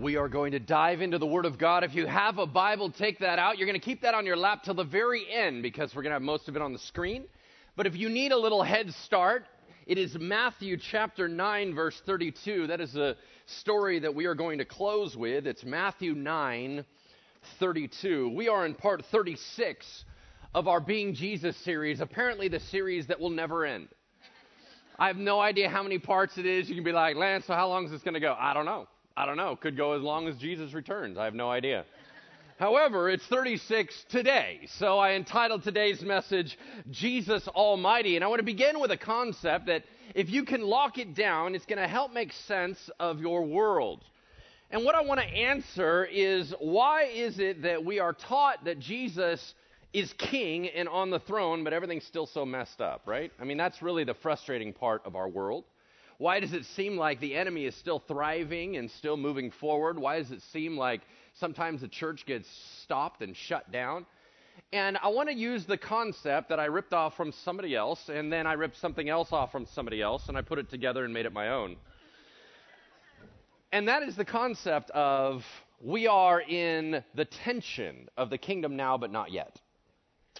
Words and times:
We 0.00 0.16
are 0.16 0.30
going 0.30 0.52
to 0.52 0.58
dive 0.58 1.02
into 1.02 1.18
the 1.18 1.26
Word 1.26 1.44
of 1.44 1.58
God. 1.58 1.84
If 1.84 1.94
you 1.94 2.06
have 2.06 2.38
a 2.38 2.46
Bible, 2.46 2.90
take 2.90 3.18
that 3.18 3.38
out. 3.38 3.58
You're 3.58 3.66
going 3.66 3.78
to 3.78 3.84
keep 3.84 4.00
that 4.00 4.14
on 4.14 4.24
your 4.24 4.36
lap 4.36 4.62
till 4.62 4.72
the 4.72 4.82
very 4.82 5.30
end 5.30 5.62
because 5.62 5.94
we're 5.94 6.00
going 6.00 6.12
to 6.12 6.14
have 6.14 6.22
most 6.22 6.48
of 6.48 6.56
it 6.56 6.62
on 6.62 6.72
the 6.72 6.78
screen. 6.78 7.26
But 7.76 7.86
if 7.86 7.94
you 7.94 8.08
need 8.08 8.32
a 8.32 8.38
little 8.38 8.62
head 8.62 8.94
start, 9.04 9.44
it 9.86 9.98
is 9.98 10.16
Matthew 10.18 10.78
chapter 10.78 11.28
9, 11.28 11.74
verse 11.74 12.00
32. 12.06 12.68
That 12.68 12.80
is 12.80 12.96
a 12.96 13.14
story 13.44 13.98
that 13.98 14.14
we 14.14 14.24
are 14.24 14.34
going 14.34 14.56
to 14.56 14.64
close 14.64 15.18
with. 15.18 15.46
It's 15.46 15.64
Matthew 15.64 16.14
9, 16.14 16.82
32. 17.58 18.32
We 18.34 18.48
are 18.48 18.64
in 18.64 18.74
part 18.74 19.04
36 19.12 20.04
of 20.54 20.66
our 20.66 20.80
Being 20.80 21.14
Jesus 21.14 21.54
series, 21.58 22.00
apparently 22.00 22.48
the 22.48 22.60
series 22.60 23.06
that 23.08 23.20
will 23.20 23.28
never 23.28 23.66
end. 23.66 23.88
I 24.98 25.08
have 25.08 25.18
no 25.18 25.40
idea 25.40 25.68
how 25.68 25.82
many 25.82 25.98
parts 25.98 26.38
it 26.38 26.46
is. 26.46 26.70
You 26.70 26.74
can 26.74 26.84
be 26.84 26.92
like, 26.92 27.16
Lance, 27.16 27.44
so 27.46 27.52
how 27.52 27.68
long 27.68 27.84
is 27.84 27.90
this 27.90 28.00
going 28.00 28.14
to 28.14 28.20
go? 28.20 28.34
I 28.38 28.54
don't 28.54 28.64
know. 28.64 28.86
I 29.16 29.26
don't 29.26 29.36
know. 29.36 29.56
Could 29.56 29.76
go 29.76 29.92
as 29.92 30.02
long 30.02 30.28
as 30.28 30.36
Jesus 30.36 30.72
returns. 30.72 31.18
I 31.18 31.24
have 31.24 31.34
no 31.34 31.50
idea. 31.50 31.84
However, 32.58 33.08
it's 33.08 33.24
36 33.26 34.04
today. 34.10 34.60
So 34.78 34.98
I 34.98 35.12
entitled 35.12 35.62
today's 35.62 36.02
message, 36.02 36.58
Jesus 36.90 37.48
Almighty. 37.48 38.16
And 38.16 38.24
I 38.24 38.28
want 38.28 38.40
to 38.40 38.44
begin 38.44 38.80
with 38.80 38.90
a 38.90 38.98
concept 38.98 39.66
that 39.66 39.84
if 40.14 40.28
you 40.28 40.44
can 40.44 40.60
lock 40.60 40.98
it 40.98 41.14
down, 41.14 41.54
it's 41.54 41.64
going 41.64 41.78
to 41.78 41.88
help 41.88 42.12
make 42.12 42.32
sense 42.32 42.90
of 43.00 43.20
your 43.20 43.44
world. 43.44 44.04
And 44.70 44.84
what 44.84 44.94
I 44.94 45.00
want 45.00 45.20
to 45.20 45.26
answer 45.26 46.04
is 46.04 46.54
why 46.60 47.04
is 47.04 47.38
it 47.38 47.62
that 47.62 47.84
we 47.84 47.98
are 47.98 48.12
taught 48.12 48.64
that 48.66 48.78
Jesus 48.78 49.54
is 49.92 50.12
king 50.18 50.68
and 50.68 50.88
on 50.88 51.10
the 51.10 51.18
throne, 51.18 51.64
but 51.64 51.72
everything's 51.72 52.04
still 52.04 52.26
so 52.26 52.44
messed 52.44 52.80
up, 52.80 53.02
right? 53.06 53.32
I 53.40 53.44
mean, 53.44 53.56
that's 53.56 53.82
really 53.82 54.04
the 54.04 54.14
frustrating 54.14 54.72
part 54.72 55.02
of 55.04 55.16
our 55.16 55.28
world. 55.28 55.64
Why 56.20 56.38
does 56.38 56.52
it 56.52 56.66
seem 56.66 56.98
like 56.98 57.18
the 57.18 57.34
enemy 57.34 57.64
is 57.64 57.74
still 57.74 57.98
thriving 57.98 58.76
and 58.76 58.90
still 58.90 59.16
moving 59.16 59.50
forward? 59.52 59.98
Why 59.98 60.18
does 60.18 60.30
it 60.30 60.42
seem 60.52 60.76
like 60.76 61.00
sometimes 61.32 61.80
the 61.80 61.88
church 61.88 62.26
gets 62.26 62.46
stopped 62.82 63.22
and 63.22 63.34
shut 63.34 63.72
down? 63.72 64.04
And 64.70 64.98
I 65.02 65.08
want 65.08 65.30
to 65.30 65.34
use 65.34 65.64
the 65.64 65.78
concept 65.78 66.50
that 66.50 66.60
I 66.60 66.66
ripped 66.66 66.92
off 66.92 67.16
from 67.16 67.32
somebody 67.32 67.74
else, 67.74 68.10
and 68.10 68.30
then 68.30 68.46
I 68.46 68.52
ripped 68.52 68.76
something 68.76 69.08
else 69.08 69.32
off 69.32 69.50
from 69.50 69.64
somebody 69.64 70.02
else, 70.02 70.28
and 70.28 70.36
I 70.36 70.42
put 70.42 70.58
it 70.58 70.68
together 70.68 71.06
and 71.06 71.14
made 71.14 71.24
it 71.24 71.32
my 71.32 71.48
own. 71.48 71.76
And 73.72 73.88
that 73.88 74.02
is 74.02 74.14
the 74.14 74.26
concept 74.26 74.90
of 74.90 75.42
we 75.80 76.06
are 76.06 76.42
in 76.42 77.02
the 77.14 77.24
tension 77.24 78.10
of 78.18 78.28
the 78.28 78.36
kingdom 78.36 78.76
now, 78.76 78.98
but 78.98 79.10
not 79.10 79.32
yet. 79.32 79.58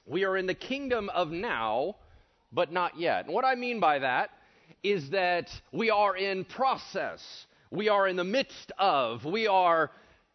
We 0.04 0.24
are 0.26 0.36
in 0.36 0.44
the 0.44 0.52
kingdom 0.52 1.08
of 1.08 1.30
now, 1.30 1.96
but 2.52 2.70
not 2.70 2.98
yet. 2.98 3.24
And 3.24 3.32
what 3.32 3.46
I 3.46 3.54
mean 3.54 3.80
by 3.80 4.00
that 4.00 4.28
is 4.82 5.10
that 5.10 5.50
we 5.72 5.90
are 5.90 6.16
in 6.16 6.44
process. 6.44 7.46
We 7.70 7.88
are 7.88 8.08
in 8.08 8.16
the 8.16 8.24
midst 8.24 8.72
of. 8.78 9.24
We 9.24 9.46
are 9.46 9.90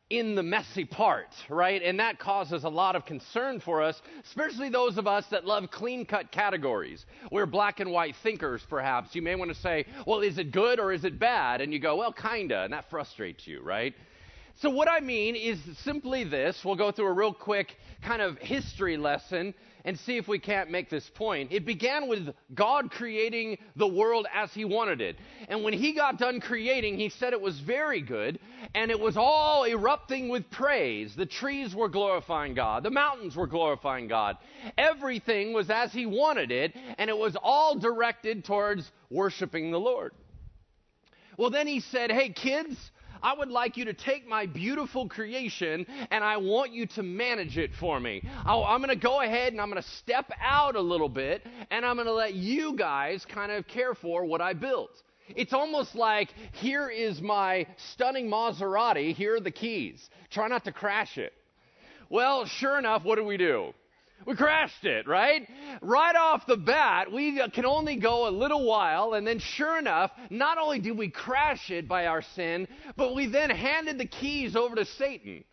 in 0.09 0.35
the 0.35 0.43
messy 0.43 0.85
part, 0.85 1.33
right? 1.49 1.81
And 1.81 1.99
that 1.99 2.19
causes 2.19 2.63
a 2.63 2.69
lot 2.69 2.95
of 2.95 3.05
concern 3.05 3.59
for 3.59 3.81
us, 3.81 3.99
especially 4.23 4.69
those 4.69 4.97
of 4.97 5.07
us 5.07 5.25
that 5.31 5.45
love 5.45 5.71
clean 5.71 6.05
cut 6.05 6.31
categories. 6.31 7.05
We're 7.31 7.47
black 7.47 7.79
and 7.79 7.91
white 7.91 8.15
thinkers, 8.21 8.63
perhaps. 8.69 9.15
You 9.15 9.23
may 9.23 9.35
want 9.35 9.49
to 9.51 9.59
say, 9.59 9.85
well, 10.05 10.19
is 10.19 10.37
it 10.37 10.51
good 10.51 10.79
or 10.79 10.91
is 10.91 11.05
it 11.05 11.17
bad? 11.17 11.59
And 11.61 11.73
you 11.73 11.79
go, 11.79 11.95
well, 11.95 12.13
kinda, 12.13 12.63
and 12.63 12.73
that 12.73 12.89
frustrates 12.89 13.47
you, 13.47 13.63
right? 13.63 13.95
So, 14.59 14.69
what 14.69 14.87
I 14.89 15.01
mean 15.01 15.35
is 15.35 15.59
simply 15.83 16.23
this. 16.23 16.63
We'll 16.63 16.77
go 16.77 16.89
through 16.89 17.07
a 17.07 17.13
real 17.13 17.33
quick 17.33 17.75
kind 18.01 18.21
of 18.21 18.37
history 18.37 18.95
lesson 18.95 19.53
and 19.83 19.99
see 19.99 20.15
if 20.15 20.29
we 20.29 20.39
can't 20.39 20.71
make 20.71 20.89
this 20.89 21.09
point. 21.13 21.51
It 21.51 21.65
began 21.65 22.07
with 22.07 22.33
God 22.53 22.89
creating 22.89 23.57
the 23.75 23.87
world 23.87 24.27
as 24.33 24.53
He 24.53 24.63
wanted 24.63 25.01
it. 25.01 25.17
And 25.49 25.61
when 25.61 25.73
He 25.73 25.93
got 25.93 26.17
done 26.17 26.39
creating, 26.39 26.97
He 26.97 27.09
said 27.09 27.33
it 27.33 27.41
was 27.41 27.59
very 27.59 27.99
good, 27.99 28.39
and 28.73 28.91
it 28.91 28.99
was 28.99 29.17
all 29.17 29.65
erupting 29.65 30.29
with 30.29 30.49
praise. 30.49 31.13
The 31.17 31.25
trees 31.25 31.75
were 31.75 31.89
glorifying 31.89 32.53
God, 32.53 32.83
the 32.83 32.91
mountains 32.91 33.35
were 33.35 33.47
glorifying 33.47 34.07
God. 34.07 34.37
Everything 34.77 35.51
was 35.51 35.69
as 35.69 35.91
He 35.91 36.05
wanted 36.05 36.51
it, 36.51 36.73
and 36.97 37.09
it 37.09 37.17
was 37.17 37.35
all 37.43 37.77
directed 37.77 38.45
towards 38.45 38.89
worshiping 39.09 39.71
the 39.71 39.79
Lord. 39.81 40.13
Well, 41.37 41.49
then 41.49 41.67
He 41.67 41.81
said, 41.81 42.09
Hey, 42.09 42.29
kids, 42.29 42.77
I 43.25 43.33
would 43.33 43.49
like 43.49 43.75
you 43.75 43.85
to 43.85 43.93
take 43.93 44.27
my 44.27 44.45
beautiful 44.45 45.09
creation 45.09 45.87
and 46.11 46.23
I 46.23 46.37
want 46.37 46.73
you 46.73 46.85
to 46.85 47.01
manage 47.01 47.57
it 47.57 47.71
for 47.79 47.99
me. 47.99 48.21
Oh, 48.45 48.61
i 48.61 48.75
am 48.75 48.81
going 48.81 48.89
to 48.89 49.03
go 49.03 49.21
ahead 49.21 49.51
and 49.51 49.59
I'm 49.59 49.71
going 49.71 49.81
to 49.81 49.89
step 49.89 50.31
out 50.39 50.75
a 50.75 50.81
little 50.81 51.09
bit 51.09 51.41
and 51.71 51.83
I'm 51.83 51.95
going 51.95 52.05
to 52.05 52.13
let 52.13 52.35
you 52.35 52.75
guys 52.75 53.25
kind 53.25 53.51
of 53.51 53.65
care 53.65 53.95
for 53.95 54.25
what 54.25 54.41
I 54.41 54.53
built. 54.53 54.91
It's 55.29 55.53
almost 55.53 55.95
like 55.95 56.29
here 56.51 56.87
is 56.87 57.19
my 57.19 57.65
stunning 57.93 58.29
Maserati, 58.29 59.15
here 59.15 59.37
are 59.37 59.39
the 59.39 59.49
keys. 59.49 60.07
Try 60.29 60.47
not 60.47 60.63
to 60.65 60.71
crash 60.71 61.17
it. 61.17 61.33
Well, 62.11 62.45
sure 62.45 62.77
enough, 62.77 63.03
what 63.03 63.15
do 63.15 63.23
we 63.23 63.37
do? 63.37 63.73
We 64.25 64.35
crashed 64.35 64.85
it, 64.85 65.07
right? 65.07 65.47
Right 65.81 66.15
off 66.15 66.47
the 66.47 66.57
bat, 66.57 67.11
we 67.11 67.39
can 67.49 67.65
only 67.65 67.95
go 67.95 68.27
a 68.27 68.31
little 68.31 68.65
while, 68.65 69.13
and 69.13 69.25
then 69.25 69.39
sure 69.39 69.77
enough, 69.77 70.11
not 70.29 70.57
only 70.57 70.79
did 70.79 70.97
we 70.97 71.09
crash 71.09 71.69
it 71.69 71.87
by 71.87 72.07
our 72.07 72.21
sin, 72.21 72.67
but 72.95 73.13
we 73.13 73.27
then 73.27 73.49
handed 73.49 73.97
the 73.97 74.07
keys 74.07 74.55
over 74.55 74.75
to 74.75 74.85
Satan. 74.85 75.43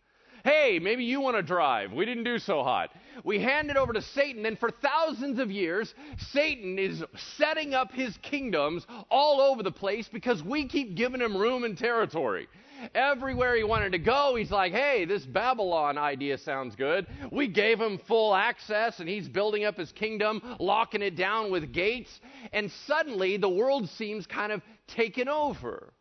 Hey, 0.43 0.79
maybe 0.81 1.05
you 1.05 1.21
want 1.21 1.37
to 1.37 1.43
drive. 1.43 1.93
We 1.93 2.05
didn't 2.05 2.25
do 2.25 2.39
so 2.39 2.63
hot. 2.63 2.89
We 3.23 3.39
hand 3.39 3.69
it 3.69 3.77
over 3.77 3.93
to 3.93 4.01
Satan, 4.01 4.45
and 4.45 4.57
for 4.57 4.71
thousands 4.71 5.39
of 5.39 5.51
years, 5.51 5.93
Satan 6.31 6.79
is 6.79 7.03
setting 7.37 7.73
up 7.73 7.91
his 7.91 8.17
kingdoms 8.21 8.85
all 9.09 9.41
over 9.41 9.63
the 9.63 9.71
place 9.71 10.09
because 10.11 10.43
we 10.43 10.67
keep 10.67 10.95
giving 10.95 11.21
him 11.21 11.37
room 11.37 11.63
and 11.63 11.77
territory. 11.77 12.47
Everywhere 12.93 13.55
he 13.55 13.63
wanted 13.63 13.93
to 13.93 13.99
go, 13.99 14.35
he's 14.35 14.51
like, 14.51 14.73
hey, 14.73 15.05
this 15.05 15.25
Babylon 15.25 15.97
idea 15.97 16.37
sounds 16.37 16.75
good. 16.75 17.07
We 17.31 17.47
gave 17.47 17.79
him 17.79 17.99
full 18.07 18.35
access, 18.35 18.99
and 18.99 19.07
he's 19.07 19.27
building 19.27 19.63
up 19.63 19.77
his 19.77 19.91
kingdom, 19.91 20.41
locking 20.59 21.01
it 21.01 21.15
down 21.15 21.51
with 21.51 21.71
gates. 21.71 22.19
And 22.51 22.71
suddenly, 22.85 23.37
the 23.37 23.49
world 23.49 23.89
seems 23.89 24.27
kind 24.27 24.51
of 24.51 24.61
taken 24.87 25.29
over. 25.29 25.93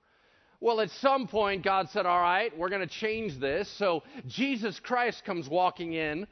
Well, 0.60 0.80
at 0.80 0.90
some 0.90 1.26
point, 1.26 1.64
God 1.64 1.88
said, 1.90 2.06
All 2.06 2.20
right, 2.20 2.56
we're 2.56 2.68
going 2.68 2.86
to 2.86 2.94
change 2.94 3.40
this. 3.40 3.68
So 3.78 4.04
Jesus 4.28 4.78
Christ 4.78 5.24
comes 5.24 5.48
walking 5.48 5.94
in, 5.94 6.26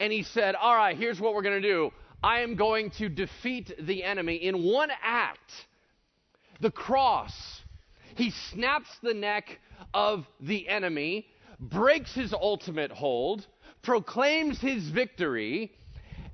and 0.00 0.12
he 0.12 0.24
said, 0.24 0.56
All 0.56 0.74
right, 0.74 0.96
here's 0.96 1.20
what 1.20 1.34
we're 1.34 1.42
going 1.42 1.62
to 1.62 1.68
do. 1.68 1.92
I 2.22 2.40
am 2.40 2.56
going 2.56 2.90
to 2.92 3.08
defeat 3.08 3.72
the 3.78 4.02
enemy 4.02 4.36
in 4.36 4.64
one 4.64 4.90
act. 5.02 5.52
The 6.60 6.70
cross. 6.70 7.32
He 8.16 8.32
snaps 8.50 8.88
the 9.02 9.14
neck 9.14 9.60
of 9.94 10.26
the 10.40 10.68
enemy, 10.68 11.26
breaks 11.58 12.14
his 12.14 12.32
ultimate 12.32 12.90
hold, 12.90 13.46
proclaims 13.82 14.60
his 14.60 14.88
victory, 14.88 15.72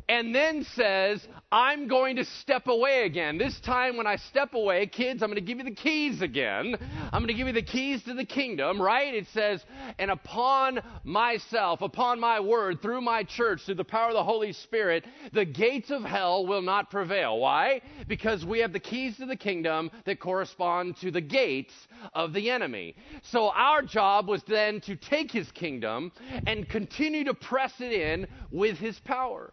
and 0.09 0.35
then 0.35 0.65
says, 0.75 1.27
I'm 1.51 1.89
going 1.89 2.17
to 2.17 2.25
step 2.25 2.69
away 2.69 3.05
again. 3.07 3.39
This 3.39 3.59
time, 3.61 3.97
when 3.97 4.07
I 4.07 4.17
step 4.17 4.55
away, 4.55 4.87
kids, 4.87 5.23
I'm 5.23 5.29
going 5.29 5.37
to 5.37 5.41
give 5.41 5.59
you 5.59 5.65
the 5.65 5.75
keys 5.75 6.23
again. 6.23 6.77
I'm 7.13 7.23
going 7.23 7.29
to 7.29 7.35
give 7.35 7.49
you 7.49 7.53
the 7.53 7.63
keys 7.63 8.03
to 8.05 8.15
the 8.15 8.25
kingdom, 8.25 8.81
right? 8.81 9.13
It 9.13 9.27
says, 9.33 9.65
and 9.99 10.11
upon 10.11 10.81
myself, 11.03 11.83
upon 11.83 12.21
my 12.21 12.39
word, 12.39 12.81
through 12.83 13.01
my 13.01 13.25
church, 13.25 13.63
through 13.65 13.77
the 13.77 13.85
power 13.85 14.09
of 14.09 14.15
the 14.15 14.23
Holy 14.23 14.53
Spirit, 14.53 15.07
the 15.33 15.45
gates 15.45 15.91
of 15.91 16.03
hell 16.03 16.47
will 16.47 16.63
not 16.63 16.91
prevail. 16.91 17.39
Why? 17.39 17.81
Because 18.07 18.45
we 18.45 18.61
have 18.61 18.73
the 18.73 18.81
keys 18.81 19.17
to 19.17 19.27
the 19.27 19.37
kingdom 19.37 19.91
that 20.05 20.21
correspond 20.21 20.97
to 20.99 21.11
the 21.11 21.21
gates 21.21 21.75
of 22.15 22.33
the 22.33 22.51
enemy. 22.51 22.95
So 23.23 23.51
our 23.51 23.83
job 23.83 24.29
was 24.29 24.43
then 24.47 24.81
to 24.83 24.95
take 24.95 25.33
his 25.33 25.51
kingdom 25.51 26.13
and 26.47 26.69
continue 26.69 27.25
to 27.25 27.35
press 27.35 27.73
it 27.81 27.93
in 27.93 28.27
with 28.53 28.79
his 28.79 28.99
power. 29.01 29.53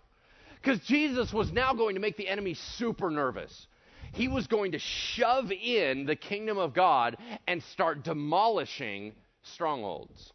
Because 0.63 0.79
Jesus 0.79 1.34
was 1.34 1.51
now 1.51 1.74
going 1.74 1.96
to 1.96 2.01
make 2.01 2.16
the 2.16 2.28
enemy 2.28 2.53
super 2.53 3.09
nervous. 3.12 3.68
He 4.13 4.29
was 4.29 4.47
going 4.47 4.72
to 4.72 4.79
shove 4.79 5.51
in 5.51 6.06
the 6.06 6.16
kingdom 6.16 6.57
of 6.57 6.74
God 6.74 7.18
and 7.47 7.62
start 7.63 8.03
demolishing 8.03 9.13
strongholds. 9.41 10.31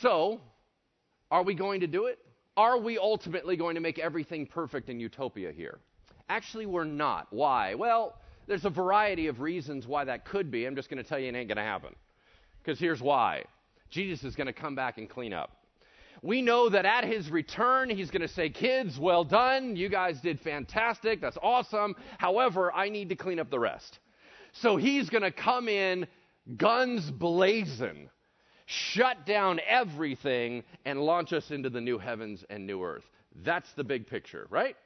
So, 0.00 0.40
are 1.30 1.42
we 1.42 1.54
going 1.54 1.80
to 1.80 1.86
do 1.86 2.06
it? 2.06 2.18
Are 2.56 2.78
we 2.78 2.96
ultimately 2.96 3.56
going 3.56 3.74
to 3.74 3.80
make 3.80 3.98
everything 3.98 4.46
perfect 4.46 4.88
in 4.88 4.98
utopia 4.98 5.52
here? 5.52 5.78
Actually, 6.28 6.66
we're 6.66 6.84
not. 6.84 7.26
Why? 7.30 7.74
Well, 7.74 8.16
there's 8.46 8.64
a 8.64 8.70
variety 8.70 9.26
of 9.26 9.40
reasons 9.40 9.86
why 9.86 10.04
that 10.04 10.24
could 10.24 10.50
be. 10.50 10.64
I'm 10.64 10.76
just 10.76 10.88
going 10.88 11.02
to 11.02 11.08
tell 11.08 11.18
you 11.18 11.28
it 11.28 11.34
ain't 11.34 11.48
going 11.48 11.56
to 11.56 11.62
happen. 11.62 11.94
Because 12.62 12.78
here's 12.78 13.02
why 13.02 13.44
Jesus 13.90 14.24
is 14.24 14.34
going 14.34 14.46
to 14.46 14.54
come 14.54 14.74
back 14.74 14.96
and 14.96 15.10
clean 15.10 15.34
up 15.34 15.63
we 16.24 16.40
know 16.40 16.70
that 16.70 16.86
at 16.86 17.04
his 17.04 17.30
return, 17.30 17.90
he's 17.90 18.10
going 18.10 18.22
to 18.22 18.28
say, 18.28 18.48
Kids, 18.48 18.98
well 18.98 19.24
done. 19.24 19.76
You 19.76 19.90
guys 19.90 20.22
did 20.22 20.40
fantastic. 20.40 21.20
That's 21.20 21.36
awesome. 21.42 21.94
However, 22.16 22.72
I 22.72 22.88
need 22.88 23.10
to 23.10 23.14
clean 23.14 23.38
up 23.38 23.50
the 23.50 23.58
rest. 23.58 23.98
So 24.52 24.76
he's 24.76 25.10
going 25.10 25.22
to 25.22 25.30
come 25.30 25.68
in 25.68 26.06
guns 26.56 27.10
blazing, 27.10 28.08
shut 28.64 29.26
down 29.26 29.60
everything, 29.68 30.64
and 30.86 30.98
launch 30.98 31.34
us 31.34 31.50
into 31.50 31.68
the 31.68 31.82
new 31.82 31.98
heavens 31.98 32.42
and 32.48 32.66
new 32.66 32.82
earth. 32.82 33.04
That's 33.44 33.70
the 33.74 33.84
big 33.84 34.06
picture, 34.06 34.46
right? 34.48 34.76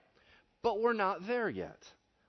But 0.63 0.81
we're 0.81 0.93
not 0.93 1.25
there 1.29 1.49
yet. 1.49 1.85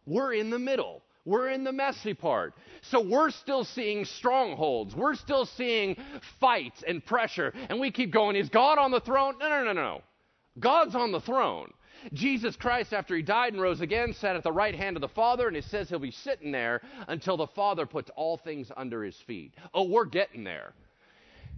We're 0.06 0.34
in 0.34 0.52
the 0.52 0.60
middle. 0.60 1.02
We're 1.25 1.50
in 1.50 1.63
the 1.63 1.71
messy 1.71 2.13
part. 2.13 2.54
So 2.81 3.01
we're 3.01 3.30
still 3.30 3.63
seeing 3.63 4.06
strongholds. 4.06 4.95
We're 4.95 5.16
still 5.16 5.45
seeing 5.45 5.98
fights 6.39 6.83
and 6.88 7.06
pressure. 7.06 7.54
And 7.69 7.80
we 7.80 7.92
keep 7.92 8.12
going, 8.12 8.36
is 8.36 8.50
God 8.50 8.77
on 8.77 8.92
the 8.92 9.01
throne? 9.01 9.36
No, 9.39 9.50
no, 9.50 9.63
no, 9.63 9.74
no. 9.74 10.01
God's 10.60 10.95
on 10.95 11.12
the 11.12 11.21
throne. 11.21 11.71
Jesus 12.13 12.56
Christ, 12.56 12.94
after 12.94 13.16
he 13.16 13.21
died 13.21 13.54
and 13.54 13.62
rose 13.62 13.81
again, 13.81 14.13
sat 14.13 14.36
at 14.38 14.44
the 14.44 14.51
right 14.51 14.74
hand 14.74 14.95
of 14.95 15.01
the 15.01 15.10
Father, 15.10 15.48
and 15.48 15.57
it 15.57 15.66
says 15.66 15.89
he'll 15.89 16.00
be 16.00 16.12
sitting 16.12 16.51
there 16.51 16.81
until 17.07 17.36
the 17.36 17.48
Father 17.48 17.86
puts 17.86 18.10
all 18.16 18.38
things 18.38 18.71
under 18.77 19.04
his 19.04 19.18
feet. 19.27 19.54
Oh, 19.74 19.83
we're 19.83 20.06
getting 20.06 20.44
there. 20.45 20.74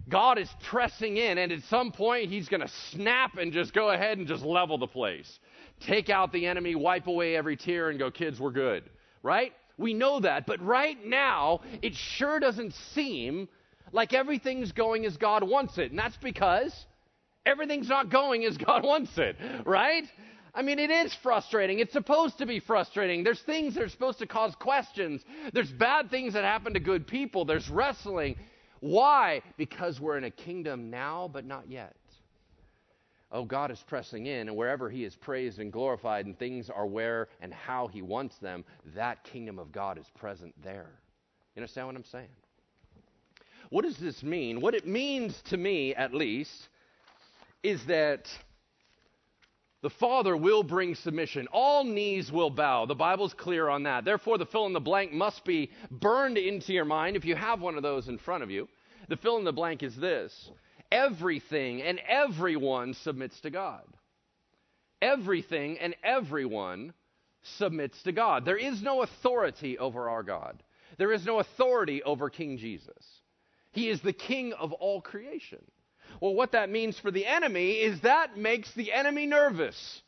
God 0.08 0.38
is 0.38 0.48
pressing 0.64 1.16
in, 1.16 1.38
and 1.38 1.52
at 1.52 1.62
some 1.64 1.92
point, 1.92 2.28
he's 2.28 2.48
going 2.48 2.60
to 2.60 2.70
snap 2.90 3.36
and 3.36 3.52
just 3.52 3.72
go 3.72 3.90
ahead 3.90 4.18
and 4.18 4.26
just 4.26 4.44
level 4.44 4.78
the 4.78 4.88
place. 4.88 5.38
Take 5.80 6.10
out 6.10 6.32
the 6.32 6.46
enemy, 6.46 6.74
wipe 6.74 7.06
away 7.06 7.36
every 7.36 7.56
tear, 7.56 7.90
and 7.90 7.98
go, 7.98 8.10
kids, 8.10 8.40
we're 8.40 8.50
good. 8.50 8.82
Right? 9.22 9.52
We 9.78 9.94
know 9.94 10.20
that. 10.20 10.46
But 10.46 10.60
right 10.62 11.04
now, 11.04 11.60
it 11.80 11.94
sure 11.94 12.40
doesn't 12.40 12.74
seem 12.94 13.48
like 13.92 14.12
everything's 14.12 14.72
going 14.72 15.04
as 15.04 15.16
God 15.16 15.42
wants 15.42 15.78
it. 15.78 15.90
And 15.90 15.98
that's 15.98 16.16
because 16.16 16.72
everything's 17.44 17.88
not 17.88 18.10
going 18.10 18.44
as 18.44 18.56
God 18.66 18.84
wants 18.84 19.16
it, 19.18 19.36
right? 19.64 20.04
I 20.54 20.62
mean, 20.62 20.78
it 20.78 20.90
is 20.90 21.14
frustrating. 21.22 21.78
It's 21.78 21.92
supposed 21.92 22.38
to 22.38 22.46
be 22.46 22.60
frustrating. 22.60 23.24
There's 23.24 23.40
things 23.40 23.74
that 23.74 23.82
are 23.82 23.88
supposed 23.88 24.18
to 24.18 24.26
cause 24.26 24.54
questions. 24.56 25.22
There's 25.52 25.70
bad 25.70 26.10
things 26.10 26.34
that 26.34 26.44
happen 26.44 26.74
to 26.74 26.80
good 26.80 27.06
people. 27.06 27.44
There's 27.44 27.70
wrestling. 27.70 28.36
Why? 28.80 29.42
Because 29.56 29.98
we're 29.98 30.18
in 30.18 30.24
a 30.24 30.30
kingdom 30.30 30.90
now, 30.90 31.30
but 31.32 31.46
not 31.46 31.70
yet. 31.70 31.96
Oh, 33.34 33.44
God 33.44 33.70
is 33.70 33.82
pressing 33.86 34.26
in, 34.26 34.48
and 34.48 34.56
wherever 34.56 34.90
He 34.90 35.04
is 35.04 35.16
praised 35.16 35.58
and 35.58 35.72
glorified, 35.72 36.26
and 36.26 36.38
things 36.38 36.68
are 36.68 36.86
where 36.86 37.28
and 37.40 37.52
how 37.52 37.86
He 37.86 38.02
wants 38.02 38.36
them, 38.38 38.64
that 38.94 39.24
kingdom 39.24 39.58
of 39.58 39.72
God 39.72 39.98
is 39.98 40.06
present 40.14 40.54
there. 40.62 40.90
You 41.54 41.60
understand 41.60 41.86
what 41.86 41.96
I'm 41.96 42.04
saying? 42.04 42.28
What 43.70 43.84
does 43.84 43.96
this 43.96 44.22
mean? 44.22 44.60
What 44.60 44.74
it 44.74 44.86
means 44.86 45.40
to 45.46 45.56
me, 45.56 45.94
at 45.94 46.12
least, 46.12 46.68
is 47.62 47.82
that 47.86 48.28
the 49.80 49.90
Father 49.90 50.36
will 50.36 50.62
bring 50.62 50.94
submission. 50.94 51.48
All 51.52 51.84
knees 51.84 52.30
will 52.30 52.50
bow. 52.50 52.84
The 52.84 52.94
Bible's 52.94 53.34
clear 53.34 53.68
on 53.68 53.84
that. 53.84 54.04
Therefore, 54.04 54.36
the 54.36 54.46
fill 54.46 54.66
in 54.66 54.74
the 54.74 54.80
blank 54.80 55.12
must 55.12 55.44
be 55.44 55.70
burned 55.90 56.36
into 56.38 56.72
your 56.72 56.84
mind 56.84 57.16
if 57.16 57.24
you 57.24 57.34
have 57.34 57.60
one 57.60 57.76
of 57.76 57.82
those 57.82 58.08
in 58.08 58.18
front 58.18 58.42
of 58.42 58.50
you. 58.50 58.68
The 59.08 59.16
fill 59.16 59.38
in 59.38 59.44
the 59.44 59.52
blank 59.52 59.82
is 59.82 59.96
this 59.96 60.50
everything 60.92 61.82
and 61.82 61.98
everyone 62.06 62.94
submits 62.94 63.40
to 63.40 63.50
God. 63.50 63.82
Everything 65.00 65.78
and 65.78 65.96
everyone 66.04 66.92
submits 67.42 68.00
to 68.04 68.12
God. 68.12 68.44
There 68.44 68.58
is 68.58 68.82
no 68.82 69.02
authority 69.02 69.78
over 69.78 70.08
our 70.08 70.22
God, 70.22 70.62
there 70.98 71.12
is 71.12 71.24
no 71.24 71.40
authority 71.40 72.02
over 72.02 72.30
King 72.30 72.58
Jesus. 72.58 73.20
He 73.72 73.88
is 73.88 74.02
the 74.02 74.12
King 74.12 74.52
of 74.52 74.72
all 74.72 75.00
creation. 75.00 75.64
Well, 76.20 76.34
what 76.34 76.52
that 76.52 76.68
means 76.68 76.98
for 76.98 77.10
the 77.10 77.24
enemy 77.24 77.72
is 77.72 78.02
that 78.02 78.36
makes 78.36 78.72
the 78.74 78.92
enemy 78.92 79.24
nervous. 79.26 80.02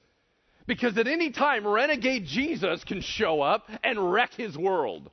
Because 0.66 0.96
at 0.98 1.06
any 1.06 1.30
time, 1.30 1.66
renegade 1.66 2.26
Jesus 2.26 2.84
can 2.84 3.00
show 3.00 3.40
up 3.40 3.68
and 3.82 4.12
wreck 4.12 4.34
his 4.34 4.56
world. 4.56 5.10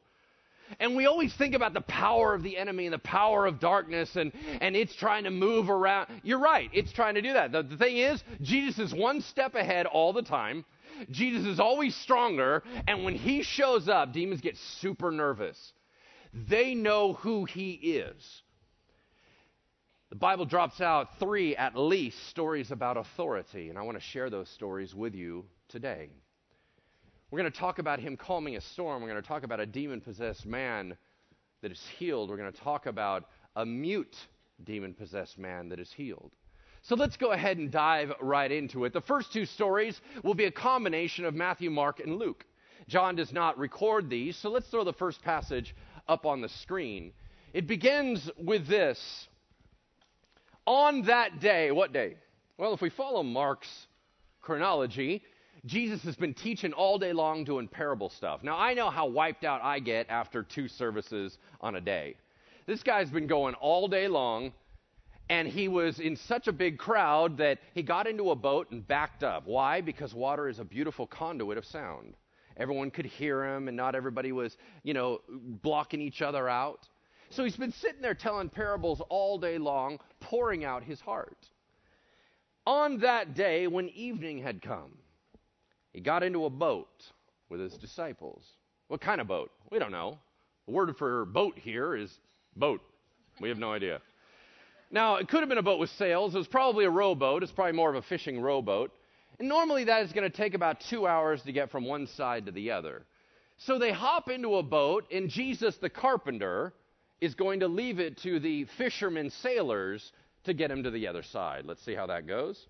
And 0.80 0.96
we 0.96 1.06
always 1.06 1.34
think 1.34 1.56
about 1.56 1.74
the 1.74 1.82
power 1.82 2.34
of 2.34 2.44
the 2.44 2.58
enemy 2.58 2.86
and 2.86 2.94
the 2.94 3.00
power 3.00 3.46
of 3.46 3.60
darkness 3.60 4.16
and, 4.16 4.32
and 4.62 4.76
it's 4.76 4.96
trying 4.96 5.26
to 5.26 5.32
move 5.32 5.70
around. 5.70 6.08
You're 6.24 6.40
right, 6.40 6.70
it's 6.74 6.92
trying 6.92 7.16
to 7.16 7.22
do 7.22 7.34
that. 7.34 7.52
The, 7.52 7.64
the 7.64 7.78
thing 7.78 7.98
is, 7.98 8.24
Jesus 8.42 8.80
is 8.80 8.94
one 8.94 9.22
step 9.22 9.56
ahead 9.56 9.86
all 9.86 10.14
the 10.14 10.22
time. 10.22 10.66
Jesus 11.10 11.46
is 11.46 11.60
always 11.60 11.96
stronger. 11.96 12.64
And 12.88 13.04
when 13.04 13.16
he 13.16 13.44
shows 13.44 13.90
up, 13.90 14.14
demons 14.14 14.42
get 14.42 14.58
super 14.80 15.12
nervous. 15.12 15.74
They 16.34 16.76
know 16.76 17.14
who 17.14 17.46
he 17.46 17.72
is. 17.72 18.42
The 20.10 20.18
Bible 20.18 20.46
drops 20.46 20.82
out 20.82 21.20
three, 21.20 21.56
at 21.56 21.78
least, 21.78 22.28
stories 22.28 22.70
about 22.70 22.98
authority, 22.98 23.70
and 23.70 23.78
I 23.78 23.84
want 23.84 23.98
to 23.98 24.04
share 24.04 24.30
those 24.30 24.50
stories 24.50 24.94
with 24.94 25.16
you 25.16 25.46
today. 25.70 26.10
We're 27.32 27.40
going 27.40 27.52
to 27.52 27.58
talk 27.58 27.80
about 27.80 28.02
him 28.02 28.18
calming 28.18 28.58
a 28.58 28.62
storm. 28.62 29.02
We're 29.02 29.08
going 29.08 29.22
to 29.22 29.28
talk 29.28 29.44
about 29.44 29.62
a 29.62 29.66
demon 29.66 30.02
possessed 30.02 30.46
man 30.46 30.98
that 31.62 31.72
is 31.72 31.82
healed. 31.98 32.30
We're 32.30 32.36
going 32.36 32.52
to 32.52 32.60
talk 32.60 32.88
about 32.88 33.30
a 33.56 33.66
mute 33.66 34.18
demon 34.66 34.94
possessed 34.94 35.40
man 35.40 35.70
that 35.70 35.80
is 35.80 35.94
healed. 35.94 36.32
So 36.82 36.96
let's 36.96 37.16
go 37.16 37.32
ahead 37.32 37.58
and 37.58 37.72
dive 37.72 38.12
right 38.20 38.52
into 38.52 38.84
it. 38.84 38.92
The 38.92 39.00
first 39.00 39.32
two 39.32 39.46
stories 39.46 40.02
will 40.24 40.34
be 40.34 40.44
a 40.44 40.52
combination 40.52 41.24
of 41.24 41.34
Matthew, 41.34 41.70
Mark, 41.70 42.02
and 42.02 42.18
Luke. 42.18 42.46
John 42.90 43.16
does 43.16 43.32
not 43.32 43.58
record 43.58 44.10
these, 44.10 44.36
so 44.36 44.50
let's 44.50 44.68
throw 44.68 44.84
the 44.84 44.92
first 44.92 45.22
passage 45.22 45.74
up 46.10 46.26
on 46.26 46.42
the 46.42 46.50
screen. 46.50 47.14
It 47.54 47.66
begins 47.66 48.30
with 48.38 48.68
this 48.68 49.30
on 50.66 51.04
that 51.04 51.40
day, 51.40 51.72
what 51.72 51.94
day? 51.94 52.18
Well, 52.58 52.74
if 52.74 52.82
we 52.82 52.90
follow 52.90 53.24
Mark's 53.24 53.88
chronology, 54.42 55.24
Jesus 55.66 56.02
has 56.04 56.16
been 56.16 56.34
teaching 56.34 56.74
all 56.74 56.98
day 56.98 57.14
long 57.14 57.44
doing 57.44 57.68
parable 57.68 58.10
stuff. 58.10 58.44
Now, 58.44 58.58
I 58.58 58.74
know 58.74 58.90
how 58.90 59.06
wiped 59.06 59.44
out 59.44 59.62
I 59.64 59.80
get 59.80 60.10
after 60.10 60.42
two 60.42 60.68
services 60.68 61.38
on 61.60 61.76
a 61.76 61.82
day. 61.82 62.16
This 62.66 62.82
guy's 62.82 63.12
been 63.12 63.28
going 63.28 63.54
all 63.56 63.88
day 63.88 64.08
long, 64.08 64.54
and 65.30 65.48
he 65.48 65.68
was 65.68 66.00
in 66.00 66.16
such 66.16 66.48
a 66.48 66.52
big 66.52 66.78
crowd 66.78 67.38
that 67.38 67.60
he 67.74 67.84
got 67.84 68.08
into 68.08 68.32
a 68.32 68.36
boat 68.36 68.72
and 68.72 68.88
backed 68.88 69.24
up. 69.24 69.44
Why? 69.46 69.82
Because 69.82 70.16
water 70.16 70.50
is 70.50 70.60
a 70.60 70.64
beautiful 70.64 71.06
conduit 71.06 71.58
of 71.58 71.66
sound. 71.66 72.16
Everyone 72.58 72.92
could 72.92 73.06
hear 73.06 73.46
him, 73.46 73.68
and 73.68 73.78
not 73.78 73.96
everybody 73.96 74.32
was, 74.32 74.58
you 74.84 74.94
know, 74.94 75.22
blocking 75.30 76.02
each 76.02 76.22
other 76.22 76.50
out. 76.50 76.88
So 77.30 77.44
he's 77.44 77.56
been 77.56 77.72
sitting 77.72 78.02
there 78.02 78.14
telling 78.14 78.50
parables 78.50 79.02
all 79.10 79.38
day 79.38 79.58
long, 79.58 80.00
pouring 80.20 80.66
out 80.66 80.84
his 80.84 81.00
heart. 81.00 81.48
On 82.66 83.00
that 83.00 83.36
day, 83.36 83.68
when 83.68 83.90
evening 83.90 84.40
had 84.40 84.62
come, 84.62 84.92
he 85.94 86.00
got 86.00 86.24
into 86.24 86.46
a 86.46 86.50
boat 86.50 86.90
with 87.50 87.60
his 87.60 87.74
disciples. 87.74 88.46
What 88.88 89.02
kind 89.02 89.22
of 89.22 89.28
boat? 89.28 89.52
We 89.72 89.80
don't 89.80 89.92
know. 89.92 90.20
The 90.66 90.74
word 90.74 90.96
for 90.98 91.26
boat 91.26 91.58
here 91.58 91.96
is 91.96 92.12
boat. 92.56 92.82
We 93.40 93.50
have 93.50 93.58
no 93.58 93.72
idea. 93.72 94.02
Now, 94.92 95.16
it 95.16 95.30
could 95.30 95.40
have 95.40 95.50
been 95.50 95.58
a 95.58 95.64
boat 95.64 95.80
with 95.80 95.90
sails. 95.92 96.36
It 96.36 96.38
was 96.38 96.48
probably 96.48 96.86
a 96.86 96.90
rowboat. 96.90 97.44
It's 97.44 97.52
probably 97.52 97.74
more 97.74 97.90
of 97.90 97.96
a 97.96 98.02
fishing 98.02 98.42
rowboat. 98.42 98.92
And 99.40 99.48
normally 99.48 99.86
that 99.86 100.04
is 100.04 100.12
going 100.12 100.30
to 100.30 100.36
take 100.36 100.54
about 100.54 100.82
two 100.82 101.08
hours 101.08 101.42
to 101.44 101.52
get 101.52 101.72
from 101.72 101.86
one 101.86 102.08
side 102.08 102.46
to 102.46 102.52
the 102.52 102.72
other. 102.72 103.06
So 103.58 103.80
they 103.80 103.92
hop 103.92 104.30
into 104.30 104.56
a 104.56 104.64
boat, 104.64 105.06
and 105.12 105.30
Jesus 105.30 105.78
the 105.78 105.90
carpenter 105.90 106.74
is 107.22 107.36
going 107.36 107.62
to 107.62 107.68
leave 107.68 108.00
it 108.00 108.18
to 108.18 108.40
the 108.40 108.66
fishermen 108.78 109.30
sailors 109.30 110.12
to 110.44 110.54
get 110.54 110.72
him 110.72 110.84
to 110.84 110.92
the 110.92 111.08
other 111.08 111.24
side. 111.24 111.66
Let's 111.66 111.84
see 111.84 111.96
how 111.96 112.08
that 112.08 112.28
goes. 112.28 112.68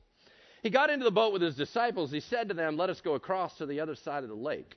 He 0.62 0.70
got 0.70 0.90
into 0.90 1.04
the 1.04 1.12
boat 1.12 1.34
with 1.34 1.42
his 1.42 1.56
disciples. 1.56 2.12
He 2.12 2.20
said 2.20 2.50
to 2.50 2.54
them, 2.54 2.78
Let 2.78 2.90
us 2.90 3.02
go 3.02 3.16
across 3.16 3.58
to 3.58 3.66
the 3.66 3.80
other 3.80 3.96
side 3.96 4.24
of 4.24 4.30
the 4.30 4.36
lake. 4.36 4.76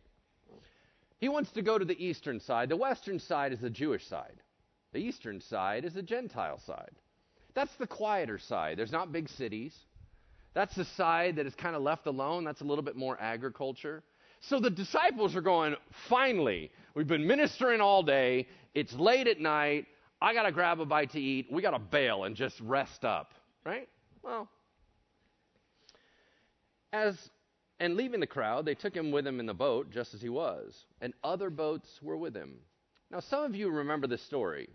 He 1.19 1.29
wants 1.29 1.51
to 1.53 1.63
go 1.63 1.79
to 1.79 1.85
the 1.85 2.05
eastern 2.05 2.41
side. 2.41 2.69
The 2.69 2.77
western 2.77 3.19
side 3.19 3.53
is 3.53 3.61
the 3.61 3.71
Jewish 3.71 4.07
side, 4.07 4.43
the 4.93 4.99
eastern 4.99 5.41
side 5.41 5.85
is 5.85 5.95
the 5.95 6.03
Gentile 6.03 6.59
side. 6.59 6.93
That's 7.55 7.75
the 7.77 7.87
quieter 7.87 8.39
side. 8.39 8.79
There's 8.79 8.93
not 8.93 9.13
big 9.13 9.29
cities. 9.29 9.75
That's 10.55 10.75
the 10.75 10.85
side 10.85 11.37
that 11.37 11.47
is 11.47 11.55
kind 11.55 11.77
of 11.77 11.83
left 11.83 12.07
alone. 12.07 12.45
That's 12.45 12.61
a 12.61 12.65
little 12.65 12.83
bit 12.83 12.97
more 12.97 13.21
agriculture. 13.21 14.03
So 14.41 14.61
the 14.61 14.71
disciples 14.71 15.35
are 15.37 15.41
going, 15.41 15.77
finally, 16.09 16.71
we've 16.95 17.07
been 17.07 17.27
ministering 17.27 17.81
all 17.81 18.03
day. 18.03 18.49
It's 18.75 18.93
late 18.95 19.27
at 19.27 19.41
night. 19.41 19.87
I 20.21 20.35
got 20.35 20.45
to 20.45 20.53
grab 20.53 20.81
a 20.81 20.85
bite 20.85 21.11
to 21.13 21.21
eat. 21.21 21.47
We 21.51 21.63
got 21.63 21.71
to 21.71 21.79
bail 21.79 22.25
and 22.25 22.37
just 22.37 22.61
rest 22.61 23.05
up, 23.05 23.35
right? 23.65 23.89
Well, 24.23 24.49
as 26.95 27.31
and 27.81 27.97
leaving 27.97 28.21
the 28.21 28.27
crowd, 28.27 28.65
they 28.65 28.75
took 28.75 28.95
him 28.95 29.11
with 29.11 29.25
them 29.25 29.41
in 29.41 29.47
the 29.47 29.55
boat 29.55 29.91
just 29.91 30.15
as 30.15 30.23
he 30.23 30.29
was, 30.29 30.87
and 31.01 31.13
other 31.25 31.51
boats 31.51 31.99
were 32.01 32.17
with 32.17 32.35
him. 32.35 32.55
Now, 33.11 33.21
some 33.21 33.43
of 33.45 33.57
you 33.57 33.69
remember 33.69 34.07
this 34.07 34.23
story. 34.23 34.69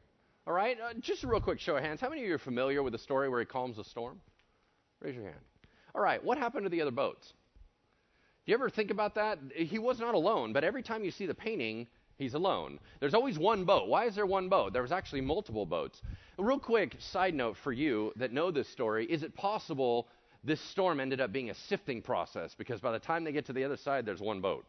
All 0.46 0.54
right? 0.54 0.78
Uh, 0.80 0.94
just 1.00 1.24
a 1.24 1.28
real 1.28 1.40
quick 1.40 1.60
show 1.60 1.78
of 1.78 1.84
hands. 1.84 2.02
How 2.02 2.10
many 2.10 2.22
of 2.22 2.28
you 2.28 2.36
are 2.36 2.40
familiar 2.40 2.84
with 2.84 2.94
the 2.94 3.00
story 3.00 3.30
where 3.30 3.40
he 3.40 3.46
calms 3.46 3.78
the 3.78 3.84
storm? 3.84 4.20
Raise 5.00 5.16
your 5.16 5.24
hand. 5.24 5.40
All 5.96 6.02
right, 6.02 6.24
what 6.24 6.38
happened 6.38 6.66
to 6.66 6.70
the 6.70 6.82
other 6.82 6.92
boats? 6.92 7.34
Do 8.46 8.52
you 8.52 8.56
ever 8.56 8.70
think 8.70 8.92
about 8.92 9.16
that? 9.16 9.40
He 9.56 9.80
was 9.80 10.00
not 10.00 10.14
alone, 10.14 10.52
but 10.52 10.64
every 10.64 10.84
time 10.84 11.04
you 11.04 11.12
see 11.12 11.26
the 11.26 11.34
painting, 11.34 11.88
He's 12.20 12.34
alone. 12.34 12.80
There's 13.00 13.14
always 13.14 13.40
one 13.40 13.64
boat. 13.64 13.88
Why 13.88 14.04
is 14.04 14.14
there 14.14 14.26
one 14.26 14.50
boat? 14.50 14.74
There 14.74 14.82
was 14.82 14.92
actually 14.92 15.22
multiple 15.22 15.66
boats. 15.66 16.02
A 16.38 16.44
real 16.44 16.60
quick 16.60 16.98
side 17.00 17.34
note 17.34 17.56
for 17.56 17.72
you 17.72 18.12
that 18.18 18.34
know 18.34 18.52
this 18.52 18.68
story 18.68 19.06
is 19.06 19.24
it 19.24 19.34
possible 19.34 20.10
this 20.44 20.62
storm 20.72 21.00
ended 21.00 21.22
up 21.22 21.32
being 21.32 21.50
a 21.50 21.56
sifting 21.68 22.02
process 22.02 22.56
because 22.58 22.80
by 22.80 22.92
the 22.92 23.00
time 23.00 23.24
they 23.24 23.32
get 23.32 23.46
to 23.48 23.54
the 23.54 23.64
other 23.64 23.78
side, 23.78 24.06
there's 24.06 24.22
one 24.22 24.42
boat. 24.42 24.66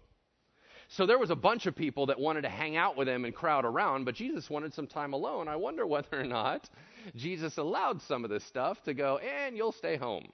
So 0.89 1.07
there 1.07 1.19
was 1.19 1.31
a 1.31 1.37
bunch 1.37 1.67
of 1.67 1.77
people 1.77 2.07
that 2.07 2.19
wanted 2.19 2.43
to 2.43 2.49
hang 2.49 2.77
out 2.77 2.97
with 2.97 3.09
him 3.09 3.25
and 3.25 3.33
crowd 3.33 3.65
around, 3.65 4.05
but 4.05 4.17
Jesus 4.17 4.50
wanted 4.50 4.75
some 4.75 4.89
time 4.89 5.12
alone. 5.12 5.47
I 5.47 5.55
wonder 5.55 5.87
whether 5.87 6.21
or 6.21 6.25
not 6.25 6.69
Jesus 7.15 7.59
allowed 7.59 8.03
some 8.03 8.25
of 8.25 8.31
this 8.31 8.45
stuff 8.45 8.83
to 8.85 8.95
go, 8.95 9.19
and 9.19 9.57
you'll 9.57 9.73
stay 9.73 9.97
home. 9.97 10.29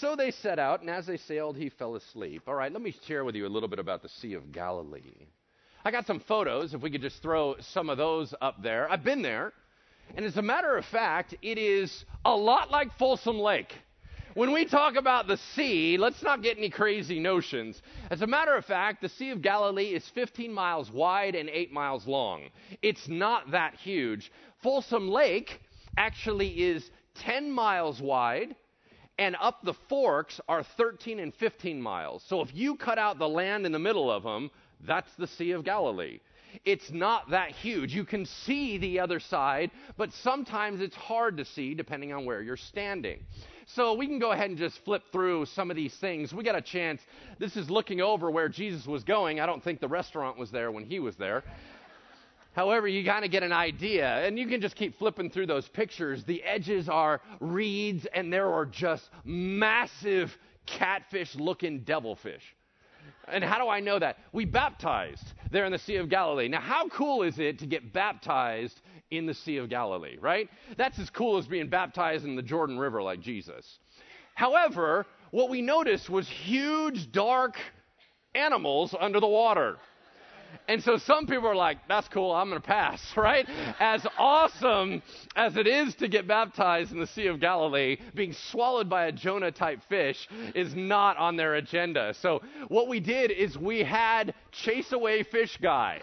So 0.00 0.14
they 0.14 0.30
set 0.30 0.58
out, 0.58 0.82
and 0.82 0.90
as 0.90 1.06
they 1.06 1.16
sailed, 1.16 1.56
he 1.56 1.70
fell 1.70 1.96
asleep. 1.96 2.42
All 2.46 2.54
right, 2.54 2.70
let 2.70 2.82
me 2.82 2.94
share 3.06 3.24
with 3.24 3.34
you 3.34 3.46
a 3.46 3.48
little 3.48 3.70
bit 3.70 3.78
about 3.78 4.02
the 4.02 4.10
Sea 4.10 4.34
of 4.34 4.52
Galilee. 4.52 5.26
I 5.82 5.90
got 5.90 6.06
some 6.06 6.20
photos, 6.20 6.74
if 6.74 6.82
we 6.82 6.90
could 6.90 7.00
just 7.00 7.22
throw 7.22 7.56
some 7.72 7.88
of 7.88 7.96
those 7.96 8.34
up 8.42 8.62
there. 8.62 8.88
I've 8.92 9.02
been 9.02 9.22
there, 9.22 9.54
and 10.16 10.24
as 10.24 10.36
a 10.36 10.42
matter 10.42 10.76
of 10.76 10.84
fact, 10.86 11.34
it 11.42 11.58
is 11.58 12.04
a 12.24 12.34
lot 12.34 12.70
like 12.70 12.96
Folsom 12.98 13.38
Lake. 13.38 13.72
When 14.34 14.52
we 14.52 14.66
talk 14.66 14.96
about 14.96 15.26
the 15.26 15.36
sea, 15.56 15.96
let's 15.98 16.22
not 16.22 16.42
get 16.42 16.58
any 16.58 16.70
crazy 16.70 17.18
notions. 17.18 17.82
As 18.10 18.22
a 18.22 18.26
matter 18.26 18.54
of 18.54 18.64
fact, 18.64 19.02
the 19.02 19.08
Sea 19.08 19.30
of 19.30 19.42
Galilee 19.42 19.94
is 19.94 20.08
15 20.14 20.52
miles 20.52 20.92
wide 20.92 21.34
and 21.34 21.48
8 21.48 21.72
miles 21.72 22.06
long. 22.06 22.42
It's 22.80 23.08
not 23.08 23.50
that 23.50 23.74
huge. 23.74 24.30
Folsom 24.62 25.08
Lake 25.08 25.60
actually 25.96 26.48
is 26.48 26.88
10 27.16 27.50
miles 27.50 28.00
wide 28.00 28.54
and 29.18 29.36
up 29.40 29.60
the 29.64 29.74
forks 29.88 30.40
are 30.48 30.62
13 30.62 31.18
and 31.18 31.34
15 31.34 31.82
miles. 31.82 32.24
So 32.28 32.40
if 32.40 32.54
you 32.54 32.76
cut 32.76 32.98
out 32.98 33.18
the 33.18 33.28
land 33.28 33.66
in 33.66 33.72
the 33.72 33.78
middle 33.78 34.10
of 34.10 34.22
them, 34.22 34.50
that's 34.86 35.10
the 35.18 35.26
Sea 35.26 35.50
of 35.50 35.64
Galilee. 35.64 36.20
It's 36.64 36.90
not 36.90 37.30
that 37.30 37.50
huge. 37.50 37.94
You 37.94 38.04
can 38.04 38.26
see 38.26 38.78
the 38.78 39.00
other 39.00 39.20
side, 39.20 39.70
but 39.96 40.12
sometimes 40.12 40.80
it's 40.80 40.96
hard 40.96 41.36
to 41.38 41.44
see 41.44 41.74
depending 41.74 42.12
on 42.12 42.24
where 42.24 42.42
you're 42.42 42.56
standing. 42.56 43.24
So 43.66 43.94
we 43.94 44.06
can 44.06 44.18
go 44.18 44.32
ahead 44.32 44.48
and 44.48 44.58
just 44.58 44.82
flip 44.84 45.02
through 45.12 45.46
some 45.46 45.70
of 45.70 45.76
these 45.76 45.94
things. 45.94 46.32
We 46.32 46.42
got 46.42 46.56
a 46.56 46.62
chance. 46.62 47.02
This 47.38 47.56
is 47.56 47.68
looking 47.68 48.00
over 48.00 48.30
where 48.30 48.48
Jesus 48.48 48.86
was 48.86 49.04
going. 49.04 49.40
I 49.40 49.46
don't 49.46 49.62
think 49.62 49.80
the 49.80 49.88
restaurant 49.88 50.38
was 50.38 50.50
there 50.50 50.72
when 50.72 50.84
he 50.84 51.00
was 51.00 51.16
there. 51.16 51.44
However, 52.54 52.88
you 52.88 53.04
kind 53.04 53.24
of 53.24 53.30
get 53.30 53.42
an 53.42 53.52
idea, 53.52 54.26
and 54.26 54.38
you 54.38 54.48
can 54.48 54.60
just 54.60 54.74
keep 54.74 54.98
flipping 54.98 55.30
through 55.30 55.46
those 55.46 55.68
pictures. 55.68 56.24
The 56.24 56.42
edges 56.42 56.88
are 56.88 57.20
reeds, 57.40 58.06
and 58.12 58.32
there 58.32 58.52
are 58.52 58.66
just 58.66 59.08
massive 59.22 60.36
catfish 60.66 61.34
looking 61.36 61.80
devilfish. 61.80 62.42
And 63.30 63.44
how 63.44 63.58
do 63.58 63.68
I 63.68 63.80
know 63.80 63.98
that? 63.98 64.18
We 64.32 64.44
baptized 64.44 65.32
there 65.50 65.64
in 65.64 65.72
the 65.72 65.78
Sea 65.78 65.96
of 65.96 66.08
Galilee. 66.08 66.48
Now, 66.48 66.60
how 66.60 66.88
cool 66.88 67.22
is 67.22 67.38
it 67.38 67.58
to 67.60 67.66
get 67.66 67.92
baptized 67.92 68.80
in 69.10 69.26
the 69.26 69.34
Sea 69.34 69.58
of 69.58 69.68
Galilee, 69.68 70.16
right? 70.20 70.48
That's 70.76 70.98
as 70.98 71.10
cool 71.10 71.38
as 71.38 71.46
being 71.46 71.68
baptized 71.68 72.24
in 72.24 72.36
the 72.36 72.42
Jordan 72.42 72.78
River 72.78 73.02
like 73.02 73.20
Jesus. 73.20 73.78
However, 74.34 75.06
what 75.30 75.50
we 75.50 75.62
noticed 75.62 76.08
was 76.08 76.28
huge, 76.28 77.10
dark 77.10 77.56
animals 78.34 78.94
under 78.98 79.20
the 79.20 79.26
water. 79.26 79.78
And 80.68 80.82
so 80.82 80.98
some 80.98 81.26
people 81.26 81.48
are 81.48 81.56
like, 81.56 81.78
that's 81.88 82.08
cool, 82.08 82.32
I'm 82.32 82.50
going 82.50 82.60
to 82.60 82.66
pass, 82.66 83.00
right? 83.16 83.48
As 83.80 84.06
awesome 84.18 85.02
as 85.34 85.56
it 85.56 85.66
is 85.66 85.94
to 85.96 86.08
get 86.08 86.28
baptized 86.28 86.92
in 86.92 87.00
the 87.00 87.06
Sea 87.06 87.26
of 87.26 87.40
Galilee, 87.40 87.96
being 88.14 88.34
swallowed 88.34 88.88
by 88.88 89.06
a 89.06 89.12
Jonah 89.12 89.50
type 89.50 89.80
fish 89.88 90.28
is 90.54 90.74
not 90.74 91.16
on 91.16 91.36
their 91.36 91.54
agenda. 91.54 92.14
So 92.20 92.42
what 92.68 92.88
we 92.88 93.00
did 93.00 93.30
is 93.30 93.56
we 93.56 93.82
had 93.82 94.34
Chase 94.52 94.92
Away 94.92 95.22
Fish 95.22 95.58
Guy, 95.62 96.02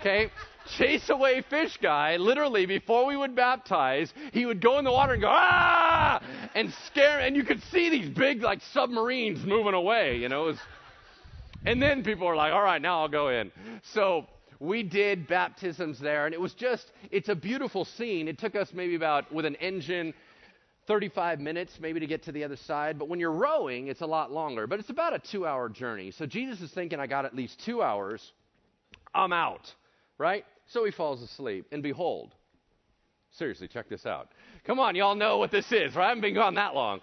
okay? 0.00 0.30
Chase 0.76 1.08
Away 1.08 1.42
Fish 1.48 1.78
Guy, 1.80 2.16
literally 2.16 2.66
before 2.66 3.06
we 3.06 3.16
would 3.16 3.34
baptize, 3.34 4.12
he 4.32 4.46
would 4.46 4.60
go 4.60 4.78
in 4.78 4.84
the 4.84 4.92
water 4.92 5.14
and 5.14 5.22
go, 5.22 5.28
ah! 5.30 6.22
And 6.54 6.72
scare, 6.86 7.20
and 7.20 7.34
you 7.36 7.44
could 7.44 7.62
see 7.64 7.88
these 7.90 8.08
big, 8.08 8.42
like, 8.42 8.60
submarines 8.72 9.44
moving 9.44 9.74
away, 9.74 10.16
you 10.16 10.28
know? 10.28 10.44
It 10.44 10.46
was, 10.46 10.58
and 11.64 11.82
then 11.82 12.02
people 12.02 12.26
are 12.26 12.36
like, 12.36 12.52
all 12.52 12.62
right, 12.62 12.80
now 12.80 13.00
I'll 13.00 13.08
go 13.08 13.28
in. 13.28 13.50
So 13.92 14.26
we 14.60 14.82
did 14.82 15.26
baptisms 15.26 15.98
there, 15.98 16.26
and 16.26 16.34
it 16.34 16.40
was 16.40 16.54
just, 16.54 16.90
it's 17.10 17.28
a 17.28 17.34
beautiful 17.34 17.84
scene. 17.84 18.28
It 18.28 18.38
took 18.38 18.56
us 18.56 18.70
maybe 18.72 18.94
about, 18.94 19.32
with 19.32 19.44
an 19.44 19.56
engine, 19.56 20.14
35 20.88 21.38
minutes 21.38 21.78
maybe 21.80 22.00
to 22.00 22.06
get 22.06 22.24
to 22.24 22.32
the 22.32 22.42
other 22.42 22.56
side. 22.56 22.98
But 22.98 23.08
when 23.08 23.20
you're 23.20 23.30
rowing, 23.30 23.88
it's 23.88 24.00
a 24.00 24.06
lot 24.06 24.32
longer. 24.32 24.66
But 24.66 24.80
it's 24.80 24.90
about 24.90 25.14
a 25.14 25.18
two 25.18 25.46
hour 25.46 25.68
journey. 25.68 26.10
So 26.10 26.26
Jesus 26.26 26.60
is 26.62 26.72
thinking, 26.72 26.98
I 26.98 27.06
got 27.06 27.26
at 27.26 27.36
least 27.36 27.60
two 27.64 27.82
hours. 27.82 28.32
I'm 29.14 29.32
out, 29.32 29.72
right? 30.16 30.44
So 30.66 30.84
he 30.84 30.90
falls 30.90 31.22
asleep. 31.22 31.66
And 31.72 31.82
behold, 31.82 32.34
seriously, 33.32 33.68
check 33.68 33.88
this 33.88 34.06
out. 34.06 34.30
Come 34.64 34.80
on, 34.80 34.96
y'all 34.96 35.14
know 35.14 35.38
what 35.38 35.50
this 35.50 35.70
is, 35.70 35.94
right? 35.94 36.06
I 36.06 36.08
haven't 36.08 36.22
been 36.22 36.34
gone 36.34 36.54
that 36.54 36.74
long. 36.74 37.00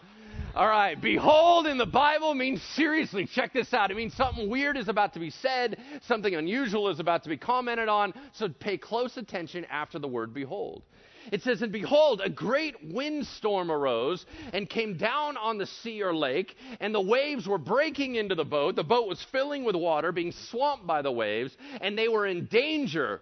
All 0.56 0.68
right, 0.70 1.00
behold 1.02 1.68
in 1.68 1.78
the 1.78 1.86
Bible 1.86 2.34
means 2.34 2.62
seriously. 2.62 3.26
Check 3.26 3.52
this 3.52 3.74
out. 3.74 3.92
It 3.92 3.98
means 3.98 4.14
something 4.14 4.50
weird 4.50 4.78
is 4.78 4.88
about 4.88 5.12
to 5.16 5.20
be 5.20 5.30
said, 5.30 5.78
something 6.08 6.34
unusual 6.34 6.88
is 6.88 7.02
about 7.02 7.24
to 7.24 7.30
be 7.30 7.36
commented 7.36 7.90
on. 7.90 8.14
So 8.32 8.48
pay 8.48 8.78
close 8.78 9.18
attention 9.18 9.66
after 9.66 10.00
the 10.00 10.08
word 10.08 10.34
behold. 10.34 10.84
It 11.30 11.44
says, 11.44 11.62
And 11.62 11.74
behold, 11.74 12.22
a 12.24 12.30
great 12.30 12.76
windstorm 12.82 13.70
arose 13.70 14.26
and 14.54 14.70
came 14.70 14.96
down 14.96 15.36
on 15.36 15.58
the 15.58 15.66
sea 15.66 16.02
or 16.02 16.16
lake, 16.16 16.56
and 16.80 16.96
the 16.96 17.02
waves 17.02 17.46
were 17.46 17.58
breaking 17.58 18.16
into 18.16 18.36
the 18.36 18.46
boat. 18.46 18.78
The 18.78 18.84
boat 18.84 19.10
was 19.10 19.22
filling 19.34 19.66
with 19.66 19.76
water, 19.76 20.14
being 20.14 20.32
swamped 20.32 20.88
by 20.88 21.02
the 21.02 21.12
waves, 21.12 21.58
and 21.82 21.98
they 21.98 22.08
were 22.08 22.28
in 22.28 22.46
danger. 22.46 23.20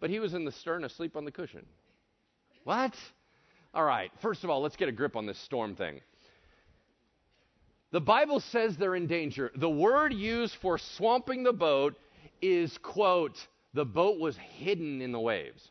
But 0.00 0.08
he 0.08 0.18
was 0.18 0.32
in 0.32 0.46
the 0.46 0.52
stern 0.52 0.84
asleep 0.84 1.14
on 1.14 1.26
the 1.26 1.32
cushion. 1.32 1.66
What? 2.64 2.94
All 3.74 3.84
right, 3.84 4.10
first 4.22 4.44
of 4.44 4.48
all, 4.48 4.62
let's 4.62 4.76
get 4.76 4.88
a 4.88 4.92
grip 4.92 5.14
on 5.14 5.26
this 5.26 5.38
storm 5.40 5.76
thing. 5.76 6.00
The 7.92 8.00
Bible 8.00 8.40
says 8.40 8.76
they're 8.76 8.94
in 8.94 9.06
danger. 9.06 9.50
The 9.56 9.68
word 9.68 10.12
used 10.12 10.54
for 10.62 10.78
swamping 10.78 11.42
the 11.42 11.52
boat 11.52 11.96
is, 12.40 12.76
quote, 12.78 13.36
the 13.74 13.84
boat 13.84 14.18
was 14.18 14.36
hidden 14.58 15.00
in 15.00 15.12
the 15.12 15.20
waves. 15.20 15.70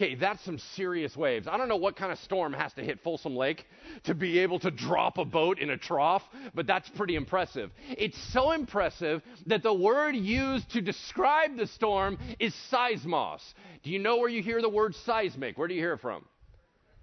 Okay, 0.00 0.14
that's 0.14 0.42
some 0.44 0.58
serious 0.74 1.14
waves. 1.14 1.46
I 1.46 1.58
don't 1.58 1.68
know 1.68 1.76
what 1.76 1.94
kind 1.94 2.10
of 2.10 2.18
storm 2.20 2.54
has 2.54 2.72
to 2.74 2.82
hit 2.82 3.00
Folsom 3.00 3.36
Lake 3.36 3.66
to 4.04 4.14
be 4.14 4.38
able 4.38 4.58
to 4.60 4.70
drop 4.70 5.18
a 5.18 5.26
boat 5.26 5.58
in 5.58 5.68
a 5.68 5.76
trough, 5.76 6.22
but 6.54 6.66
that's 6.66 6.88
pretty 6.88 7.16
impressive. 7.16 7.70
It's 7.90 8.16
so 8.32 8.52
impressive 8.52 9.22
that 9.46 9.62
the 9.62 9.74
word 9.74 10.16
used 10.16 10.70
to 10.70 10.80
describe 10.80 11.58
the 11.58 11.66
storm 11.66 12.16
is 12.38 12.54
seismos. 12.72 13.40
Do 13.82 13.90
you 13.90 13.98
know 13.98 14.16
where 14.16 14.30
you 14.30 14.42
hear 14.42 14.62
the 14.62 14.70
word 14.70 14.94
seismic? 15.04 15.58
Where 15.58 15.68
do 15.68 15.74
you 15.74 15.80
hear 15.80 15.92
it 15.92 16.00
from? 16.00 16.24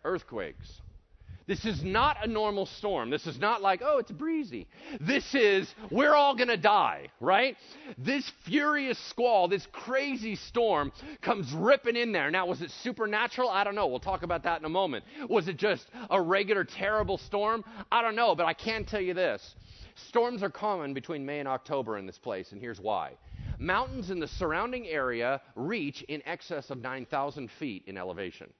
Earthquakes. 0.03 0.81
This 1.47 1.63
is 1.63 1.81
not 1.81 2.17
a 2.25 2.27
normal 2.27 2.65
storm. 2.65 3.09
This 3.09 3.25
is 3.25 3.39
not 3.39 3.61
like, 3.61 3.81
oh, 3.81 3.99
it's 3.99 4.11
breezy. 4.11 4.67
This 4.99 5.33
is, 5.33 5.73
we're 5.89 6.13
all 6.13 6.35
going 6.35 6.49
to 6.49 6.57
die, 6.57 7.07
right? 7.21 7.55
This 7.97 8.29
furious 8.43 8.99
squall, 9.09 9.47
this 9.47 9.65
crazy 9.71 10.35
storm 10.35 10.91
comes 11.21 11.53
ripping 11.53 11.95
in 11.95 12.11
there. 12.11 12.29
Now, 12.29 12.47
was 12.47 12.61
it 12.61 12.69
supernatural? 12.83 13.49
I 13.49 13.63
don't 13.63 13.75
know. 13.75 13.87
We'll 13.87 13.99
talk 13.99 14.23
about 14.23 14.43
that 14.43 14.59
in 14.59 14.65
a 14.65 14.69
moment. 14.69 15.05
Was 15.29 15.47
it 15.47 15.55
just 15.55 15.87
a 16.09 16.21
regular 16.21 16.65
terrible 16.65 17.17
storm? 17.17 17.63
I 17.89 18.01
don't 18.01 18.15
know, 18.15 18.35
but 18.35 18.45
I 18.45 18.53
can 18.53 18.83
tell 18.83 19.01
you 19.01 19.13
this. 19.13 19.55
Storms 20.09 20.43
are 20.43 20.49
common 20.49 20.93
between 20.93 21.25
May 21.25 21.39
and 21.39 21.47
October 21.47 21.97
in 21.97 22.05
this 22.05 22.17
place, 22.17 22.51
and 22.51 22.59
here's 22.59 22.79
why. 22.79 23.13
Mountains 23.57 24.11
in 24.11 24.19
the 24.19 24.27
surrounding 24.27 24.85
area 24.87 25.41
reach 25.55 26.03
in 26.03 26.21
excess 26.25 26.69
of 26.69 26.81
9,000 26.81 27.49
feet 27.57 27.83
in 27.87 27.97
elevation. 27.97 28.51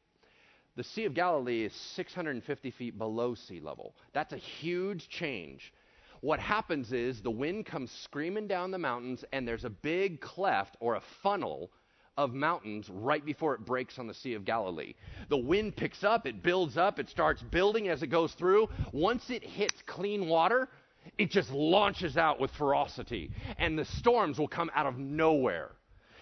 The 0.77 0.83
Sea 0.83 1.05
of 1.05 1.15
Galilee 1.15 1.63
is 1.63 1.73
650 1.95 2.69
feet 2.69 2.99
below 2.99 3.33
sea 3.33 3.59
level. 3.59 3.95
That's 4.13 4.33
a 4.33 4.37
huge 4.37 5.09
change. 5.09 5.73
What 6.21 6.39
happens 6.39 6.93
is 6.93 7.19
the 7.19 7.31
wind 7.31 7.65
comes 7.65 7.91
screaming 8.03 8.47
down 8.47 8.69
the 8.69 8.77
mountains, 8.77 9.25
and 9.33 9.47
there's 9.47 9.65
a 9.65 9.71
big 9.71 10.21
cleft 10.21 10.77
or 10.79 10.93
a 10.93 11.01
funnel 11.23 11.71
of 12.15 12.35
mountains 12.35 12.91
right 12.91 13.25
before 13.25 13.55
it 13.55 13.65
breaks 13.65 13.97
on 13.97 14.05
the 14.05 14.13
Sea 14.13 14.35
of 14.35 14.45
Galilee. 14.45 14.93
The 15.29 15.37
wind 15.37 15.75
picks 15.75 16.03
up, 16.03 16.27
it 16.27 16.43
builds 16.43 16.77
up, 16.77 16.99
it 16.99 17.09
starts 17.09 17.41
building 17.41 17.89
as 17.89 18.03
it 18.03 18.07
goes 18.07 18.33
through. 18.33 18.69
Once 18.91 19.31
it 19.31 19.43
hits 19.43 19.81
clean 19.87 20.27
water, 20.27 20.69
it 21.17 21.31
just 21.31 21.49
launches 21.49 22.17
out 22.17 22.39
with 22.39 22.51
ferocity, 22.51 23.31
and 23.57 23.79
the 23.79 23.85
storms 23.85 24.37
will 24.37 24.47
come 24.47 24.69
out 24.75 24.85
of 24.85 24.99
nowhere. 24.99 25.71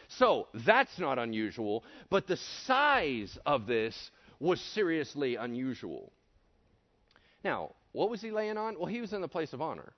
So 0.08 0.48
that's 0.66 0.98
not 0.98 1.20
unusual, 1.20 1.84
but 2.10 2.28
the 2.28 2.38
size 2.38 3.38
of 3.46 3.68
this 3.68 4.12
was 4.40 4.60
seriously 4.60 5.36
unusual. 5.36 6.12
Now, 7.44 7.74
what 7.92 8.10
was 8.10 8.22
he 8.22 8.32
laying 8.32 8.58
on? 8.58 8.78
Well, 8.78 8.88
he 8.88 9.02
was 9.02 9.14
in 9.14 9.22
the 9.22 9.28
place 9.28 9.54
of 9.54 9.62
honor. 9.62 9.94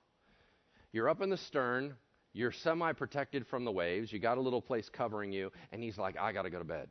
You're 0.92 1.08
up 1.08 1.20
in 1.20 1.30
the 1.30 1.36
stern, 1.36 1.94
you're 2.32 2.52
semi 2.52 2.92
protected 2.92 3.46
from 3.46 3.64
the 3.64 3.72
waves, 3.72 4.12
you 4.12 4.18
got 4.18 4.38
a 4.38 4.40
little 4.40 4.62
place 4.62 4.88
covering 4.88 5.32
you, 5.32 5.50
and 5.72 5.82
he's 5.82 5.98
like, 5.98 6.16
I 6.18 6.32
got 6.32 6.42
to 6.42 6.50
go 6.50 6.58
to 6.58 6.64
bed. 6.64 6.88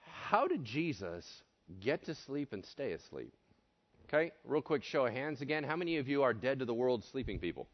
How 0.00 0.46
did 0.46 0.64
Jesus 0.64 1.42
get 1.80 2.04
to 2.06 2.14
sleep 2.14 2.52
and 2.52 2.64
stay 2.64 2.92
asleep? 2.92 3.34
Okay, 4.08 4.32
real 4.44 4.62
quick 4.62 4.84
show 4.84 5.06
of 5.06 5.12
hands 5.12 5.40
again. 5.40 5.64
How 5.64 5.76
many 5.76 5.96
of 5.96 6.06
you 6.06 6.22
are 6.22 6.34
dead 6.34 6.58
to 6.58 6.64
the 6.64 6.74
world 6.74 7.02
sleeping 7.04 7.38
people? 7.38 7.66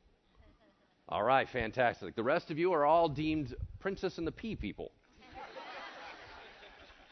All 1.08 1.22
right, 1.22 1.48
fantastic. 1.48 2.14
The 2.14 2.22
rest 2.22 2.50
of 2.50 2.58
you 2.58 2.72
are 2.72 2.84
all 2.84 3.08
deemed 3.08 3.54
Princess 3.80 4.18
and 4.18 4.26
the 4.26 4.32
Pea 4.32 4.54
people. 4.54 4.92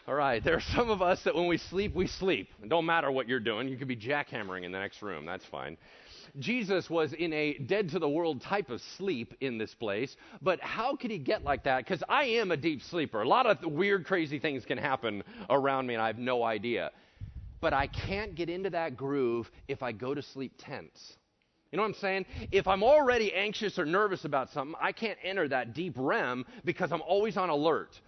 All 0.09 0.15
right, 0.15 0.43
there 0.45 0.55
are 0.55 0.61
some 0.61 0.89
of 0.89 1.03
us 1.03 1.25
that 1.25 1.35
when 1.35 1.49
we 1.49 1.59
sleep, 1.59 1.93
we 1.95 2.07
sleep. 2.07 2.49
It 2.63 2.69
don't 2.69 2.87
matter 2.87 3.11
what 3.11 3.29
you're 3.29 3.41
doing. 3.41 3.69
You 3.69 3.77
could 3.77 3.89
be 3.89 3.97
jackhammering 3.97 4.63
in 4.63 4.71
the 4.71 4.79
next 4.79 5.03
room. 5.03 5.27
That's 5.27 5.45
fine. 5.47 5.77
Jesus 6.39 6.89
was 6.89 7.13
in 7.13 7.33
a 7.33 7.55
dead 7.59 7.89
to 7.91 7.99
the 7.99 8.09
world 8.09 8.41
type 8.41 8.71
of 8.71 8.81
sleep 8.97 9.35
in 9.41 9.59
this 9.59 9.75
place, 9.75 10.17
but 10.43 10.61
how 10.61 10.95
could 10.95 11.11
he 11.11 11.19
get 11.19 11.43
like 11.43 11.65
that? 11.65 11.79
Because 11.85 12.05
I 12.09 12.25
am 12.25 12.53
a 12.53 12.57
deep 12.57 12.83
sleeper. 12.83 13.23
A 13.23 13.29
lot 13.29 13.47
of 13.47 13.59
weird, 13.65 14.05
crazy 14.07 14.39
things 14.39 14.65
can 14.65 14.79
happen 14.79 15.25
around 15.51 15.89
me, 15.89 15.95
and 15.95 16.03
I 16.03 16.07
have 16.07 16.19
no 16.19 16.45
idea. 16.45 16.93
but 17.61 17.73
I 17.73 17.87
can't 17.89 18.35
get 18.35 18.49
into 18.49 18.71
that 18.71 18.97
groove 18.97 19.51
if 19.67 19.83
I 19.83 19.93
go 19.93 20.15
to 20.15 20.23
sleep 20.23 20.53
tense. 20.59 21.17
You 21.73 21.79
know 21.79 21.83
what 21.83 21.89
I'm 21.89 21.95
saying? 21.95 22.27
If 22.53 22.69
I'm 22.69 22.85
already 22.85 23.33
anxious 23.35 23.79
or 23.79 23.85
nervous 23.85 24.25
about 24.25 24.51
something, 24.51 24.77
I 24.81 24.93
can't 24.93 25.19
enter 25.25 25.49
that 25.49 25.75
deep 25.75 25.95
REM 25.97 26.45
because 26.65 26.93
I'm 26.93 27.03
always 27.03 27.37
on 27.37 27.49
alert. 27.51 28.01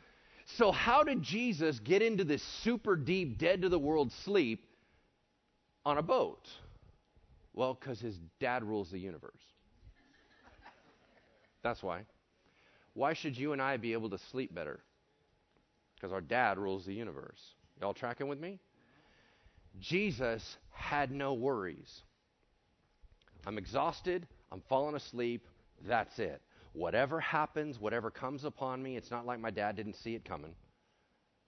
So, 0.57 0.73
how 0.73 1.03
did 1.03 1.23
Jesus 1.23 1.79
get 1.81 2.03
into 2.03 2.25
this 2.25 2.43
super 2.43 2.97
deep, 2.97 3.39
dead 3.39 3.63
to 3.63 3.69
the 3.69 3.79
world 3.79 4.13
sleep 4.25 4.65
on 5.85 5.99
a 5.99 6.03
boat? 6.03 6.49
Well, 7.53 7.75
because 7.75 8.01
his 8.01 8.19
dad 8.41 8.65
rules 8.65 8.91
the 8.91 8.99
universe. 8.99 9.43
That's 11.63 11.83
why. 11.83 12.03
Why 12.95 13.13
should 13.13 13.37
you 13.37 13.53
and 13.53 13.61
I 13.61 13.77
be 13.77 13.93
able 13.93 14.11
to 14.11 14.19
sleep 14.19 14.55
better? 14.55 14.81
Because 15.95 16.13
our 16.13 16.21
dad 16.21 16.59
rules 16.59 16.87
the 16.87 16.95
universe. 16.95 17.41
Y'all 17.81 17.95
tracking 17.95 18.29
with 18.29 18.41
me? 18.41 18.59
Jesus 19.81 20.57
had 20.71 21.11
no 21.11 21.35
worries. 21.35 22.03
I'm 23.47 23.59
exhausted. 23.59 24.27
I'm 24.51 24.63
falling 24.69 24.97
asleep. 24.97 25.47
That's 25.87 26.19
it. 26.19 26.41
Whatever 26.79 27.19
happens, 27.19 27.81
whatever 27.81 28.09
comes 28.09 28.45
upon 28.45 28.81
me, 28.81 28.97
it's 28.97 29.11
not 29.11 29.27
like 29.27 29.41
my 29.41 29.51
dad 29.51 29.75
didn't 29.75 29.97
see 29.97 30.15
it 30.15 30.25
coming. 30.25 30.55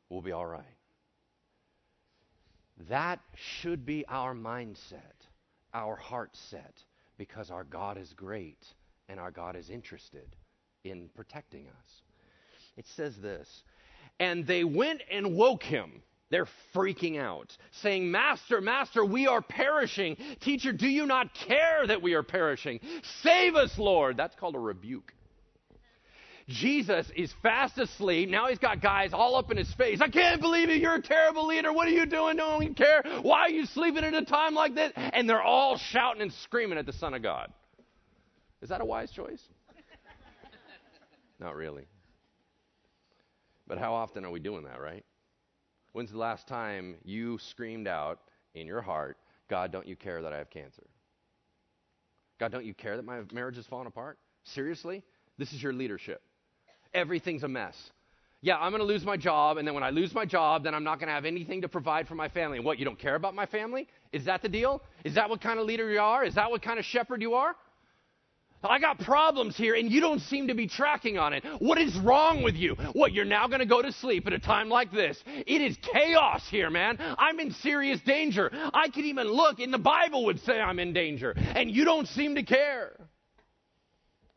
We'll 0.09 0.23
be 0.23 0.33
all 0.33 0.45
right. 0.45 0.65
That 2.89 3.21
should 3.37 3.87
be 3.87 4.05
our 4.09 4.35
mindset, 4.35 5.29
our 5.73 5.95
heart 5.95 6.31
set, 6.51 6.83
because 7.17 7.53
our 7.53 7.63
God 7.63 7.97
is 7.97 8.13
great 8.15 8.67
and 9.09 9.21
our 9.21 9.31
God 9.31 9.55
is 9.55 9.71
interested 9.71 10.35
in 10.83 11.09
protecting 11.15 11.69
us. 11.69 12.03
It 12.77 12.87
says 12.97 13.17
this 13.23 13.63
And 14.19 14.49
they 14.49 14.65
went 14.65 15.01
and 15.13 15.37
woke 15.37 15.63
him 15.63 16.03
they're 16.31 16.49
freaking 16.73 17.21
out, 17.21 17.57
saying, 17.83 18.11
Master, 18.11 18.61
Master, 18.61 19.05
we 19.05 19.27
are 19.27 19.43
perishing. 19.43 20.17
Teacher, 20.41 20.73
do 20.73 20.89
you 20.89 21.05
not 21.05 21.35
care 21.35 21.85
that 21.87 22.03
we 22.03 22.15
are 22.15 22.23
perishing? 22.23 22.79
Save 23.23 23.57
us, 23.57 23.77
Lord. 23.79 24.17
That's 24.17 24.37
called 24.37 24.55
a 24.55 24.61
rebuke. 24.61 25.13
Jesus 26.51 27.11
is 27.15 27.33
fast 27.43 27.79
asleep. 27.79 28.29
Now 28.29 28.49
he's 28.49 28.59
got 28.59 28.83
guys 28.83 29.13
all 29.13 29.37
up 29.37 29.51
in 29.51 29.57
his 29.57 29.73
face. 29.75 30.01
I 30.01 30.09
can't 30.09 30.41
believe 30.41 30.69
it. 30.69 30.81
You're 30.81 30.97
a 30.97 31.03
terrible 31.03 31.47
leader. 31.47 31.73
What 31.73 31.87
are 31.87 31.93
you 31.93 32.07
doing? 32.07 32.37
Don't 32.37 32.63
even 32.63 32.75
care. 32.75 33.03
Why 33.23 33.43
are 33.43 33.51
you 33.51 33.67
sleeping 33.67 34.03
at 34.03 34.13
a 34.13 34.25
time 34.25 34.55
like 34.55 34.75
this? 34.75 34.93
And 34.97 35.29
they're 35.29 35.43
all 35.43 35.79
shouting 35.79 36.23
and 36.23 36.33
screaming 36.33 36.77
at 36.77 36.87
the 36.87 36.93
Son 36.93 37.15
of 37.15 37.23
God. 37.23 37.53
Is 38.63 38.69
that 38.69 38.81
a 38.81 38.85
wise 38.85 39.11
choice? 39.13 39.43
Not 41.39 41.55
really. 41.55 41.85
But 43.67 43.79
how 43.79 43.95
often 43.95 44.25
are 44.25 44.31
we 44.31 44.41
doing 44.41 44.65
that, 44.65 44.81
right? 44.81 45.05
When's 45.93 46.11
the 46.11 46.19
last 46.19 46.49
time 46.49 46.97
you 47.05 47.39
screamed 47.39 47.87
out 47.87 48.19
in 48.55 48.67
your 48.67 48.83
heart, 48.83 49.17
God, 49.49 49.71
don't 49.71 49.87
you 49.87 49.97
care 49.97 50.21
that 50.23 50.33
I 50.33 50.39
have 50.39 50.51
cancer? 50.51 50.87
God, 52.39 52.51
don't 52.51 52.65
you 52.65 52.75
care 52.75 52.97
that 52.97 53.05
my 53.05 53.21
marriage 53.33 53.57
is 53.57 53.67
falling 53.67 53.87
apart? 53.87 54.19
Seriously? 54.45 55.03
This 55.39 55.53
is 55.53 55.63
your 55.63 55.73
leadership. 55.73 56.23
Everything's 56.95 57.43
a 57.43 57.49
mess. 57.49 57.77
Yeah, 58.43 58.57
I'm 58.57 58.73
going 58.73 58.81
to 58.81 58.87
lose 58.87 59.05
my 59.05 59.19
job, 59.19 59.59
and 59.59 59.67
then 59.67 59.75
when 59.75 59.83
I 59.83 59.91
lose 59.91 60.15
my 60.15 60.25
job, 60.25 60.65
then 60.65 60.75
I'm 60.75 60.85
not 60.85 60.99
going 60.99 61.09
to 61.09 61.15
have 61.15 61.27
anything 61.27 61.61
to 61.61 61.69
provide 61.69 62.09
for 62.09 62.15
my 62.15 62.29
family. 62.29 62.57
And 62.57 62.65
what, 62.65 62.79
you 62.79 62.87
don't 62.87 62.99
care 62.99 63.15
about 63.15 63.35
my 63.35 63.45
family? 63.45 63.87
Is 64.13 64.25
that 64.25 64.41
the 64.41 64.49
deal? 64.49 64.83
Is 65.05 65.15
that 65.17 65.29
what 65.29 65.43
kind 65.43 65.61
of 65.61 65.67
leader 65.67 65.91
you 65.91 66.01
are? 66.01 66.25
Is 66.25 66.37
that 66.37 66.51
what 66.51 66.63
kind 66.63 66.79
of 66.79 66.85
shepherd 66.87 67.21
you 67.21 67.35
are? 67.35 67.55
I 68.63 68.79
got 68.79 68.99
problems 68.99 69.57
here 69.57 69.75
and 69.75 69.91
you 69.91 70.01
don't 70.01 70.21
seem 70.21 70.49
to 70.49 70.55
be 70.55 70.69
tracking 70.69 71.17
on 71.17 71.33
it. 71.33 71.45
What 71.61 71.79
is 71.79 71.97
wrong 71.97 72.43
with 72.43 72.57
you? 72.57 72.75
What, 72.93 73.13
you're 73.13 73.25
now 73.25 73.47
going 73.49 73.61
to 73.61 73.67
go 73.67 73.81
to 73.81 73.91
sleep 73.93 74.27
at 74.27 74.33
a 74.35 74.39
time 74.39 74.69
like 74.69 74.93
this? 74.93 75.23
It 75.27 75.63
is 75.63 75.79
chaos 75.95 76.43
here, 76.51 76.69
man. 76.69 76.99
I'm 77.01 77.41
in 77.41 77.53
serious 77.53 78.01
danger. 78.03 78.51
I 78.53 78.91
could 78.91 79.05
even 79.05 79.29
look, 79.29 79.61
and 79.61 79.73
the 79.73 79.79
Bible 79.79 80.27
would 80.27 80.41
say 80.41 80.61
I'm 80.61 80.79
in 80.79 80.93
danger, 80.93 81.33
and 81.37 81.71
you 81.71 81.85
don't 81.85 82.07
seem 82.09 82.35
to 82.35 82.43
care. 82.43 82.93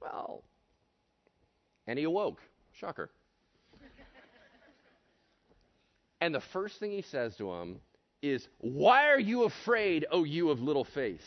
Well, 0.01 0.43
and 1.87 1.97
he 1.97 2.05
awoke. 2.05 2.39
Shocker. 2.73 3.09
and 6.21 6.33
the 6.33 6.41
first 6.41 6.79
thing 6.79 6.91
he 6.91 7.01
says 7.01 7.35
to 7.37 7.51
him 7.53 7.79
is, 8.21 8.47
Why 8.59 9.09
are 9.09 9.19
you 9.19 9.43
afraid, 9.43 10.05
O 10.11 10.23
you 10.23 10.49
of 10.49 10.61
little 10.61 10.85
faith? 10.85 11.21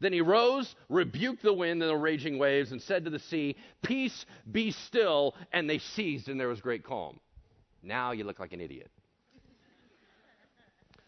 Then 0.00 0.12
he 0.12 0.20
rose, 0.20 0.74
rebuked 0.88 1.42
the 1.42 1.52
wind 1.52 1.82
and 1.82 1.90
the 1.90 1.96
raging 1.96 2.38
waves, 2.38 2.72
and 2.72 2.82
said 2.82 3.04
to 3.04 3.10
the 3.10 3.18
sea, 3.18 3.56
Peace, 3.82 4.26
be 4.50 4.70
still. 4.70 5.34
And 5.52 5.70
they 5.70 5.78
ceased, 5.78 6.28
and 6.28 6.38
there 6.38 6.48
was 6.48 6.60
great 6.60 6.84
calm. 6.84 7.20
Now 7.82 8.12
you 8.12 8.24
look 8.24 8.40
like 8.40 8.52
an 8.52 8.60
idiot. 8.60 8.90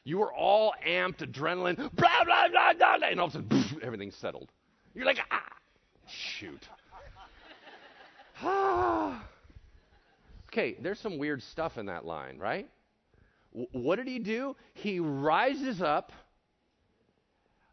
You 0.05 0.19
were 0.19 0.33
all 0.33 0.73
amped, 0.87 1.19
adrenaline, 1.19 1.77
blah, 1.77 2.25
blah, 2.25 2.49
blah, 2.49 2.73
blah, 2.75 3.09
and 3.09 3.19
all 3.19 3.27
of 3.27 3.33
a 3.33 3.39
sudden, 3.39 3.49
poof, 3.49 3.83
everything's 3.83 4.15
settled. 4.15 4.53
You're 4.95 5.05
like, 5.05 5.19
ah, 5.33 5.43
shoot. 6.07 6.69
okay, 10.49 10.77
there's 10.81 11.01
some 11.01 11.19
weird 11.19 11.43
stuff 11.43 11.79
in 11.79 11.87
that 11.87 12.05
line, 12.05 12.39
right? 12.39 12.69
W- 13.53 13.69
what 13.73 13.97
did 13.97 14.07
he 14.07 14.19
do? 14.19 14.57
He 14.75 15.01
rises 15.01 15.81
up 15.83 16.13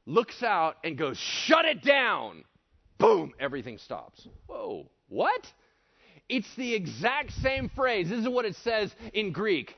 looks 0.06 0.44
out 0.44 0.78
and 0.84 0.98
goes, 0.98 1.18
Shut 1.18 1.66
it 1.66 1.82
down. 1.82 2.44
Boom, 2.98 3.34
everything 3.40 3.78
stops. 3.78 4.28
Whoa, 4.48 4.90
what? 5.10 5.46
It's 6.30 6.54
the 6.56 6.74
exact 6.74 7.32
same 7.42 7.70
phrase. 7.70 8.10
This 8.10 8.20
is 8.20 8.30
what 8.30 8.46
it 8.46 8.56
says 8.64 8.94
in 9.14 9.32
Greek 9.32 9.76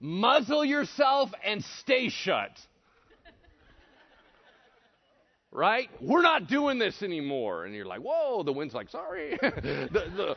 muzzle 0.00 0.64
yourself 0.64 1.30
and 1.44 1.62
stay 1.80 2.08
shut. 2.08 2.50
Right? 5.52 5.90
We're 6.00 6.22
not 6.22 6.48
doing 6.48 6.78
this 6.78 7.02
anymore. 7.02 7.64
And 7.64 7.74
you're 7.74 7.86
like, 7.86 8.00
whoa, 8.00 8.42
the 8.42 8.52
wind's 8.52 8.74
like, 8.74 8.88
sorry. 8.88 9.36
the, 9.40 9.88
the, 10.16 10.36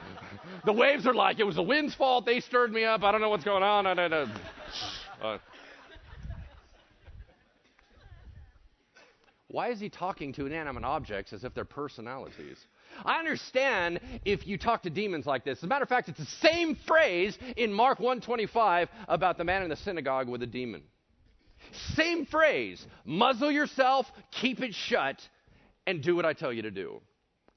the, 0.65 0.73
waves 0.73 1.05
are 1.05 1.13
like, 1.13 1.39
it 1.39 1.43
was 1.43 1.55
the 1.55 1.63
wind's 1.63 1.93
fault. 1.95 2.25
They 2.25 2.39
stirred 2.39 2.71
me 2.71 2.83
up. 2.83 3.03
I 3.03 3.11
don't 3.11 3.21
know 3.21 3.29
what's 3.29 3.43
going 3.43 3.63
on. 3.63 3.85
Uh, 3.85 5.37
Why 9.53 9.69
is 9.69 9.79
he 9.79 9.87
talking 9.87 10.33
to 10.33 10.47
inanimate 10.47 10.83
objects 10.83 11.31
as 11.31 11.43
if 11.43 11.53
they're 11.53 11.63
personalities? 11.63 12.57
I 13.05 13.19
understand 13.19 13.99
if 14.25 14.47
you 14.47 14.57
talk 14.57 14.81
to 14.81 14.89
demons 14.89 15.27
like 15.27 15.45
this. 15.45 15.59
As 15.59 15.63
a 15.63 15.67
matter 15.67 15.83
of 15.83 15.89
fact, 15.89 16.09
it's 16.09 16.17
the 16.17 16.25
same 16.25 16.75
phrase 16.87 17.37
in 17.55 17.71
Mark 17.71 17.99
125 17.99 18.89
about 19.07 19.37
the 19.37 19.43
man 19.43 19.61
in 19.61 19.69
the 19.69 19.75
synagogue 19.75 20.27
with 20.27 20.41
a 20.41 20.47
demon. 20.47 20.81
Same 21.95 22.25
phrase. 22.25 22.85
Muzzle 23.05 23.51
yourself, 23.51 24.11
keep 24.31 24.61
it 24.61 24.73
shut, 24.73 25.21
and 25.87 26.01
do 26.01 26.15
what 26.15 26.25
I 26.25 26.33
tell 26.33 26.53
you 26.53 26.61
to 26.63 26.71
do. 26.71 27.01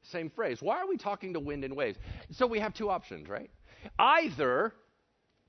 Same 0.03 0.31
phrase. 0.31 0.59
Why 0.61 0.79
are 0.79 0.87
we 0.87 0.97
talking 0.97 1.33
to 1.35 1.41
wind 1.41 1.65
and 1.65 1.77
waves? 1.77 1.99
So 2.33 2.47
we 2.47 2.61
have 2.61 2.75
two 2.75 2.89
options, 2.91 3.29
right? 3.29 3.51
Either 3.99 4.73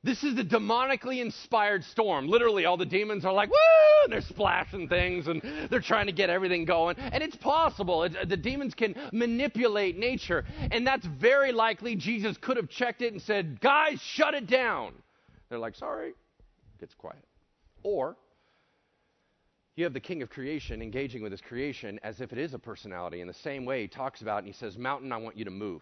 this 0.04 0.24
is 0.24 0.36
the 0.36 0.43
demonically 0.43 1.22
inspired 1.22 1.84
storm. 1.84 2.28
Literally, 2.28 2.65
all 2.65 2.78
the 2.78 2.86
demons 2.86 3.26
are 3.26 3.34
like, 3.34 3.50
woo! 3.50 3.58
And 4.04 4.13
they're 4.13 4.22
splashing 4.22 4.88
things 4.88 5.28
and 5.28 5.41
they're 5.70 5.82
trying 5.82 6.06
to 6.06 6.12
get 6.12 6.30
everything 6.30 6.65
going. 6.65 6.98
And 6.98 7.24
it's 7.24 7.36
possible. 7.36 8.04
It, 8.04 8.30
the 8.30 8.38
demons 8.38 8.74
can 8.74 8.96
manipulate 9.12 9.98
nature. 9.98 10.46
And 10.72 10.86
that's 10.86 11.06
very 11.06 11.52
likely 11.52 11.96
Jesus 11.96 12.38
could 12.38 12.58
have 12.58 12.70
checked 12.70 13.02
it 13.02 13.12
and 13.12 13.22
said, 13.22 13.60
guys, 13.60 14.00
shut 14.02 14.34
it 14.34 14.48
down. 14.48 14.93
They're 15.50 15.60
like, 15.60 15.76
sorry. 15.76 16.13
Gets 16.80 16.93
quiet. 16.93 17.24
Or 17.84 18.15
you 19.78 19.86
have 19.86 19.94
the 19.94 20.00
king 20.00 20.22
of 20.22 20.30
creation 20.30 20.82
engaging 20.82 21.22
with 21.22 21.32
his 21.32 21.40
creation 21.40 22.00
as 22.04 22.20
if 22.20 22.34
it 22.34 22.38
is 22.38 22.54
a 22.54 22.60
personality 22.60 23.22
in 23.22 23.28
the 23.28 23.34
same 23.34 23.63
way 23.63 23.84
he 23.84 23.88
talks 23.88 24.22
about 24.22 24.40
and 24.40 24.48
he 24.48 24.54
says, 24.54 24.78
Mountain, 24.78 25.13
I 25.13 25.18
want 25.18 25.38
you 25.38 25.46
to 25.46 25.52
move 25.52 25.82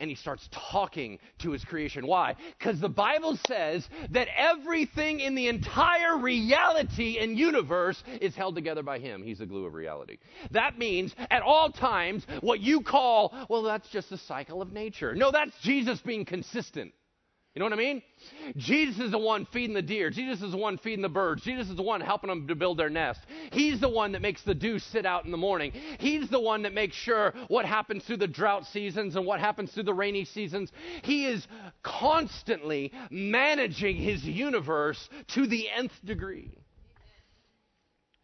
and 0.00 0.10
he 0.10 0.16
starts 0.16 0.48
talking 0.52 1.18
to 1.38 1.50
his 1.50 1.64
creation. 1.64 2.06
Why? 2.06 2.36
Because 2.58 2.80
the 2.80 2.88
Bible 2.88 3.38
says 3.46 3.88
that 4.10 4.28
everything 4.36 5.20
in 5.20 5.34
the 5.34 5.48
entire 5.48 6.18
reality 6.18 7.18
and 7.18 7.38
universe 7.38 8.02
is 8.20 8.34
held 8.34 8.54
together 8.54 8.82
by 8.82 8.98
him. 8.98 9.22
He's 9.22 9.38
the 9.38 9.46
glue 9.46 9.64
of 9.64 9.74
reality. 9.74 10.18
That 10.50 10.78
means 10.78 11.14
at 11.30 11.42
all 11.42 11.70
times, 11.70 12.26
what 12.40 12.60
you 12.60 12.82
call, 12.82 13.34
well, 13.48 13.62
that's 13.62 13.88
just 13.88 14.12
a 14.12 14.18
cycle 14.18 14.62
of 14.62 14.72
nature. 14.72 15.14
No, 15.14 15.30
that's 15.30 15.58
Jesus 15.62 16.00
being 16.00 16.24
consistent. 16.24 16.92
You 17.58 17.64
know 17.68 17.70
what 17.70 17.80
I 17.80 17.92
mean? 17.92 18.02
Jesus 18.56 19.00
is 19.00 19.10
the 19.10 19.18
one 19.18 19.44
feeding 19.52 19.74
the 19.74 19.82
deer. 19.82 20.10
Jesus 20.10 20.42
is 20.42 20.52
the 20.52 20.56
one 20.56 20.78
feeding 20.78 21.02
the 21.02 21.08
birds. 21.08 21.42
Jesus 21.42 21.68
is 21.68 21.74
the 21.74 21.82
one 21.82 22.00
helping 22.00 22.28
them 22.28 22.46
to 22.46 22.54
build 22.54 22.78
their 22.78 22.88
nest. 22.88 23.18
He's 23.50 23.80
the 23.80 23.88
one 23.88 24.12
that 24.12 24.22
makes 24.22 24.44
the 24.44 24.54
dew 24.54 24.78
sit 24.78 25.04
out 25.04 25.24
in 25.24 25.32
the 25.32 25.36
morning. 25.36 25.72
He's 25.98 26.30
the 26.30 26.38
one 26.38 26.62
that 26.62 26.72
makes 26.72 26.94
sure 26.94 27.34
what 27.48 27.64
happens 27.64 28.04
through 28.04 28.18
the 28.18 28.28
drought 28.28 28.64
seasons 28.66 29.16
and 29.16 29.26
what 29.26 29.40
happens 29.40 29.72
through 29.72 29.82
the 29.82 29.92
rainy 29.92 30.24
seasons. 30.24 30.70
He 31.02 31.26
is 31.26 31.44
constantly 31.82 32.92
managing 33.10 33.96
his 33.96 34.22
universe 34.22 35.08
to 35.34 35.48
the 35.48 35.68
nth 35.68 35.90
degree. 36.04 36.52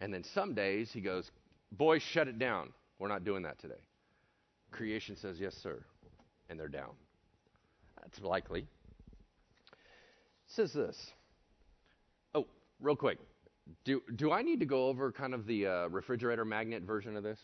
And 0.01 0.14
then 0.14 0.23
some 0.33 0.55
days 0.55 0.92
he 0.92 1.01
goes, 1.01 1.29
Boys, 1.73 2.03
shut 2.03 2.29
it 2.29 2.38
down. 2.38 2.73
We're 3.01 3.09
not 3.09 3.25
doing 3.25 3.42
that 3.42 3.59
today. 3.59 3.83
Creation 4.70 5.16
says, 5.16 5.40
Yes, 5.40 5.57
sir. 5.61 5.83
And 6.49 6.61
they're 6.61 6.68
down. 6.68 6.92
That's 8.01 8.20
likely 8.20 8.68
says 10.55 10.73
this. 10.73 11.12
Oh, 12.35 12.47
real 12.81 12.97
quick. 12.97 13.19
Do, 13.85 14.03
do 14.17 14.31
I 14.31 14.43
need 14.43 14.61
to 14.61 14.67
go 14.67 14.87
over 14.87 15.11
kind 15.11 15.35
of 15.35 15.47
the 15.47 15.67
uh, 15.67 15.88
refrigerator 15.88 16.45
magnet 16.45 16.83
version 16.83 17.17
of 17.17 17.23
this? 17.23 17.38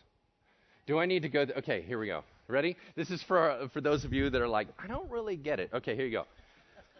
Do 0.86 0.98
I 0.98 1.06
need 1.06 1.22
to 1.22 1.28
go? 1.28 1.44
Th- 1.44 1.56
okay, 1.58 1.82
here 1.82 1.98
we 1.98 2.06
go. 2.06 2.24
Ready? 2.48 2.76
This 2.96 3.10
is 3.10 3.22
for, 3.22 3.50
uh, 3.50 3.68
for 3.68 3.80
those 3.80 4.04
of 4.04 4.12
you 4.12 4.28
that 4.30 4.40
are 4.40 4.48
like, 4.48 4.68
I 4.78 4.86
don't 4.86 5.10
really 5.10 5.36
get 5.36 5.60
it. 5.60 5.70
Okay, 5.72 5.96
here 5.96 6.04
you 6.04 6.12
go. 6.12 6.26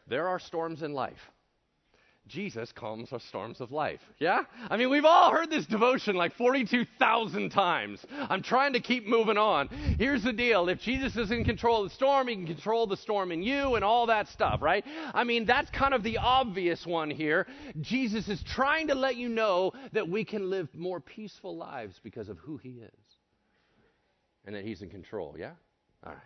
There 0.06 0.28
are 0.28 0.38
storms 0.38 0.82
in 0.82 0.92
life. 0.92 1.18
Jesus 2.30 2.72
calms 2.72 3.12
our 3.12 3.20
storms 3.20 3.60
of 3.60 3.72
life. 3.72 4.00
Yeah? 4.18 4.42
I 4.70 4.76
mean, 4.76 4.88
we've 4.88 5.04
all 5.04 5.32
heard 5.32 5.50
this 5.50 5.66
devotion 5.66 6.16
like 6.16 6.34
42,000 6.36 7.50
times. 7.50 8.04
I'm 8.10 8.42
trying 8.42 8.72
to 8.74 8.80
keep 8.80 9.06
moving 9.06 9.36
on. 9.36 9.68
Here's 9.98 10.22
the 10.22 10.32
deal 10.32 10.68
if 10.68 10.80
Jesus 10.80 11.16
is 11.16 11.30
in 11.30 11.44
control 11.44 11.84
of 11.84 11.90
the 11.90 11.94
storm, 11.94 12.28
he 12.28 12.36
can 12.36 12.46
control 12.46 12.86
the 12.86 12.96
storm 12.96 13.32
in 13.32 13.42
you 13.42 13.74
and 13.74 13.84
all 13.84 14.06
that 14.06 14.28
stuff, 14.28 14.62
right? 14.62 14.84
I 15.12 15.24
mean, 15.24 15.44
that's 15.44 15.70
kind 15.70 15.92
of 15.92 16.02
the 16.02 16.18
obvious 16.18 16.86
one 16.86 17.10
here. 17.10 17.46
Jesus 17.80 18.28
is 18.28 18.42
trying 18.44 18.88
to 18.88 18.94
let 18.94 19.16
you 19.16 19.28
know 19.28 19.72
that 19.92 20.08
we 20.08 20.24
can 20.24 20.48
live 20.48 20.68
more 20.74 21.00
peaceful 21.00 21.56
lives 21.56 22.00
because 22.02 22.28
of 22.28 22.38
who 22.38 22.56
he 22.56 22.80
is 22.80 22.90
and 24.46 24.54
that 24.54 24.64
he's 24.64 24.82
in 24.82 24.88
control. 24.88 25.36
Yeah? 25.38 25.52
All 26.04 26.12
right. 26.12 26.22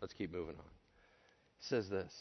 Let's 0.00 0.14
keep 0.14 0.32
moving 0.32 0.54
on. 0.54 0.64
It 1.60 1.64
says 1.68 1.88
this. 1.88 2.12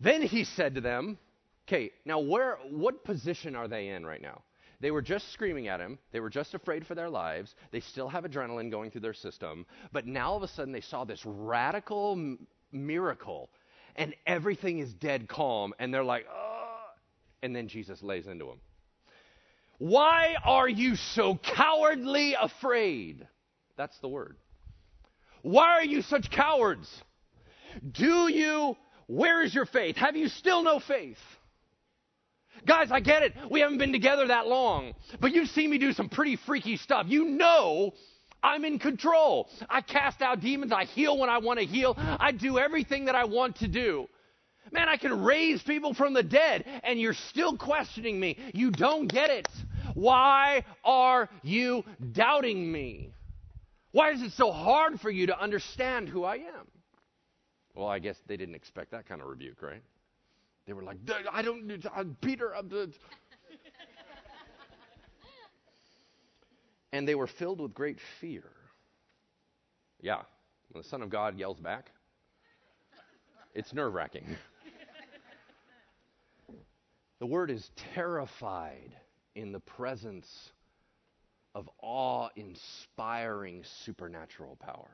Then 0.00 0.22
he 0.22 0.44
said 0.44 0.74
to 0.74 0.80
them, 0.80 1.18
Okay, 1.68 1.90
now 2.04 2.18
where 2.18 2.58
what 2.70 3.04
position 3.04 3.54
are 3.54 3.68
they 3.68 3.88
in 3.88 4.04
right 4.04 4.22
now? 4.22 4.42
They 4.80 4.90
were 4.90 5.00
just 5.00 5.32
screaming 5.32 5.68
at 5.68 5.78
him. 5.78 5.98
They 6.10 6.18
were 6.18 6.28
just 6.28 6.54
afraid 6.54 6.84
for 6.84 6.96
their 6.96 7.08
lives. 7.08 7.54
They 7.70 7.78
still 7.78 8.08
have 8.08 8.24
adrenaline 8.24 8.68
going 8.68 8.90
through 8.90 9.02
their 9.02 9.14
system. 9.14 9.64
But 9.92 10.08
now 10.08 10.32
all 10.32 10.36
of 10.36 10.42
a 10.42 10.48
sudden 10.48 10.72
they 10.72 10.80
saw 10.80 11.04
this 11.04 11.22
radical 11.24 12.14
m- 12.18 12.46
miracle 12.72 13.48
and 13.94 14.12
everything 14.26 14.80
is 14.80 14.92
dead 14.92 15.28
calm 15.28 15.72
and 15.78 15.94
they're 15.94 16.02
like, 16.02 16.26
oh. 16.28 16.90
and 17.44 17.54
then 17.54 17.68
Jesus 17.68 18.02
lays 18.02 18.26
into 18.26 18.46
them. 18.46 18.60
Why 19.78 20.34
are 20.44 20.68
you 20.68 20.96
so 20.96 21.36
cowardly 21.36 22.34
afraid? 22.40 23.26
That's 23.76 23.98
the 24.00 24.08
word. 24.08 24.36
Why 25.42 25.74
are 25.74 25.84
you 25.84 26.02
such 26.02 26.28
cowards? 26.28 26.88
Do 27.88 28.28
you, 28.32 28.76
where 29.06 29.42
is 29.42 29.54
your 29.54 29.66
faith? 29.66 29.96
Have 29.96 30.16
you 30.16 30.28
still 30.28 30.64
no 30.64 30.80
faith? 30.80 31.18
Guys, 32.66 32.90
I 32.90 33.00
get 33.00 33.22
it. 33.22 33.34
We 33.50 33.60
haven't 33.60 33.78
been 33.78 33.92
together 33.92 34.28
that 34.28 34.46
long. 34.46 34.94
But 35.20 35.32
you've 35.32 35.48
seen 35.48 35.70
me 35.70 35.78
do 35.78 35.92
some 35.92 36.08
pretty 36.08 36.36
freaky 36.36 36.76
stuff. 36.76 37.06
You 37.08 37.24
know 37.24 37.92
I'm 38.42 38.64
in 38.64 38.78
control. 38.78 39.48
I 39.70 39.80
cast 39.80 40.20
out 40.20 40.40
demons. 40.40 40.72
I 40.72 40.84
heal 40.84 41.16
when 41.18 41.30
I 41.30 41.38
want 41.38 41.60
to 41.60 41.64
heal. 41.64 41.94
I 41.96 42.32
do 42.32 42.58
everything 42.58 43.04
that 43.06 43.14
I 43.14 43.24
want 43.24 43.56
to 43.56 43.68
do. 43.68 44.08
Man, 44.70 44.88
I 44.88 44.96
can 44.96 45.22
raise 45.22 45.62
people 45.62 45.92
from 45.92 46.14
the 46.14 46.22
dead, 46.22 46.64
and 46.82 47.00
you're 47.00 47.14
still 47.14 47.56
questioning 47.56 48.18
me. 48.18 48.38
You 48.54 48.70
don't 48.70 49.06
get 49.06 49.30
it. 49.30 49.48
Why 49.94 50.64
are 50.84 51.28
you 51.42 51.84
doubting 52.12 52.70
me? 52.70 53.12
Why 53.90 54.12
is 54.12 54.22
it 54.22 54.32
so 54.32 54.50
hard 54.50 55.00
for 55.00 55.10
you 55.10 55.26
to 55.26 55.38
understand 55.38 56.08
who 56.08 56.24
I 56.24 56.36
am? 56.36 56.68
Well, 57.74 57.88
I 57.88 57.98
guess 57.98 58.16
they 58.26 58.36
didn't 58.36 58.54
expect 58.54 58.92
that 58.92 59.06
kind 59.06 59.20
of 59.20 59.28
rebuke, 59.28 59.62
right? 59.62 59.82
They 60.72 60.76
were 60.76 60.84
like, 60.84 60.96
I 61.30 61.42
don't, 61.42 61.68
Peter. 62.22 62.54
And 66.94 67.08
they 67.08 67.14
were 67.14 67.26
filled 67.26 67.60
with 67.60 67.74
great 67.74 67.98
fear. 68.20 68.50
Yeah, 70.00 70.22
when 70.70 70.82
the 70.82 70.88
Son 70.88 71.02
of 71.02 71.10
God 71.10 71.38
yells 71.38 71.58
back, 71.58 71.90
it's 73.54 73.74
nerve 73.74 73.92
wracking. 73.92 74.26
the 77.18 77.26
word 77.26 77.50
is 77.50 77.70
terrified 77.94 78.94
in 79.34 79.52
the 79.52 79.60
presence 79.60 80.52
of 81.54 81.68
awe 81.82 82.28
inspiring 82.36 83.62
supernatural 83.84 84.56
power. 84.56 84.90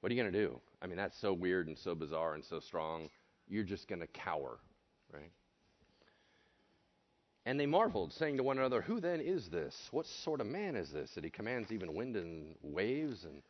What 0.00 0.10
are 0.10 0.14
you 0.14 0.22
going 0.22 0.32
to 0.32 0.38
do? 0.46 0.60
I 0.82 0.86
mean, 0.86 0.96
that's 0.96 1.18
so 1.20 1.32
weird 1.32 1.66
and 1.66 1.78
so 1.78 1.96
bizarre 1.96 2.34
and 2.34 2.44
so 2.44 2.60
strong 2.60 3.10
you're 3.48 3.64
just 3.64 3.88
going 3.88 4.00
to 4.00 4.06
cower, 4.06 4.58
right? 5.12 5.30
And 7.46 7.58
they 7.58 7.66
marveled, 7.66 8.12
saying 8.12 8.36
to 8.36 8.42
one 8.42 8.58
another, 8.58 8.82
Who 8.82 9.00
then 9.00 9.20
is 9.20 9.48
this? 9.48 9.88
What 9.90 10.06
sort 10.06 10.40
of 10.40 10.46
man 10.46 10.76
is 10.76 10.90
this 10.90 11.12
that 11.12 11.24
he 11.24 11.30
commands 11.30 11.72
even 11.72 11.94
wind 11.94 12.16
and 12.16 12.54
waves 12.62 13.24
and 13.24 13.42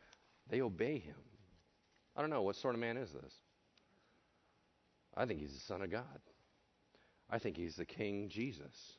they 0.49 0.61
obey 0.61 0.99
him? 0.99 1.17
I 2.17 2.21
don't 2.21 2.31
know. 2.31 2.43
What 2.43 2.57
sort 2.57 2.75
of 2.75 2.81
man 2.81 2.97
is 2.97 3.11
this? 3.11 3.33
I 5.17 5.27
think 5.27 5.41
he's 5.41 5.53
the 5.53 5.61
Son 5.61 5.83
of 5.83 5.91
God. 5.91 6.21
I 7.29 7.39
think 7.39 7.57
he's 7.57 7.75
the 7.75 7.85
King 7.85 8.29
Jesus. 8.29 8.95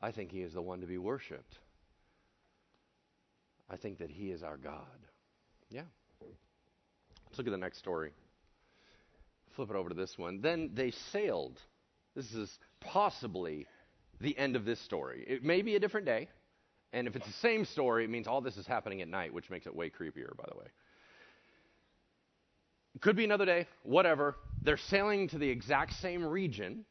I 0.00 0.10
think 0.10 0.30
he 0.30 0.42
is 0.42 0.52
the 0.52 0.62
one 0.62 0.80
to 0.80 0.86
be 0.86 0.98
worshiped. 0.98 1.58
I 3.68 3.76
think 3.76 3.98
that 3.98 4.10
he 4.10 4.30
is 4.30 4.42
our 4.42 4.56
God. 4.56 5.08
Yeah. 5.70 5.82
Let's 6.20 7.38
look 7.38 7.46
at 7.46 7.50
the 7.50 7.56
next 7.56 7.78
story. 7.78 8.12
Flip 9.54 9.70
it 9.70 9.76
over 9.76 9.88
to 9.88 9.94
this 9.94 10.16
one. 10.16 10.40
Then 10.40 10.70
they 10.74 10.90
sailed. 10.90 11.58
This 12.14 12.32
is 12.32 12.58
possibly 12.80 13.66
the 14.20 14.36
end 14.38 14.56
of 14.56 14.64
this 14.64 14.80
story. 14.80 15.24
It 15.26 15.44
may 15.44 15.62
be 15.62 15.76
a 15.76 15.80
different 15.80 16.06
day. 16.06 16.28
And 16.92 17.08
if 17.08 17.16
it's 17.16 17.26
the 17.26 17.32
same 17.32 17.64
story, 17.64 18.04
it 18.04 18.10
means 18.10 18.26
all 18.26 18.40
this 18.40 18.56
is 18.56 18.66
happening 18.66 19.00
at 19.00 19.08
night, 19.08 19.32
which 19.32 19.48
makes 19.50 19.66
it 19.66 19.74
way 19.74 19.90
creepier, 19.90 20.36
by 20.36 20.44
the 20.50 20.58
way. 20.58 20.66
Could 23.00 23.16
be 23.16 23.24
another 23.24 23.46
day, 23.46 23.66
whatever. 23.82 24.36
They're 24.62 24.76
sailing 24.76 25.28
to 25.28 25.38
the 25.38 25.48
exact 25.48 25.94
same 25.94 26.24
region. 26.24 26.84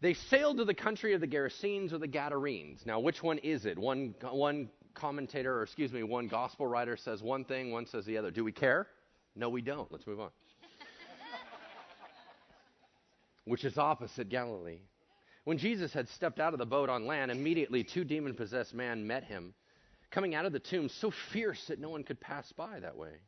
They 0.00 0.14
sailed 0.14 0.56
to 0.58 0.64
the 0.64 0.74
country 0.74 1.12
of 1.12 1.20
the 1.20 1.26
Gerasenes 1.26 1.92
or 1.92 1.98
the 1.98 2.06
Gadarenes. 2.06 2.86
Now, 2.86 3.00
which 3.00 3.22
one 3.22 3.38
is 3.38 3.66
it? 3.66 3.78
One, 3.78 4.14
one 4.22 4.70
commentator, 4.94 5.58
or 5.58 5.62
excuse 5.62 5.92
me, 5.92 6.02
one 6.02 6.28
gospel 6.28 6.66
writer 6.66 6.96
says 6.96 7.22
one 7.22 7.44
thing, 7.44 7.72
one 7.72 7.86
says 7.86 8.06
the 8.06 8.16
other. 8.16 8.30
Do 8.30 8.44
we 8.44 8.52
care? 8.52 8.86
No, 9.34 9.50
we 9.50 9.60
don't. 9.60 9.90
Let's 9.92 10.06
move 10.06 10.20
on 10.20 10.30
which 13.46 13.64
is 13.64 13.78
opposite 13.78 14.28
Galilee. 14.28 14.80
When 15.44 15.56
Jesus 15.56 15.92
had 15.92 16.08
stepped 16.08 16.40
out 16.40 16.52
of 16.52 16.58
the 16.58 16.66
boat 16.66 16.88
on 16.88 17.06
land, 17.06 17.30
immediately 17.30 17.84
two 17.84 18.04
demon 18.04 18.34
possessed 18.34 18.74
men 18.74 19.06
met 19.06 19.24
him, 19.24 19.54
coming 20.10 20.34
out 20.34 20.44
of 20.44 20.52
the 20.52 20.58
tomb 20.58 20.88
so 20.88 21.10
fierce 21.10 21.66
that 21.68 21.78
no 21.78 21.88
one 21.88 22.02
could 22.02 22.20
pass 22.20 22.52
by 22.52 22.80
that 22.80 22.96
way. 22.96 23.20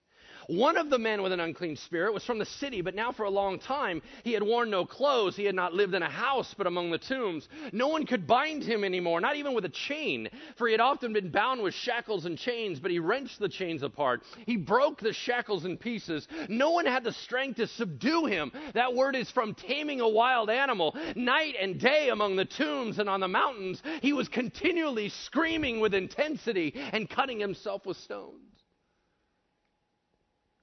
One 0.49 0.77
of 0.77 0.91
the 0.91 0.99
men 0.99 1.23
with 1.23 1.33
an 1.33 1.41
unclean 1.41 1.77
spirit 1.77 2.14
was 2.14 2.25
from 2.25 2.38
the 2.38 2.47
city, 2.47 2.81
but 2.81 2.95
now 2.95 3.12
for 3.12 3.25
a 3.25 3.31
long 3.31 3.59
time 3.59 4.03
he 4.25 4.33
had 4.33 4.43
worn 4.43 4.71
no 4.71 4.87
clothes. 4.87 5.37
He 5.37 5.45
had 5.45 5.55
not 5.55 5.75
lived 5.75 5.95
in 5.95 6.03
a 6.03 6.11
house, 6.11 6.55
but 6.57 6.67
among 6.67 6.91
the 6.91 6.99
tombs. 6.99 7.49
No 7.73 7.88
one 7.88 8.07
could 8.07 8.27
bind 8.27 8.62
him 8.62 8.85
anymore, 8.85 9.21
not 9.21 9.37
even 9.37 9.55
with 9.55 9.64
a 9.64 9.71
chain, 9.71 10.29
for 10.57 10.67
he 10.67 10.73
had 10.73 10.81
often 10.81 11.12
been 11.12 11.31
bound 11.31 11.62
with 11.62 11.75
shackles 11.75 12.25
and 12.25 12.38
chains, 12.38 12.81
but 12.81 12.91
he 12.91 12.99
wrenched 12.99 13.38
the 13.38 13.49
chains 13.49 13.83
apart. 13.83 14.23
He 14.47 14.57
broke 14.57 15.01
the 15.01 15.12
shackles 15.12 15.64
in 15.64 15.77
pieces. 15.77 16.27
No 16.49 16.71
one 16.71 16.87
had 16.87 17.05
the 17.05 17.12
strength 17.12 17.57
to 17.57 17.67
subdue 17.67 18.27
him. 18.27 18.53
That 18.75 18.95
word 18.95 19.17
is 19.17 19.31
from 19.31 19.55
taming 19.55 20.01
a 20.01 20.09
wild 20.09 20.51
animal. 20.51 20.97
Night 21.14 21.55
and 21.61 21.79
day 21.79 22.09
among 22.11 22.37
the 22.37 22.45
tombs 22.45 22.99
and 22.99 23.09
on 23.09 23.21
the 23.21 23.29
mountains, 23.29 23.83
he 24.01 24.12
was 24.12 24.29
continually 24.29 25.11
screaming 25.11 25.81
with 25.81 25.95
intensity 25.95 26.73
and 26.75 27.09
cutting 27.09 27.41
himself 27.41 27.85
with 27.85 27.97
stones. 27.99 28.48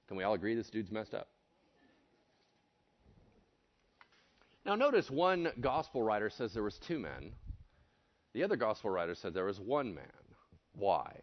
Can 0.08 0.16
we 0.16 0.24
all 0.24 0.34
agree 0.34 0.54
this 0.54 0.70
dude's 0.70 0.90
messed 0.90 1.14
up? 1.14 1.28
Now, 4.64 4.74
notice 4.74 5.10
one 5.10 5.52
gospel 5.60 6.02
writer 6.02 6.28
says 6.28 6.52
there 6.52 6.62
was 6.62 6.78
two 6.78 6.98
men. 6.98 7.32
The 8.34 8.42
other 8.42 8.56
gospel 8.56 8.90
writer 8.90 9.14
said 9.14 9.32
there 9.32 9.44
was 9.44 9.60
one 9.60 9.94
man. 9.94 10.04
Why? 10.74 11.20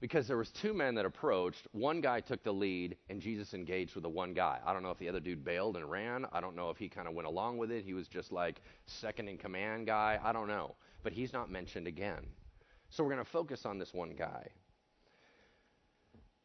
Because 0.00 0.26
there 0.26 0.36
was 0.36 0.50
two 0.50 0.72
men 0.72 0.94
that 0.94 1.04
approached. 1.04 1.66
One 1.72 2.00
guy 2.00 2.20
took 2.20 2.42
the 2.42 2.52
lead, 2.52 2.96
and 3.08 3.20
Jesus 3.20 3.52
engaged 3.52 3.94
with 3.94 4.02
the 4.02 4.10
one 4.10 4.32
guy. 4.32 4.58
I 4.64 4.72
don't 4.72 4.82
know 4.82 4.90
if 4.90 4.98
the 4.98 5.08
other 5.08 5.20
dude 5.20 5.44
bailed 5.44 5.76
and 5.76 5.90
ran. 5.90 6.26
I 6.32 6.40
don't 6.40 6.54
know 6.56 6.70
if 6.70 6.76
he 6.76 6.88
kind 6.88 7.08
of 7.08 7.14
went 7.14 7.26
along 7.26 7.58
with 7.58 7.70
it. 7.70 7.84
He 7.84 7.94
was 7.94 8.08
just 8.08 8.30
like 8.30 8.60
second 8.86 9.28
in 9.28 9.38
command 9.38 9.86
guy. 9.86 10.18
I 10.22 10.32
don't 10.32 10.48
know. 10.48 10.74
But 11.02 11.12
he's 11.12 11.32
not 11.32 11.50
mentioned 11.50 11.86
again. 11.86 12.26
So 12.90 13.02
we're 13.02 13.10
going 13.10 13.24
to 13.24 13.30
focus 13.30 13.66
on 13.66 13.78
this 13.78 13.94
one 13.94 14.14
guy. 14.16 14.48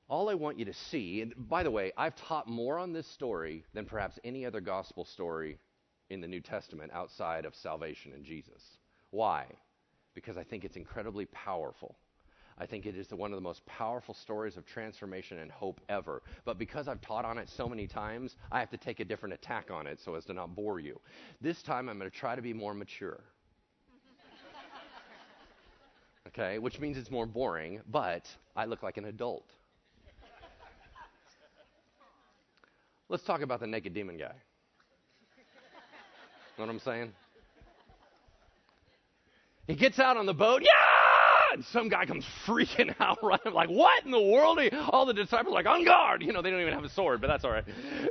All 0.08 0.30
I 0.30 0.36
want 0.36 0.60
you 0.60 0.66
to 0.66 0.74
see, 0.74 1.22
and 1.22 1.34
by 1.50 1.64
the 1.64 1.72
way, 1.72 1.92
I've 1.98 2.16
taught 2.16 2.48
more 2.48 2.78
on 2.78 2.94
this 2.94 3.08
story 3.08 3.64
than 3.74 3.86
perhaps 3.86 4.20
any 4.24 4.46
other 4.46 4.62
gospel 4.62 5.04
story 5.04 5.58
in 6.12 6.22
the 6.22 6.28
New 6.28 6.42
Testament 6.42 6.92
outside 6.94 7.44
of 7.44 7.56
salvation 7.56 8.14
in 8.14 8.24
Jesus. 8.24 8.78
Why? 9.10 9.48
Because 10.14 10.38
I 10.38 10.44
think 10.44 10.64
it's 10.64 10.76
incredibly 10.76 11.26
powerful. 11.26 11.96
I 12.58 12.68
think 12.68 12.86
it 12.86 12.96
is 12.96 13.10
one 13.10 13.32
of 13.32 13.38
the 13.38 13.42
most 13.42 13.66
powerful 13.66 14.14
stories 14.14 14.58
of 14.58 14.66
transformation 14.66 15.40
and 15.40 15.52
hope 15.52 15.82
ever. 15.90 16.22
But 16.46 16.60
because 16.60 16.88
I've 16.88 17.02
taught 17.02 17.26
on 17.26 17.40
it 17.40 17.50
so 17.50 17.68
many 17.68 17.88
times, 17.88 18.38
I 18.52 18.60
have 18.60 18.70
to 18.70 18.78
take 18.78 19.00
a 19.00 19.06
different 19.06 19.34
attack 19.34 19.72
on 19.72 19.88
it 19.88 20.00
so 20.00 20.14
as 20.14 20.26
to 20.26 20.34
not 20.34 20.56
bore 20.56 20.80
you. 20.80 21.02
This 21.42 21.64
time 21.64 21.90
I'm 21.90 21.98
going 21.98 22.10
to 22.10 22.16
try 22.16 22.36
to 22.36 22.44
be 22.44 22.54
more 22.54 22.76
mature. 22.76 23.24
okay, 26.28 26.60
which 26.60 26.80
means 26.80 26.96
it's 26.96 27.12
more 27.12 27.26
boring, 27.26 27.82
but 27.90 28.30
I 28.56 28.66
look 28.66 28.84
like 28.84 28.98
an 28.98 29.06
adult. 29.06 29.50
Let's 33.08 33.24
talk 33.24 33.42
about 33.42 33.60
the 33.60 33.68
naked 33.68 33.94
demon 33.94 34.18
guy. 34.18 34.34
know 36.58 36.66
what 36.66 36.70
I'm 36.70 36.80
saying? 36.80 37.12
He 39.68 39.76
gets 39.76 40.00
out 40.00 40.18
on 40.18 40.26
the 40.26 40.34
boat. 40.34 40.62
Yeah! 40.64 41.56
And 41.56 41.66
some 41.66 41.90
guy 41.90 42.06
comes 42.06 42.26
freaking 42.46 42.96
out, 43.00 43.20
right? 43.24 43.40
I'm 43.46 43.54
like, 43.54 43.70
what 43.70 44.04
in 44.06 44.12
the 44.12 44.22
world? 44.22 44.60
All 44.90 45.06
the 45.06 45.14
disciples 45.14 45.54
are 45.54 45.56
like, 45.56 45.66
on 45.66 45.86
guard. 45.86 46.22
You 46.22 46.34
know, 46.34 46.42
they 46.42 46.52
don't 46.52 46.62
even 46.62 46.74
have 46.74 46.84
a 46.84 46.90
sword, 46.90 47.22
but 47.22 47.28
that's 47.28 47.44
all 47.44 47.52
right. 47.52 47.64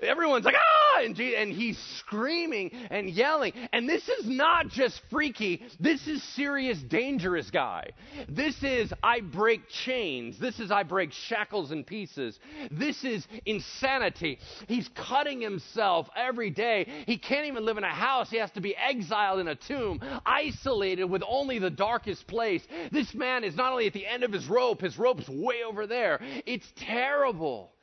Everyone's 0.03 0.45
like, 0.45 0.57
ah! 0.57 0.84
And, 1.03 1.19
and 1.19 1.53
he's 1.53 1.79
screaming 1.99 2.71
and 2.91 3.11
yelling. 3.11 3.53
And 3.73 3.89
this 3.89 4.09
is 4.09 4.27
not 4.27 4.69
just 4.69 5.01
freaky. 5.11 5.63
This 5.81 6.07
is 6.07 6.23
serious, 6.35 6.79
dangerous 6.79 7.51
guy. 7.51 7.91
This 8.29 8.63
is, 8.63 8.93
I 9.03 9.21
break 9.21 9.69
chains. 9.69 10.39
This 10.39 10.61
is, 10.61 10.71
I 10.71 10.83
break 10.83 11.13
shackles 11.13 11.73
in 11.73 11.85
pieces. 11.85 12.39
This 12.71 13.05
is 13.05 13.27
insanity. 13.45 14.39
He's 14.69 14.89
cutting 14.95 15.41
himself 15.41 16.09
every 16.17 16.51
day. 16.51 16.87
He 17.07 17.19
can't 17.19 17.47
even 17.47 17.65
live 17.65 17.79
in 17.79 17.85
a 17.85 17.89
house. 17.89 18.31
He 18.31 18.39
has 18.39 18.51
to 18.53 18.61
be 18.61 18.75
exiled 18.77 19.41
in 19.41 19.49
a 19.49 19.55
tomb, 19.55 20.01
isolated 20.25 21.05
with 21.05 21.23
only 21.29 21.59
the 21.59 21.71
darkest 21.71 22.27
place. 22.27 22.63
This 22.91 23.13
man 23.15 23.35
man 23.35 23.45
is 23.45 23.57
not 23.57 23.73
only 23.73 23.87
at 23.87 23.93
the 23.93 24.07
end 24.07 24.23
of 24.23 24.33
his 24.33 24.47
rope, 24.47 24.81
his 24.81 24.99
rope's 24.99 25.29
way 25.29 25.63
over 25.67 25.87
there. 25.87 26.21
It's 26.47 26.67
terrible. 26.77 27.74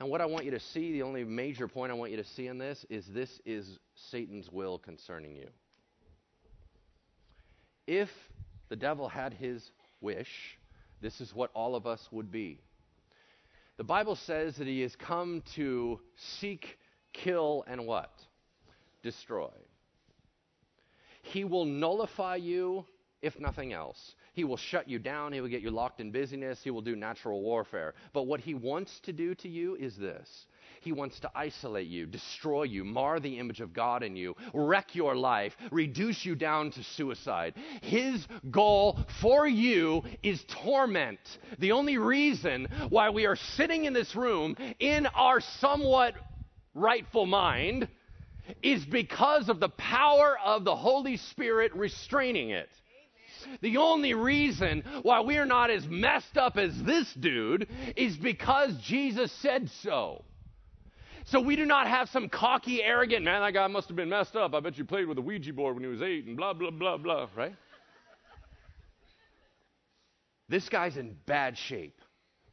And 0.00 0.08
what 0.08 0.20
I 0.20 0.26
want 0.26 0.44
you 0.44 0.52
to 0.52 0.60
see, 0.60 0.92
the 0.92 1.02
only 1.02 1.24
major 1.24 1.66
point 1.66 1.90
I 1.90 1.94
want 1.94 2.12
you 2.12 2.16
to 2.18 2.24
see 2.24 2.46
in 2.46 2.58
this, 2.58 2.86
is 2.88 3.06
this 3.06 3.40
is 3.44 3.78
Satan's 3.94 4.50
will 4.50 4.78
concerning 4.78 5.34
you. 5.34 5.48
If 7.86 8.10
the 8.68 8.76
devil 8.76 9.08
had 9.08 9.34
his 9.34 9.70
wish, 10.00 10.58
this 11.00 11.20
is 11.20 11.34
what 11.34 11.50
all 11.54 11.74
of 11.74 11.86
us 11.86 12.08
would 12.12 12.30
be. 12.30 12.60
The 13.76 13.84
Bible 13.84 14.16
says 14.16 14.56
that 14.56 14.66
he 14.66 14.80
has 14.82 14.94
come 14.94 15.42
to 15.54 16.00
seek, 16.16 16.78
kill, 17.12 17.64
and 17.66 17.86
what? 17.86 18.12
Destroy. 19.02 19.50
He 21.22 21.44
will 21.44 21.64
nullify 21.64 22.36
you 22.36 22.84
if 23.22 23.38
nothing 23.38 23.72
else. 23.72 24.14
He 24.38 24.44
will 24.44 24.56
shut 24.56 24.88
you 24.88 25.00
down. 25.00 25.32
He 25.32 25.40
will 25.40 25.48
get 25.48 25.62
you 25.62 25.72
locked 25.72 25.98
in 25.98 26.12
busyness. 26.12 26.60
He 26.62 26.70
will 26.70 26.80
do 26.80 26.94
natural 26.94 27.42
warfare. 27.42 27.94
But 28.12 28.28
what 28.28 28.38
he 28.38 28.54
wants 28.54 29.00
to 29.00 29.12
do 29.12 29.34
to 29.34 29.48
you 29.48 29.74
is 29.74 29.96
this 29.96 30.46
he 30.80 30.92
wants 30.92 31.18
to 31.20 31.30
isolate 31.34 31.88
you, 31.88 32.06
destroy 32.06 32.62
you, 32.62 32.84
mar 32.84 33.18
the 33.18 33.40
image 33.40 33.60
of 33.60 33.72
God 33.72 34.04
in 34.04 34.14
you, 34.14 34.36
wreck 34.54 34.94
your 34.94 35.16
life, 35.16 35.56
reduce 35.72 36.24
you 36.24 36.36
down 36.36 36.70
to 36.70 36.84
suicide. 36.84 37.54
His 37.82 38.28
goal 38.48 39.00
for 39.20 39.48
you 39.48 40.04
is 40.22 40.44
torment. 40.62 41.18
The 41.58 41.72
only 41.72 41.98
reason 41.98 42.68
why 42.90 43.10
we 43.10 43.26
are 43.26 43.34
sitting 43.34 43.86
in 43.86 43.92
this 43.92 44.14
room 44.14 44.54
in 44.78 45.06
our 45.16 45.40
somewhat 45.40 46.14
rightful 46.74 47.26
mind 47.26 47.88
is 48.62 48.84
because 48.84 49.48
of 49.48 49.58
the 49.58 49.68
power 49.70 50.38
of 50.44 50.62
the 50.62 50.76
Holy 50.76 51.16
Spirit 51.16 51.74
restraining 51.74 52.50
it. 52.50 52.68
The 53.60 53.76
only 53.78 54.14
reason 54.14 54.84
why 55.02 55.20
we're 55.20 55.46
not 55.46 55.70
as 55.70 55.86
messed 55.86 56.36
up 56.36 56.56
as 56.56 56.82
this 56.82 57.12
dude 57.14 57.68
is 57.96 58.16
because 58.16 58.76
Jesus 58.82 59.32
said 59.32 59.70
so. 59.82 60.24
So 61.26 61.40
we 61.40 61.56
do 61.56 61.66
not 61.66 61.86
have 61.86 62.08
some 62.08 62.28
cocky, 62.30 62.82
arrogant, 62.82 63.24
man, 63.24 63.42
that 63.42 63.52
guy 63.52 63.66
must 63.66 63.88
have 63.88 63.96
been 63.96 64.08
messed 64.08 64.34
up. 64.34 64.54
I 64.54 64.60
bet 64.60 64.78
you 64.78 64.84
played 64.84 65.06
with 65.06 65.18
a 65.18 65.20
Ouija 65.20 65.52
board 65.52 65.74
when 65.74 65.84
he 65.84 65.90
was 65.90 66.00
eight 66.00 66.24
and 66.24 66.36
blah, 66.36 66.54
blah, 66.54 66.70
blah, 66.70 66.96
blah, 66.96 67.28
right? 67.36 67.54
This 70.48 70.68
guy's 70.70 70.96
in 70.96 71.16
bad 71.26 71.58
shape. 71.58 72.00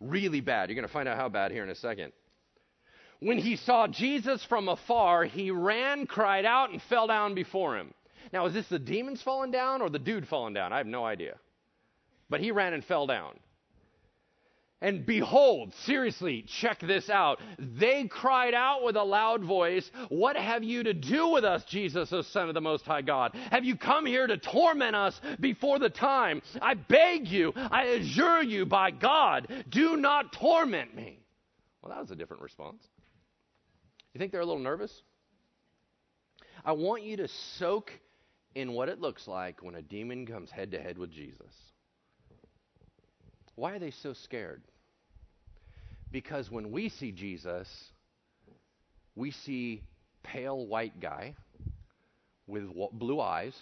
Really 0.01 0.41
bad. 0.41 0.69
You're 0.69 0.75
going 0.75 0.87
to 0.87 0.93
find 0.93 1.07
out 1.07 1.17
how 1.17 1.29
bad 1.29 1.51
here 1.51 1.63
in 1.63 1.69
a 1.69 1.75
second. 1.75 2.11
When 3.21 3.37
he 3.37 3.55
saw 3.55 3.87
Jesus 3.87 4.43
from 4.43 4.67
afar, 4.67 5.23
he 5.23 5.51
ran, 5.51 6.05
cried 6.05 6.45
out, 6.45 6.71
and 6.71 6.81
fell 6.81 7.07
down 7.07 7.33
before 7.33 7.77
him. 7.77 7.93
Now, 8.33 8.45
is 8.45 8.53
this 8.53 8.67
the 8.67 8.79
demons 8.79 9.21
falling 9.21 9.51
down 9.51 9.81
or 9.81 9.89
the 9.89 9.99
dude 9.99 10.27
falling 10.27 10.53
down? 10.53 10.73
I 10.73 10.77
have 10.77 10.87
no 10.87 11.05
idea. 11.05 11.35
But 12.29 12.41
he 12.41 12.51
ran 12.51 12.73
and 12.73 12.83
fell 12.83 13.07
down. 13.07 13.39
And 14.81 15.05
behold, 15.05 15.73
seriously, 15.85 16.45
check 16.59 16.79
this 16.79 17.09
out. 17.09 17.39
They 17.57 18.07
cried 18.07 18.53
out 18.53 18.83
with 18.83 18.97
a 18.97 19.03
loud 19.03 19.43
voice, 19.43 19.89
What 20.09 20.35
have 20.35 20.63
you 20.63 20.83
to 20.83 20.93
do 20.93 21.29
with 21.29 21.45
us, 21.45 21.63
Jesus, 21.63 22.11
O 22.11 22.21
Son 22.21 22.49
of 22.49 22.53
the 22.53 22.61
Most 22.61 22.85
High 22.85 23.01
God? 23.01 23.33
Have 23.51 23.63
you 23.63 23.77
come 23.77 24.05
here 24.05 24.27
to 24.27 24.37
torment 24.37 24.95
us 24.95 25.19
before 25.39 25.79
the 25.79 25.89
time? 25.89 26.41
I 26.61 26.73
beg 26.73 27.27
you, 27.27 27.53
I 27.55 27.85
adjure 27.85 28.43
you 28.43 28.65
by 28.65 28.91
God, 28.91 29.47
do 29.69 29.95
not 29.95 30.33
torment 30.33 30.93
me. 30.95 31.19
Well, 31.81 31.93
that 31.93 32.01
was 32.01 32.11
a 32.11 32.15
different 32.15 32.43
response. 32.43 32.83
You 34.13 34.19
think 34.19 34.31
they're 34.31 34.41
a 34.41 34.45
little 34.45 34.61
nervous? 34.61 34.91
I 36.63 36.73
want 36.73 37.03
you 37.03 37.17
to 37.17 37.27
soak 37.57 37.91
in 38.55 38.71
what 38.71 38.87
it 38.87 39.01
looks 39.01 39.27
like 39.27 39.61
when 39.61 39.75
a 39.75 39.81
demon 39.81 40.25
comes 40.25 40.49
head 40.49 40.71
to 40.71 40.79
head 40.79 40.97
with 40.97 41.11
Jesus. 41.11 41.53
Why 43.55 43.73
are 43.73 43.79
they 43.79 43.91
so 43.91 44.13
scared? 44.13 44.63
Because 46.11 46.49
when 46.49 46.71
we 46.71 46.89
see 46.89 47.11
Jesus, 47.11 47.67
we 49.15 49.31
see 49.31 49.83
pale 50.23 50.65
white 50.65 50.99
guy 50.99 51.35
with 52.47 52.63
blue 52.93 53.19
eyes 53.19 53.53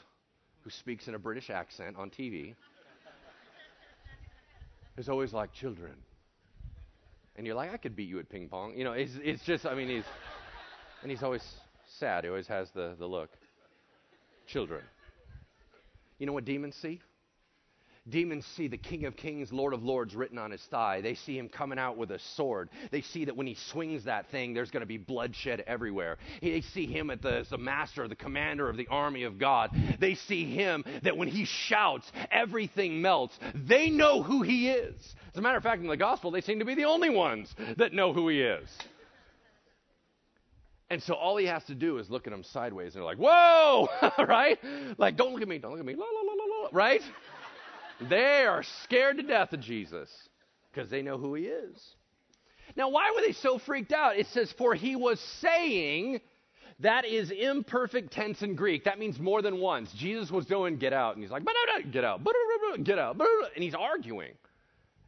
who 0.62 0.70
speaks 0.70 1.08
in 1.08 1.16
a 1.16 1.20
British 1.20 1.50
accent 1.50 1.96
on 1.98 2.10
TV. 2.10 2.54
It's 4.96 5.10
always 5.10 5.34
like 5.34 5.54
children. 5.54 5.94
And 7.36 7.48
you're 7.48 7.56
like, 7.56 7.74
I 7.74 7.78
could 7.78 7.96
beat 7.96 8.08
you 8.08 8.20
at 8.20 8.30
ping 8.30 8.48
pong. 8.48 8.78
You 8.78 8.84
know, 8.84 8.94
it's, 8.94 9.14
it's 9.24 9.44
just, 9.44 9.66
I 9.66 9.74
mean, 9.74 9.90
he's, 9.90 10.04
and 11.02 11.10
he's 11.10 11.24
always 11.24 11.44
sad. 11.98 12.24
He 12.24 12.30
always 12.30 12.48
has 12.48 12.70
the, 12.76 12.96
the 13.00 13.08
look 13.08 13.32
children. 14.48 14.82
You 16.20 16.26
know 16.26 16.34
what 16.34 16.46
demons 16.46 16.76
see? 16.82 17.02
Demons 18.10 18.46
see 18.58 18.68
the 18.68 18.78
King 18.78 19.06
of 19.06 19.16
Kings, 19.16 19.54
Lord 19.54 19.74
of 19.74 19.82
Lords 19.82 20.14
written 20.14 20.38
on 20.38 20.52
his 20.52 20.62
thigh. 20.70 21.00
They 21.00 21.16
see 21.16 21.38
him 21.38 21.48
coming 21.48 21.80
out 21.80 21.96
with 21.96 22.12
a 22.12 22.20
sword. 22.36 22.70
They 22.92 23.02
see 23.02 23.26
that 23.26 23.38
when 23.38 23.48
he 23.48 23.56
swings 23.72 24.04
that 24.06 24.30
thing, 24.30 24.54
there's 24.54 24.72
going 24.72 24.82
to 24.82 24.88
be 24.88 24.98
bloodshed 24.98 25.64
everywhere. 25.66 26.18
They 26.42 26.62
see 26.74 26.86
him 26.86 27.10
the, 27.22 27.38
as 27.40 27.50
the 27.50 27.58
master, 27.58 28.06
the 28.10 28.16
commander 28.16 28.70
of 28.70 28.76
the 28.76 28.88
army 28.88 29.24
of 29.24 29.40
God. 29.40 29.70
They 30.02 30.16
see 30.16 30.54
him 30.54 30.84
that 31.04 31.16
when 31.16 31.30
he 31.30 31.46
shouts, 31.46 32.12
everything 32.30 33.02
melts. 33.02 33.40
They 33.56 33.90
know 33.90 34.22
who 34.22 34.42
he 34.42 34.70
is. 34.70 34.96
As 35.32 35.38
a 35.38 35.42
matter 35.42 35.58
of 35.58 35.64
fact, 35.64 35.82
in 35.82 35.88
the 35.88 35.96
gospel, 35.96 36.32
they 36.32 36.42
seem 36.42 36.60
to 36.60 36.66
be 36.66 36.76
the 36.76 36.86
only 36.86 37.10
ones 37.10 37.54
that 37.78 37.94
know 37.94 38.12
who 38.12 38.28
he 38.28 38.42
is. 38.42 38.70
And 40.94 41.02
so 41.02 41.16
all 41.16 41.38
he 41.38 41.48
has 41.48 41.64
to 41.66 41.74
do 41.74 41.98
is 41.98 42.12
look 42.12 42.28
at 42.28 42.32
them 42.32 42.44
sideways, 42.44 42.94
and 42.94 43.02
they're 43.02 43.04
like, 43.04 43.18
"Whoa!" 43.18 43.90
right? 44.28 44.60
Like, 45.00 45.18
don't 45.18 45.34
look 45.34 45.42
at 45.42 45.48
me, 45.48 45.58
don't 45.58 45.72
look 45.72 45.80
at 45.80 45.86
me, 45.86 45.96
la 45.96 46.06
la 46.06 46.22
la 46.22 46.34
la 46.34 46.62
la. 46.64 46.70
Right? 46.72 47.02
they 48.10 48.46
are 48.46 48.62
scared 48.84 49.18
to 49.18 49.24
death 49.24 49.54
of 49.54 49.60
Jesus 49.60 50.10
because 50.72 50.92
they 50.92 51.02
know 51.02 51.18
who 51.18 51.34
he 51.34 51.46
is. 51.46 51.96
Now, 52.76 52.90
why 52.90 53.12
were 53.16 53.22
they 53.22 53.34
so 53.34 53.58
freaked 53.58 53.92
out? 53.92 54.18
It 54.18 54.28
says, 54.28 54.52
"For 54.58 54.76
he 54.76 54.96
was 54.96 55.20
saying." 55.20 56.22
That 56.80 57.06
is 57.06 57.30
imperfect 57.30 58.12
tense 58.12 58.42
in 58.42 58.56
Greek. 58.56 58.86
That 58.86 58.98
means 58.98 59.20
more 59.20 59.44
than 59.44 59.60
once. 59.60 59.94
Jesus 59.94 60.32
was 60.32 60.48
doing 60.48 60.78
get 60.78 60.92
out, 60.92 61.14
and 61.14 61.24
he's 61.24 61.32
like, 61.32 61.46
get 61.92 62.04
out, 62.04 62.84
get 62.84 62.98
out, 62.98 63.16
and 63.56 63.64
he's 63.64 63.76
arguing. 63.76 64.32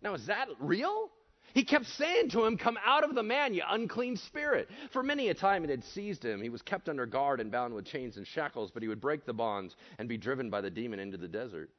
Now, 0.01 0.13
is 0.13 0.27
that 0.27 0.47
real? 0.59 1.09
He 1.55 1.63
kept 1.63 1.85
saying 1.85 2.31
to 2.31 2.43
him, 2.43 2.57
Come 2.57 2.77
out 2.85 3.05
of 3.05 3.15
the 3.15 3.23
man, 3.23 3.53
you 3.53 3.63
unclean 3.65 4.17
spirit. 4.17 4.69
For 4.91 5.01
many 5.01 5.29
a 5.29 5.33
time 5.33 5.63
it 5.63 5.69
had 5.69 5.85
seized 5.85 6.23
him. 6.23 6.41
He 6.41 6.49
was 6.49 6.61
kept 6.61 6.89
under 6.89 7.05
guard 7.05 7.39
and 7.39 7.49
bound 7.49 7.73
with 7.73 7.85
chains 7.85 8.17
and 8.17 8.27
shackles, 8.27 8.71
but 8.71 8.83
he 8.83 8.89
would 8.89 8.99
break 8.99 9.25
the 9.25 9.33
bonds 9.33 9.77
and 9.97 10.09
be 10.09 10.17
driven 10.17 10.49
by 10.49 10.59
the 10.59 10.69
demon 10.69 10.99
into 10.99 11.15
the 11.15 11.29
desert. 11.29 11.69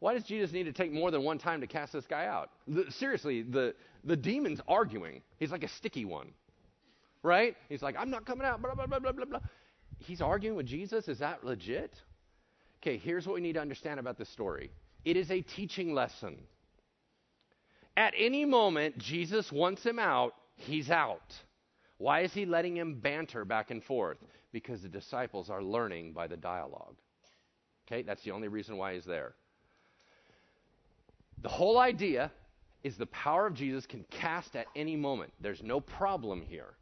Why 0.00 0.12
does 0.12 0.24
Jesus 0.24 0.52
need 0.52 0.64
to 0.64 0.72
take 0.72 0.92
more 0.92 1.10
than 1.10 1.24
one 1.24 1.38
time 1.38 1.62
to 1.62 1.66
cast 1.66 1.94
this 1.94 2.06
guy 2.06 2.26
out? 2.26 2.50
The, 2.68 2.84
seriously, 2.90 3.40
the, 3.40 3.74
the 4.04 4.16
demon's 4.16 4.60
arguing. 4.68 5.22
He's 5.38 5.50
like 5.50 5.64
a 5.64 5.68
sticky 5.68 6.04
one, 6.04 6.28
right? 7.22 7.56
He's 7.70 7.80
like, 7.80 7.96
I'm 7.98 8.10
not 8.10 8.26
coming 8.26 8.46
out, 8.46 8.60
blah, 8.60 8.74
blah, 8.74 8.84
blah, 8.86 8.98
blah, 8.98 9.12
blah, 9.12 9.24
blah. 9.24 9.40
He's 9.96 10.20
arguing 10.20 10.58
with 10.58 10.66
Jesus. 10.66 11.08
Is 11.08 11.20
that 11.20 11.42
legit? 11.42 11.94
Okay, 12.82 12.98
here's 12.98 13.26
what 13.26 13.36
we 13.36 13.40
need 13.40 13.54
to 13.54 13.62
understand 13.62 13.98
about 13.98 14.18
this 14.18 14.28
story 14.28 14.70
it 15.06 15.16
is 15.16 15.30
a 15.30 15.40
teaching 15.40 15.94
lesson. 15.94 16.36
At 17.96 18.14
any 18.16 18.44
moment, 18.44 18.98
Jesus 18.98 19.52
wants 19.52 19.84
him 19.84 19.98
out, 19.98 20.34
he's 20.56 20.90
out. 20.90 21.34
Why 21.98 22.20
is 22.20 22.32
he 22.32 22.44
letting 22.44 22.76
him 22.76 22.94
banter 22.94 23.44
back 23.44 23.70
and 23.70 23.82
forth? 23.82 24.18
Because 24.52 24.82
the 24.82 24.88
disciples 24.88 25.48
are 25.48 25.62
learning 25.62 26.12
by 26.12 26.26
the 26.26 26.36
dialogue. 26.36 26.96
Okay, 27.86 28.02
that's 28.02 28.22
the 28.24 28.32
only 28.32 28.48
reason 28.48 28.76
why 28.76 28.94
he's 28.94 29.04
there. 29.04 29.34
The 31.42 31.48
whole 31.48 31.78
idea 31.78 32.32
is 32.82 32.96
the 32.96 33.06
power 33.06 33.46
of 33.46 33.54
Jesus 33.54 33.86
can 33.86 34.04
cast 34.10 34.56
at 34.56 34.66
any 34.74 34.96
moment. 34.96 35.32
There's 35.40 35.62
no 35.62 35.80
problem 35.80 36.42
here. 36.42 36.74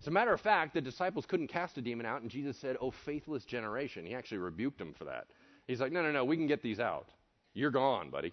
As 0.00 0.06
a 0.06 0.10
matter 0.10 0.32
of 0.32 0.40
fact, 0.40 0.74
the 0.74 0.80
disciples 0.80 1.26
couldn't 1.26 1.48
cast 1.48 1.78
a 1.78 1.80
demon 1.80 2.06
out, 2.06 2.22
and 2.22 2.30
Jesus 2.30 2.56
said, 2.56 2.76
Oh, 2.80 2.90
faithless 2.90 3.44
generation. 3.44 4.04
He 4.04 4.14
actually 4.14 4.38
rebuked 4.38 4.78
them 4.78 4.94
for 4.94 5.04
that. 5.04 5.26
He's 5.66 5.80
like, 5.80 5.92
No, 5.92 6.02
no, 6.02 6.10
no, 6.10 6.24
we 6.24 6.36
can 6.36 6.46
get 6.46 6.62
these 6.62 6.80
out. 6.80 7.08
You're 7.54 7.70
gone, 7.70 8.10
buddy. 8.10 8.32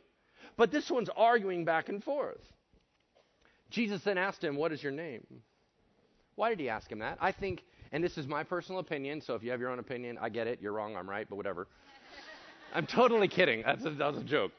But 0.57 0.71
this 0.71 0.89
one's 0.89 1.09
arguing 1.15 1.65
back 1.65 1.89
and 1.89 2.03
forth. 2.03 2.41
Jesus 3.69 4.03
then 4.03 4.17
asked 4.17 4.43
him, 4.43 4.55
What 4.55 4.71
is 4.71 4.81
your 4.81 4.91
name? 4.91 5.25
Why 6.35 6.49
did 6.49 6.59
he 6.59 6.69
ask 6.69 6.89
him 6.91 6.99
that? 6.99 7.17
I 7.19 7.31
think, 7.31 7.63
and 7.91 8.03
this 8.03 8.17
is 8.17 8.27
my 8.27 8.43
personal 8.43 8.79
opinion, 8.79 9.21
so 9.21 9.35
if 9.35 9.43
you 9.43 9.51
have 9.51 9.59
your 9.59 9.69
own 9.69 9.79
opinion, 9.79 10.17
I 10.21 10.29
get 10.29 10.47
it. 10.47 10.59
You're 10.61 10.71
wrong, 10.71 10.95
I'm 10.95 11.09
right, 11.09 11.27
but 11.29 11.35
whatever. 11.35 11.67
I'm 12.73 12.87
totally 12.87 13.27
kidding. 13.27 13.63
That's 13.65 13.83
a, 13.85 13.89
that 13.91 14.13
was 14.13 14.21
a 14.21 14.25
joke. 14.25 14.51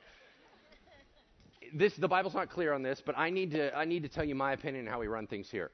This 1.72 1.94
the 1.96 2.08
Bible's 2.08 2.34
not 2.34 2.50
clear 2.50 2.72
on 2.72 2.82
this, 2.82 3.00
but 3.04 3.16
I 3.16 3.30
need 3.30 3.52
to 3.52 3.74
I 3.76 3.84
need 3.84 4.02
to 4.02 4.08
tell 4.08 4.24
you 4.24 4.34
my 4.34 4.52
opinion 4.52 4.86
on 4.86 4.92
how 4.92 5.00
we 5.00 5.06
run 5.06 5.26
things 5.26 5.48
here. 5.50 5.70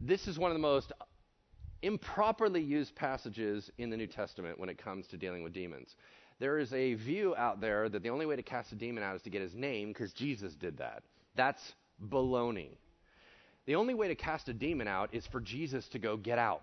This 0.00 0.28
is 0.28 0.38
one 0.38 0.50
of 0.50 0.54
the 0.54 0.60
most 0.60 0.92
improperly 1.82 2.60
used 2.60 2.94
passages 2.94 3.70
in 3.78 3.90
the 3.90 3.96
New 3.96 4.06
Testament 4.06 4.58
when 4.58 4.68
it 4.68 4.78
comes 4.78 5.06
to 5.08 5.16
dealing 5.16 5.42
with 5.42 5.52
demons. 5.52 5.96
There 6.40 6.58
is 6.58 6.72
a 6.72 6.94
view 6.94 7.34
out 7.36 7.60
there 7.60 7.88
that 7.88 8.02
the 8.02 8.10
only 8.10 8.26
way 8.26 8.36
to 8.36 8.42
cast 8.42 8.72
a 8.72 8.76
demon 8.76 9.02
out 9.02 9.16
is 9.16 9.22
to 9.22 9.30
get 9.30 9.42
his 9.42 9.54
name 9.54 9.88
because 9.88 10.12
Jesus 10.12 10.54
did 10.54 10.78
that. 10.78 11.02
That's 11.36 11.60
baloney. 12.10 12.76
The 13.66 13.74
only 13.74 13.94
way 13.94 14.08
to 14.08 14.14
cast 14.14 14.48
a 14.48 14.54
demon 14.54 14.88
out 14.88 15.12
is 15.12 15.26
for 15.26 15.40
Jesus 15.40 15.86
to 15.88 15.98
go 15.98 16.16
get 16.16 16.38
out. 16.38 16.62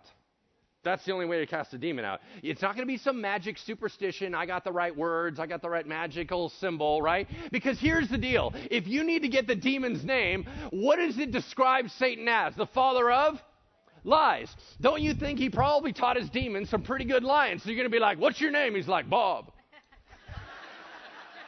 That's 0.85 1.03
the 1.03 1.11
only 1.11 1.25
way 1.25 1.39
to 1.39 1.47
cast 1.47 1.73
a 1.73 1.77
demon 1.77 2.05
out. 2.05 2.21
It's 2.43 2.61
not 2.61 2.75
going 2.75 2.87
to 2.87 2.91
be 2.91 2.99
some 2.99 3.19
magic 3.19 3.57
superstition. 3.57 4.35
I 4.35 4.45
got 4.45 4.63
the 4.63 4.71
right 4.71 4.95
words. 4.95 5.39
I 5.39 5.47
got 5.47 5.61
the 5.61 5.69
right 5.69 5.85
magical 5.85 6.49
symbol, 6.61 7.01
right? 7.01 7.27
Because 7.51 7.79
here's 7.79 8.07
the 8.07 8.19
deal. 8.19 8.53
If 8.69 8.87
you 8.87 9.03
need 9.03 9.23
to 9.23 9.27
get 9.27 9.47
the 9.47 9.55
demon's 9.55 10.05
name, 10.05 10.47
what 10.69 10.97
does 10.97 11.17
it 11.17 11.31
describe 11.31 11.89
Satan 11.97 12.27
as? 12.27 12.55
The 12.55 12.67
father 12.67 13.11
of? 13.11 13.41
Lies. 14.03 14.47
Don't 14.79 15.01
you 15.01 15.15
think 15.15 15.39
he 15.39 15.49
probably 15.49 15.91
taught 15.91 16.17
his 16.17 16.29
demons 16.29 16.69
some 16.69 16.83
pretty 16.83 17.05
good 17.05 17.23
lying? 17.23 17.57
So 17.57 17.69
you're 17.69 17.77
going 17.77 17.89
to 17.89 17.95
be 17.95 17.99
like, 17.99 18.19
what's 18.19 18.39
your 18.39 18.51
name? 18.51 18.75
He's 18.75 18.87
like, 18.87 19.09
Bob. 19.09 19.51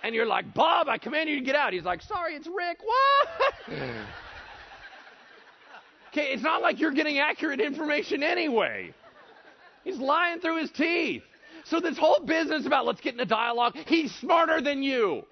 And 0.07 0.15
you're 0.15 0.25
like, 0.25 0.53
Bob, 0.53 0.87
I 0.87 0.97
command 0.97 1.29
you 1.29 1.35
to 1.37 1.45
get 1.45 1.55
out. 1.55 1.73
He's 1.73 1.83
like, 1.83 2.01
sorry, 2.01 2.35
it's 2.35 2.47
Rick. 2.47 2.77
What? 2.81 3.27
okay, 6.11 6.31
it's 6.31 6.41
not 6.41 6.61
like 6.61 6.79
you're 6.79 6.93
getting 6.93 7.19
accurate 7.19 7.59
information 7.59 8.23
anyway. 8.23 8.93
He's 9.83 9.97
lying 9.97 10.39
through 10.39 10.61
his 10.61 10.71
teeth. 10.71 11.23
So 11.65 11.81
this 11.81 11.97
whole 11.97 12.21
business 12.21 12.65
about 12.65 12.85
let's 12.85 13.01
get 13.01 13.15
in 13.15 13.19
a 13.19 13.25
dialogue, 13.25 13.75
he's 13.85 14.15
smarter 14.15 14.61
than 14.61 14.81
you. 14.81 15.23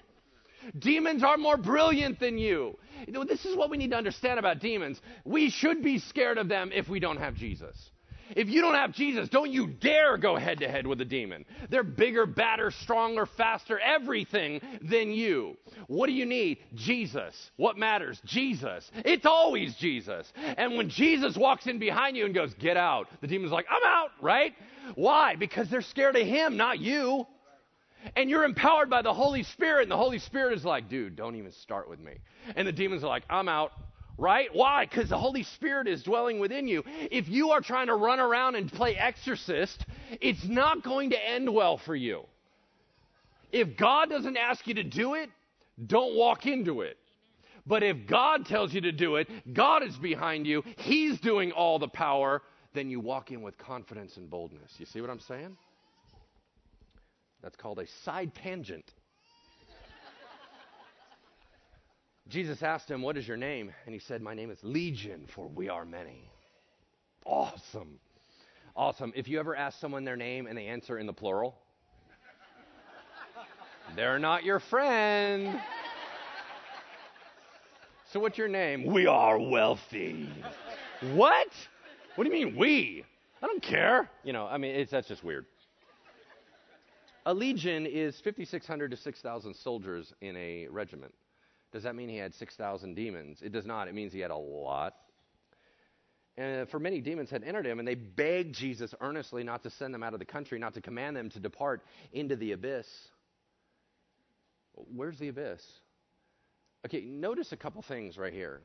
Demons 0.78 1.24
are 1.24 1.38
more 1.38 1.56
brilliant 1.56 2.20
than 2.20 2.38
you. 2.38 2.78
This 3.08 3.46
is 3.46 3.56
what 3.56 3.70
we 3.70 3.78
need 3.78 3.92
to 3.92 3.98
understand 3.98 4.40
about 4.40 4.60
demons. 4.60 5.00
We 5.24 5.52
should 5.52 5.84
be 5.84 6.00
scared 6.00 6.38
of 6.38 6.50
them 6.50 6.72
if 6.74 6.90
we 6.90 7.00
don't 7.00 7.18
have 7.18 7.36
Jesus. 7.36 7.92
If 8.36 8.50
you 8.50 8.62
don't 8.62 8.74
have 8.74 8.92
Jesus, 8.92 9.30
don't 9.30 9.52
you 9.52 9.68
dare 9.68 10.18
go 10.18 10.36
head 10.36 10.60
to 10.60 10.68
head 10.68 10.88
with 10.88 11.00
a 11.02 11.06
demon. 11.06 11.46
They're 11.70 11.84
bigger, 11.84 12.26
badder, 12.26 12.72
stronger, 12.72 13.26
faster, 13.26 13.80
everything 13.80 14.62
than 14.82 15.12
you. 15.12 15.58
What 15.88 16.08
do 16.08 16.14
you 16.14 16.26
need? 16.26 16.60
Jesus. 16.74 17.52
What 17.58 17.78
matters? 17.78 18.20
Jesus. 18.26 18.90
It's 18.96 19.26
always 19.26 19.76
Jesus. 19.76 20.32
And 20.58 20.76
when 20.76 20.90
Jesus 20.90 21.38
walks 21.38 21.68
in 21.68 21.78
behind 21.78 22.18
you 22.18 22.26
and 22.26 22.34
goes, 22.34 22.54
Get 22.56 22.78
out, 22.78 23.08
the 23.22 23.28
demon's 23.28 23.52
like, 23.52 23.68
I'm 23.70 23.84
out, 23.86 24.12
right? 24.22 24.54
Why? 24.96 25.36
Because 25.36 25.70
they're 25.70 25.82
scared 25.82 26.16
of 26.16 26.26
him, 26.26 26.58
not 26.58 26.80
you. 26.80 27.28
And 28.16 28.30
you're 28.30 28.44
empowered 28.44 28.90
by 28.90 29.02
the 29.02 29.14
Holy 29.14 29.44
Spirit, 29.44 29.84
and 29.84 29.92
the 29.92 29.98
Holy 29.98 30.20
Spirit 30.20 30.58
is 30.58 30.66
like, 30.66 30.90
Dude, 30.90 31.16
don't 31.16 31.36
even 31.36 31.52
start 31.52 31.90
with 31.90 32.00
me. 32.00 32.14
And 32.56 32.68
the 32.68 32.72
demons 32.72 33.04
are 33.04 33.08
like, 33.08 33.24
I'm 33.30 33.50
out 33.50 33.72
right? 34.18 34.50
Why? 34.54 34.86
Because 34.86 35.10
the 35.10 35.18
Holy 35.18 35.44
Spirit 35.44 35.88
is 35.88 36.04
dwelling 36.04 36.40
within 36.40 36.68
you. 36.68 36.84
If 37.12 37.28
you 37.28 37.52
are 37.52 37.62
trying 37.62 37.88
to 37.88 37.96
run 37.96 38.20
around 38.20 38.56
and 38.56 38.72
play 38.72 38.96
exorcist, 38.96 39.86
it's 40.22 40.44
not 40.46 40.84
going 40.84 41.12
to 41.12 41.30
end 41.30 41.54
well 41.54 41.78
for 41.78 41.96
you. 41.96 42.24
If 43.52 43.78
God 43.78 44.10
doesn't 44.10 44.38
ask 44.38 44.68
you 44.68 44.74
to 44.76 44.84
do 44.84 45.14
it, 45.14 45.30
don't 45.86 46.16
walk 46.16 46.46
into 46.46 46.82
it. 46.82 46.98
But 47.68 47.84
if 47.84 48.06
God 48.08 48.46
tells 48.46 48.74
you 48.74 48.82
to 48.82 48.92
do 48.92 49.16
it, 49.16 49.28
God 49.54 49.84
is 49.84 49.96
behind 49.98 50.46
you, 50.46 50.64
He's 50.78 51.20
doing 51.20 51.52
all 51.52 51.80
the 51.80 51.88
power, 51.88 52.42
then 52.74 52.90
you 52.90 53.00
walk 53.00 53.32
in 53.32 53.42
with 53.42 53.58
confidence 53.58 54.18
and 54.18 54.30
boldness. 54.30 54.72
You 54.78 54.86
see 54.86 55.02
what 55.02 55.10
I'm 55.10 55.20
saying? 55.20 55.58
That's 57.42 57.56
called 57.56 57.80
a 57.80 57.88
side 58.04 58.34
tangent. 58.36 58.92
Jesus 62.28 62.64
asked 62.64 62.90
him, 62.90 63.02
What 63.02 63.18
is 63.18 63.28
your 63.28 63.38
name? 63.38 63.72
And 63.86 63.94
he 63.94 64.00
said, 64.00 64.22
My 64.22 64.34
name 64.34 64.50
is 64.50 64.60
Legion, 64.64 65.26
for 65.28 65.48
we 65.48 65.70
are 65.70 65.86
many. 65.86 66.30
Awesome. 67.26 68.00
Awesome. 68.76 69.14
If 69.16 69.28
you 69.28 69.40
ever 69.40 69.56
ask 69.56 69.80
someone 69.80 70.04
their 70.04 70.18
name 70.18 70.48
and 70.48 70.58
they 70.58 70.68
answer 70.68 70.98
in 70.98 71.06
the 71.06 71.14
plural, 71.14 71.56
they're 73.96 74.20
not 74.20 74.44
your 74.44 74.60
friend. 74.60 75.60
So, 78.12 78.20
what's 78.20 78.38
your 78.38 78.48
name? 78.48 78.86
We 78.86 79.08
are 79.08 79.40
wealthy. 79.40 80.30
what? 81.14 81.48
What 82.16 82.24
do 82.24 82.30
you 82.30 82.46
mean, 82.46 82.56
we? 82.56 83.04
I 83.42 83.48
don't 83.48 83.62
care. 83.62 84.10
You 84.24 84.34
know, 84.34 84.48
I 84.48 84.58
mean, 84.58 84.88
that's 84.90 85.08
just 85.08 85.24
weird. 85.24 85.46
A 87.26 87.34
legion 87.34 87.86
is 87.86 88.20
5,600 88.22 88.92
to 88.92 88.98
6,000 88.98 89.54
soldiers 89.56 90.14
in 90.22 90.36
a 90.38 90.68
regiment. 90.70 91.14
Does 91.76 91.84
that 91.84 91.94
mean 91.94 92.08
he 92.08 92.16
had 92.16 92.34
6,000 92.34 92.96
demons? 92.96 93.42
It 93.42 93.52
does 93.52 93.66
not. 93.66 93.90
It 93.90 93.94
means 93.94 94.14
he 94.14 94.22
had 94.22 94.32
a 94.32 94.38
lot. 94.38 94.96
And 96.38 96.70
for 96.70 96.80
many 96.80 97.02
demons 97.02 97.30
had 97.30 97.44
entered 97.44 97.66
him, 97.68 97.80
and 97.80 97.88
they 97.88 97.96
begged 97.96 98.56
Jesus 98.56 98.96
earnestly 99.02 99.44
not 99.44 99.64
to 99.64 99.70
send 99.70 99.94
them 99.94 100.02
out 100.02 100.14
of 100.14 100.20
the 100.20 100.26
country, 100.26 100.58
not 100.58 100.76
to 100.76 100.82
command 100.82 101.18
them 101.18 101.30
to 101.32 101.40
depart 101.42 101.84
into 102.14 102.38
the 102.38 102.54
abyss. 102.54 102.88
Where's 104.74 105.20
the 105.20 105.28
abyss? 105.28 105.62
Okay, 106.86 107.02
notice 107.02 107.52
a 107.52 107.58
couple 107.58 107.82
things 107.82 108.18
right 108.18 108.32
here. 108.32 108.62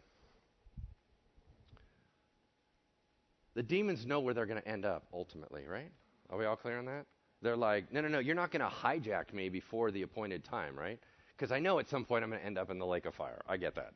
The 3.54 3.64
demons 3.64 4.06
know 4.06 4.20
where 4.20 4.34
they're 4.34 4.46
going 4.46 4.62
to 4.62 4.68
end 4.68 4.84
up 4.84 5.08
ultimately, 5.12 5.64
right? 5.66 5.90
Are 6.30 6.38
we 6.38 6.44
all 6.44 6.54
clear 6.54 6.78
on 6.78 6.84
that? 6.84 7.06
They're 7.42 7.56
like, 7.56 7.92
no, 7.92 8.02
no, 8.02 8.06
no, 8.06 8.20
you're 8.20 8.36
not 8.36 8.52
going 8.52 8.62
to 8.62 8.70
hijack 8.72 9.32
me 9.32 9.48
before 9.48 9.90
the 9.90 10.02
appointed 10.02 10.44
time, 10.44 10.78
right? 10.78 11.00
Because 11.40 11.52
I 11.52 11.58
know 11.58 11.78
at 11.78 11.88
some 11.88 12.04
point 12.04 12.22
I'm 12.22 12.28
going 12.28 12.40
to 12.40 12.46
end 12.46 12.58
up 12.58 12.70
in 12.70 12.78
the 12.78 12.84
lake 12.84 13.06
of 13.06 13.14
fire. 13.14 13.40
I 13.48 13.56
get 13.56 13.74
that. 13.76 13.94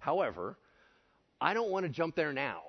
However, 0.00 0.58
I 1.40 1.54
don't 1.54 1.70
want 1.70 1.86
to 1.86 1.88
jump 1.88 2.16
there 2.16 2.32
now. 2.32 2.62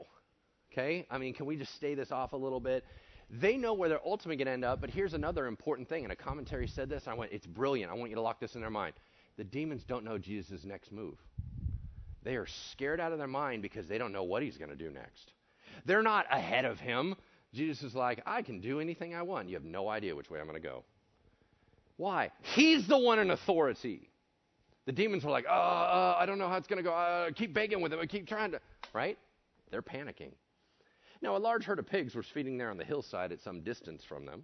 Okay? 0.71 1.08
I 1.10 1.17
mean, 1.17 1.34
can 1.34 1.47
we 1.47 1.56
just 1.56 1.73
stay 1.73 1.95
this 1.95 2.12
off 2.12 2.34
a 2.34 2.38
little 2.38 2.60
bit? 2.60 2.86
They 3.32 3.58
know 3.58 3.73
where 3.73 3.89
they're 3.89 4.06
ultimately 4.06 4.36
going 4.36 4.45
to 4.45 4.52
end 4.52 4.65
up, 4.65 4.82
but 4.82 4.91
here's 4.91 5.15
another 5.15 5.47
important 5.47 5.89
thing. 5.89 6.04
And 6.04 6.13
a 6.13 6.15
commentary 6.15 6.67
said 6.67 6.89
this. 6.89 7.08
I 7.08 7.15
went, 7.15 7.32
it's 7.32 7.47
brilliant. 7.47 7.91
I 7.91 7.95
want 7.95 8.12
you 8.12 8.15
to 8.15 8.21
lock 8.21 8.39
this 8.39 8.54
in 8.54 8.62
their 8.62 8.69
mind. 8.69 8.93
The 9.36 9.43
demons 9.43 9.84
don't 9.84 10.06
know 10.06 10.19
Jesus' 10.19 10.63
next 10.63 10.91
move. 10.91 11.17
They 12.21 12.36
are 12.36 12.45
scared 12.45 12.99
out 12.99 13.13
of 13.13 13.17
their 13.17 13.28
mind 13.28 13.63
because 13.63 13.88
they 13.88 13.97
don't 13.97 14.12
know 14.12 14.23
what 14.23 14.43
he's 14.43 14.60
going 14.60 14.69
to 14.69 14.76
do 14.76 14.91
next. 14.91 15.34
They're 15.86 16.04
not 16.04 16.28
ahead 16.30 16.65
of 16.65 16.80
him. 16.80 17.15
Jesus 17.52 17.82
is 17.82 17.95
like, 17.95 18.21
I 18.28 18.43
can 18.43 18.60
do 18.60 18.80
anything 18.80 19.15
I 19.15 19.23
want. 19.23 19.49
You 19.49 19.56
have 19.56 19.65
no 19.65 19.89
idea 19.89 20.15
which 20.15 20.30
way 20.30 20.39
I'm 20.39 20.47
going 20.47 20.62
to 20.62 20.67
go. 20.67 20.84
Why? 21.97 22.32
He's 22.41 22.88
the 22.88 22.97
one 22.97 23.19
in 23.19 23.32
authority. 23.32 24.10
The 24.86 24.91
demons 24.91 25.23
are 25.23 25.32
like, 25.32 25.45
oh, 25.47 25.53
uh, 25.53 26.17
I 26.19 26.25
don't 26.25 26.38
know 26.38 26.49
how 26.49 26.58
it's 26.58 26.67
going 26.67 26.77
to 26.77 26.84
go. 26.84 26.93
Uh, 26.93 27.32
keep 27.32 27.53
begging 27.53 27.82
with 27.82 27.93
him. 27.93 27.99
I 27.99 28.06
keep 28.06 28.27
trying 28.27 28.51
to. 28.51 28.60
Right? 28.93 29.17
They're 29.71 29.82
panicking. 29.82 30.32
Now, 31.21 31.38
a 31.38 31.39
large 31.39 31.63
herd 31.63 31.79
of 31.79 31.88
pigs 31.88 32.15
was 32.15 32.25
feeding 32.34 32.58
there 32.58 32.69
on 32.69 32.77
the 32.77 32.84
hillside 32.84 33.32
at 33.32 33.39
some 33.41 33.62
distance 33.62 34.03
from 34.08 34.25
them. 34.25 34.43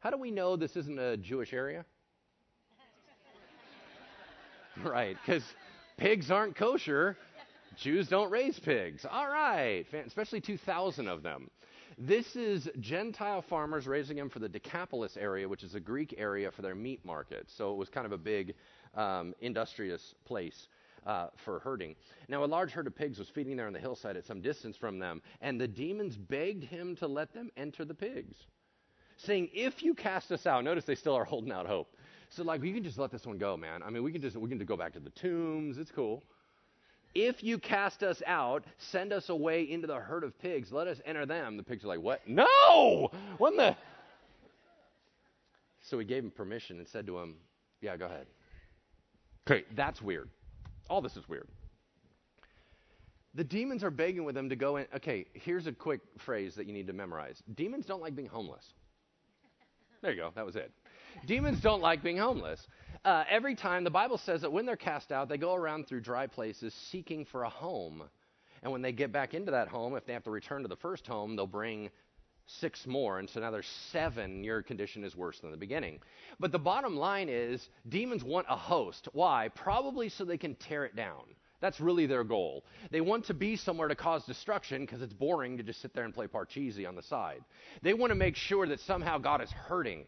How 0.00 0.10
do 0.10 0.18
we 0.18 0.30
know 0.30 0.56
this 0.56 0.76
isn't 0.76 0.98
a 0.98 1.16
Jewish 1.16 1.54
area? 1.54 1.86
right, 4.84 5.16
because 5.24 5.42
pigs 5.96 6.30
aren't 6.30 6.54
kosher. 6.54 7.16
Jews 7.76 8.08
don't 8.08 8.30
raise 8.30 8.58
pigs. 8.58 9.06
All 9.10 9.28
right, 9.28 9.86
especially 10.06 10.42
2,000 10.42 11.08
of 11.08 11.22
them. 11.22 11.50
This 12.04 12.34
is 12.34 12.68
Gentile 12.80 13.42
farmers 13.42 13.86
raising 13.86 14.16
them 14.16 14.28
for 14.28 14.40
the 14.40 14.48
Decapolis 14.48 15.16
area, 15.16 15.48
which 15.48 15.62
is 15.62 15.76
a 15.76 15.80
Greek 15.80 16.16
area 16.18 16.50
for 16.50 16.60
their 16.60 16.74
meat 16.74 17.04
market. 17.04 17.48
So 17.48 17.70
it 17.70 17.76
was 17.76 17.88
kind 17.88 18.04
of 18.04 18.10
a 18.10 18.18
big 18.18 18.54
um, 18.96 19.34
industrious 19.40 20.14
place. 20.24 20.68
Uh, 21.04 21.26
for 21.44 21.58
herding. 21.58 21.96
Now, 22.28 22.44
a 22.44 22.46
large 22.46 22.70
herd 22.70 22.86
of 22.86 22.94
pigs 22.94 23.18
was 23.18 23.28
feeding 23.28 23.56
there 23.56 23.66
on 23.66 23.72
the 23.72 23.80
hillside 23.80 24.16
at 24.16 24.24
some 24.24 24.40
distance 24.40 24.76
from 24.76 25.00
them, 25.00 25.20
and 25.40 25.60
the 25.60 25.66
demons 25.66 26.16
begged 26.16 26.62
him 26.62 26.94
to 26.94 27.08
let 27.08 27.34
them 27.34 27.50
enter 27.56 27.84
the 27.84 27.92
pigs, 27.92 28.36
saying, 29.16 29.48
If 29.52 29.82
you 29.82 29.94
cast 29.94 30.30
us 30.30 30.46
out, 30.46 30.62
notice 30.62 30.84
they 30.84 30.94
still 30.94 31.16
are 31.16 31.24
holding 31.24 31.50
out 31.50 31.66
hope. 31.66 31.96
So, 32.28 32.44
like, 32.44 32.62
we 32.62 32.72
can 32.72 32.84
just 32.84 32.98
let 32.98 33.10
this 33.10 33.26
one 33.26 33.36
go, 33.36 33.56
man. 33.56 33.82
I 33.82 33.90
mean, 33.90 34.04
we 34.04 34.12
can 34.12 34.22
just 34.22 34.36
we 34.36 34.48
can 34.48 34.58
just 34.58 34.68
go 34.68 34.76
back 34.76 34.92
to 34.92 35.00
the 35.00 35.10
tombs. 35.10 35.76
It's 35.76 35.90
cool. 35.90 36.22
If 37.14 37.42
you 37.42 37.58
cast 37.58 38.02
us 38.02 38.22
out, 38.26 38.64
send 38.78 39.12
us 39.12 39.28
away 39.28 39.70
into 39.70 39.86
the 39.86 39.96
herd 39.96 40.24
of 40.24 40.38
pigs. 40.38 40.72
Let 40.72 40.86
us 40.86 40.98
enter 41.04 41.26
them. 41.26 41.56
The 41.56 41.62
pigs 41.62 41.84
are 41.84 41.88
like, 41.88 42.00
What? 42.00 42.26
No! 42.26 43.10
What 43.38 43.56
the? 43.56 43.76
So 45.82 45.98
he 45.98 46.04
gave 46.04 46.24
him 46.24 46.30
permission 46.30 46.78
and 46.78 46.88
said 46.88 47.06
to 47.06 47.18
him, 47.18 47.36
Yeah, 47.80 47.96
go 47.96 48.06
ahead. 48.06 48.26
Okay, 49.46 49.64
that's 49.74 50.00
weird. 50.00 50.30
All 50.88 51.02
this 51.02 51.16
is 51.16 51.28
weird. 51.28 51.48
The 53.34 53.44
demons 53.44 53.82
are 53.82 53.90
begging 53.90 54.24
with 54.24 54.36
him 54.36 54.48
to 54.50 54.56
go 54.56 54.76
in. 54.76 54.86
Okay, 54.94 55.26
here's 55.32 55.66
a 55.66 55.72
quick 55.72 56.00
phrase 56.18 56.54
that 56.54 56.66
you 56.66 56.72
need 56.72 56.86
to 56.86 56.92
memorize 56.92 57.42
Demons 57.54 57.86
don't 57.86 58.02
like 58.02 58.14
being 58.14 58.28
homeless. 58.28 58.74
There 60.02 60.10
you 60.10 60.20
go, 60.20 60.30
that 60.34 60.44
was 60.44 60.56
it. 60.56 60.70
Demons 61.26 61.60
don't 61.60 61.80
like 61.80 62.02
being 62.02 62.16
homeless. 62.18 62.66
Uh, 63.04 63.24
every 63.28 63.56
time, 63.56 63.82
the 63.82 63.90
Bible 63.90 64.18
says 64.18 64.42
that 64.42 64.52
when 64.52 64.64
they're 64.64 64.76
cast 64.76 65.10
out, 65.10 65.28
they 65.28 65.36
go 65.36 65.54
around 65.54 65.88
through 65.88 66.00
dry 66.00 66.26
places 66.26 66.72
seeking 66.90 67.24
for 67.24 67.42
a 67.42 67.48
home. 67.48 68.04
And 68.62 68.70
when 68.70 68.80
they 68.80 68.92
get 68.92 69.10
back 69.10 69.34
into 69.34 69.50
that 69.50 69.66
home, 69.66 69.96
if 69.96 70.06
they 70.06 70.12
have 70.12 70.22
to 70.24 70.30
return 70.30 70.62
to 70.62 70.68
the 70.68 70.76
first 70.76 71.06
home, 71.06 71.34
they'll 71.34 71.46
bring 71.46 71.90
six 72.46 72.86
more, 72.86 73.18
and 73.18 73.28
so 73.28 73.40
now 73.40 73.50
there's 73.50 73.70
seven. 73.90 74.44
Your 74.44 74.62
condition 74.62 75.04
is 75.04 75.16
worse 75.16 75.40
than 75.40 75.50
the 75.50 75.56
beginning. 75.56 76.00
But 76.38 76.52
the 76.52 76.58
bottom 76.58 76.96
line 76.96 77.28
is 77.28 77.68
demons 77.88 78.24
want 78.24 78.46
a 78.48 78.56
host. 78.56 79.08
Why? 79.12 79.50
Probably 79.54 80.08
so 80.08 80.24
they 80.24 80.38
can 80.38 80.54
tear 80.56 80.84
it 80.84 80.96
down. 80.96 81.22
That's 81.60 81.80
really 81.80 82.06
their 82.06 82.24
goal. 82.24 82.64
They 82.90 83.00
want 83.00 83.26
to 83.26 83.34
be 83.34 83.56
somewhere 83.56 83.86
to 83.88 83.94
cause 83.94 84.24
destruction 84.24 84.84
because 84.84 85.00
it's 85.00 85.12
boring 85.12 85.56
to 85.56 85.62
just 85.62 85.80
sit 85.80 85.94
there 85.94 86.04
and 86.04 86.12
play 86.12 86.26
Parcheesi 86.26 86.86
on 86.88 86.96
the 86.96 87.02
side. 87.02 87.44
They 87.82 87.94
want 87.94 88.10
to 88.10 88.16
make 88.16 88.34
sure 88.34 88.66
that 88.66 88.80
somehow 88.80 89.18
God 89.18 89.40
is 89.40 89.50
hurting 89.50 90.04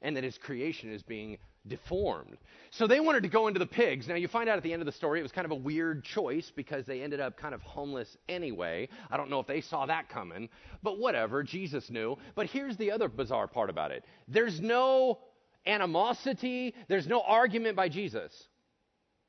and 0.00 0.16
that 0.16 0.24
his 0.24 0.38
creation 0.38 0.90
is 0.90 1.02
being 1.02 1.36
deformed. 1.66 2.36
So 2.70 2.86
they 2.86 3.00
wanted 3.00 3.22
to 3.22 3.28
go 3.28 3.46
into 3.46 3.58
the 3.58 3.66
pigs. 3.66 4.08
Now, 4.08 4.16
you 4.16 4.28
find 4.28 4.48
out 4.48 4.56
at 4.56 4.62
the 4.62 4.72
end 4.72 4.82
of 4.82 4.86
the 4.86 4.92
story, 4.92 5.20
it 5.20 5.22
was 5.22 5.32
kind 5.32 5.44
of 5.44 5.50
a 5.50 5.56
weird 5.56 6.04
choice 6.04 6.50
because 6.54 6.86
they 6.86 7.02
ended 7.02 7.20
up 7.20 7.36
kind 7.36 7.54
of 7.54 7.62
homeless 7.62 8.16
anyway. 8.28 8.88
I 9.10 9.16
don't 9.16 9.30
know 9.30 9.40
if 9.40 9.46
they 9.46 9.60
saw 9.60 9.86
that 9.86 10.08
coming, 10.08 10.48
but 10.82 10.98
whatever. 10.98 11.42
Jesus 11.42 11.90
knew. 11.90 12.16
But 12.34 12.46
here's 12.46 12.76
the 12.76 12.92
other 12.92 13.08
bizarre 13.08 13.48
part 13.48 13.70
about 13.70 13.90
it 13.90 14.04
there's 14.28 14.60
no 14.60 15.18
animosity, 15.66 16.74
there's 16.88 17.06
no 17.06 17.22
argument 17.22 17.76
by 17.76 17.88
Jesus. 17.88 18.32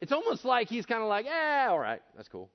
It's 0.01 0.11
almost 0.11 0.43
like 0.43 0.67
he's 0.67 0.85
kind 0.85 1.01
of 1.01 1.07
like, 1.07 1.25
eh, 1.25 1.67
all 1.69 1.79
right, 1.79 2.01
that's 2.15 2.27
cool. 2.27 2.49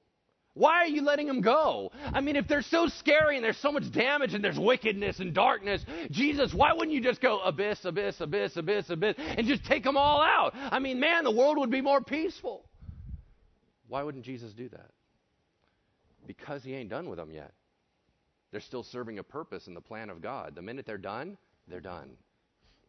Why 0.54 0.78
are 0.78 0.86
you 0.86 1.02
letting 1.02 1.26
them 1.26 1.40
go? 1.40 1.92
I 2.12 2.20
mean, 2.20 2.34
if 2.34 2.48
they're 2.48 2.62
so 2.62 2.88
scary 2.88 3.36
and 3.36 3.44
there's 3.44 3.56
so 3.58 3.70
much 3.70 3.90
damage 3.92 4.34
and 4.34 4.42
there's 4.42 4.58
wickedness 4.58 5.20
and 5.20 5.32
darkness, 5.32 5.84
Jesus, 6.10 6.52
why 6.52 6.72
wouldn't 6.72 6.92
you 6.92 7.00
just 7.00 7.20
go 7.20 7.40
abyss, 7.40 7.84
abyss, 7.84 8.20
abyss, 8.20 8.56
abyss, 8.56 8.90
abyss, 8.90 9.14
and 9.18 9.46
just 9.46 9.64
take 9.64 9.84
them 9.84 9.96
all 9.96 10.20
out? 10.20 10.52
I 10.54 10.80
mean, 10.80 10.98
man, 10.98 11.24
the 11.24 11.30
world 11.30 11.58
would 11.58 11.70
be 11.70 11.80
more 11.80 12.00
peaceful. 12.00 12.64
Why 13.86 14.02
wouldn't 14.02 14.24
Jesus 14.24 14.52
do 14.52 14.68
that? 14.70 14.90
Because 16.26 16.64
he 16.64 16.74
ain't 16.74 16.90
done 16.90 17.08
with 17.08 17.18
them 17.18 17.30
yet. 17.30 17.52
They're 18.50 18.60
still 18.60 18.82
serving 18.82 19.18
a 19.20 19.22
purpose 19.22 19.68
in 19.68 19.74
the 19.74 19.80
plan 19.80 20.10
of 20.10 20.20
God. 20.20 20.56
The 20.56 20.62
minute 20.62 20.84
they're 20.84 20.98
done, 20.98 21.38
they're 21.68 21.80
done. 21.80 22.10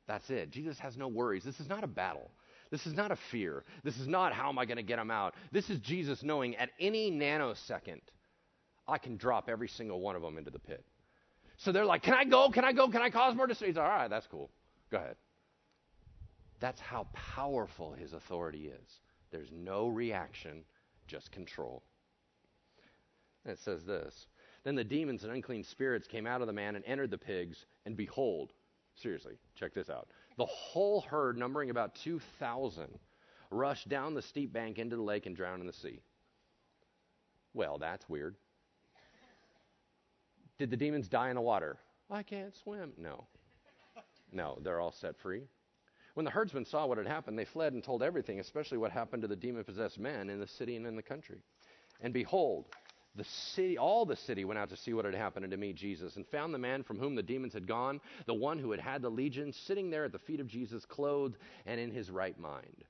That's 0.07 0.30
it. 0.32 0.49
Jesus 0.49 0.80
has 0.80 0.97
no 0.97 1.07
worries. 1.07 1.43
This 1.43 1.59
is 1.59 1.70
not 1.70 1.84
a 1.84 1.88
battle. 1.88 2.32
This 2.72 2.88
is 2.88 2.94
not 2.94 3.12
a 3.12 3.18
fear. 3.30 3.64
This 3.84 3.98
is 4.00 4.08
not 4.08 4.34
how 4.34 4.50
am 4.50 4.58
I 4.58 4.66
going 4.66 4.78
to 4.78 4.84
get 4.84 4.96
them 4.96 5.12
out. 5.12 5.36
This 5.52 5.70
is 5.70 5.80
Jesus 5.80 6.24
knowing 6.24 6.56
at 6.56 6.70
any 6.80 7.12
nanosecond, 7.12 8.02
I 8.88 8.98
can 8.98 9.18
drop 9.18 9.50
every 9.50 9.68
single 9.68 10.00
one 10.00 10.16
of 10.16 10.22
them 10.22 10.38
into 10.38 10.52
the 10.52 10.60
pit. 10.60 10.84
So 11.58 11.72
they're 11.72 11.86
like, 11.86 12.02
Can 12.02 12.14
I 12.14 12.24
go? 12.24 12.50
Can 12.50 12.64
I 12.64 12.72
go? 12.72 12.88
Can 12.88 13.02
I 13.02 13.10
cause 13.10 13.36
more 13.36 13.46
distress? 13.46 13.78
All 13.78 13.84
right, 13.84 14.10
that's 14.10 14.28
cool. 14.28 14.50
Go 14.90 14.98
ahead. 14.98 15.16
That's 16.60 16.80
how 16.80 17.08
powerful 17.14 17.94
his 17.94 18.14
authority 18.14 18.68
is. 18.68 19.00
There's 19.32 19.52
no 19.52 19.88
reaction, 19.88 20.64
just 21.08 21.32
control. 21.32 21.84
And 23.44 23.54
it 23.54 23.60
says 23.60 23.84
this 23.84 24.28
Then 24.64 24.76
the 24.76 24.84
demons 24.84 25.24
and 25.24 25.34
unclean 25.34 25.64
spirits 25.64 26.08
came 26.08 26.26
out 26.26 26.42
of 26.42 26.48
the 26.48 26.54
man 26.54 26.76
and 26.76 26.86
entered 26.86 27.12
the 27.12 27.18
pigs, 27.18 27.66
and 27.86 27.98
behold, 27.98 28.54
seriously, 28.96 29.34
check 29.56 29.74
this 29.74 29.90
out. 29.90 30.08
The 30.38 30.46
whole 30.46 31.02
herd, 31.02 31.38
numbering 31.38 31.70
about 31.70 31.96
2,000, 31.96 32.88
rushed 33.50 33.90
down 33.90 34.14
the 34.14 34.22
steep 34.22 34.54
bank 34.54 34.80
into 34.80 34.96
the 34.96 35.02
lake 35.02 35.26
and 35.26 35.36
drowned 35.36 35.62
in 35.62 35.68
the 35.68 35.74
sea. 35.74 36.00
Well, 37.54 37.78
that's 37.78 38.08
weird. 38.08 38.36
Did 40.58 40.70
the 40.70 40.78
demons 40.78 41.10
die 41.10 41.30
in 41.30 41.36
the 41.36 41.42
water? 41.42 41.78
I 42.10 42.24
can't 42.24 42.56
swim. 42.56 42.94
No. 42.98 43.26
No, 44.32 44.58
they're 44.62 44.80
all 44.80 44.92
set 44.92 45.18
free. 45.18 45.44
When 46.14 46.26
the 46.26 46.32
herdsmen 46.32 46.66
saw 46.66 46.86
what 46.86 46.98
had 46.98 47.08
happened, 47.08 47.38
they 47.38 47.46
fled 47.46 47.74
and 47.74 47.84
told 47.84 48.04
everything, 48.04 48.40
especially 48.40 48.78
what 48.78 48.92
happened 48.92 49.22
to 49.22 49.28
the 49.28 49.36
demon 49.36 49.64
possessed 49.64 50.00
men 50.00 50.30
in 50.30 50.40
the 50.40 50.48
city 50.48 50.76
and 50.76 50.86
in 50.86 50.96
the 50.96 51.02
country. 51.02 51.42
And 52.02 52.14
behold, 52.14 52.66
the 53.16 53.24
city, 53.24 53.78
all 53.78 54.05
the 54.05 54.16
city 54.16 54.45
went 54.45 54.57
out 54.57 54.70
to 54.70 54.78
see 54.78 54.93
what 54.93 55.05
had 55.05 55.14
happened 55.14 55.43
and 55.43 55.51
to 55.51 55.57
meet 55.57 55.76
Jesus, 55.76 56.16
and 56.16 56.26
found 56.28 56.53
the 56.53 56.57
man 56.59 56.84
from 56.84 56.97
whom 56.97 57.16
the 57.16 57.24
demons 57.24 57.53
had 57.53 57.68
gone, 57.68 57.99
the 58.26 58.34
one 58.34 58.57
who 58.57 58.72
had 58.72 58.80
had 58.80 59.01
the 59.01 59.09
legion, 59.09 59.51
sitting 59.51 59.89
there 59.89 60.05
at 60.05 60.12
the 60.12 60.20
feet 60.20 60.39
of 60.39 60.47
Jesus, 60.47 60.86
clothed 60.86 61.38
and 61.66 61.80
in 61.80 61.91
his 61.91 62.09
right 62.09 62.39
mind. 62.39 62.86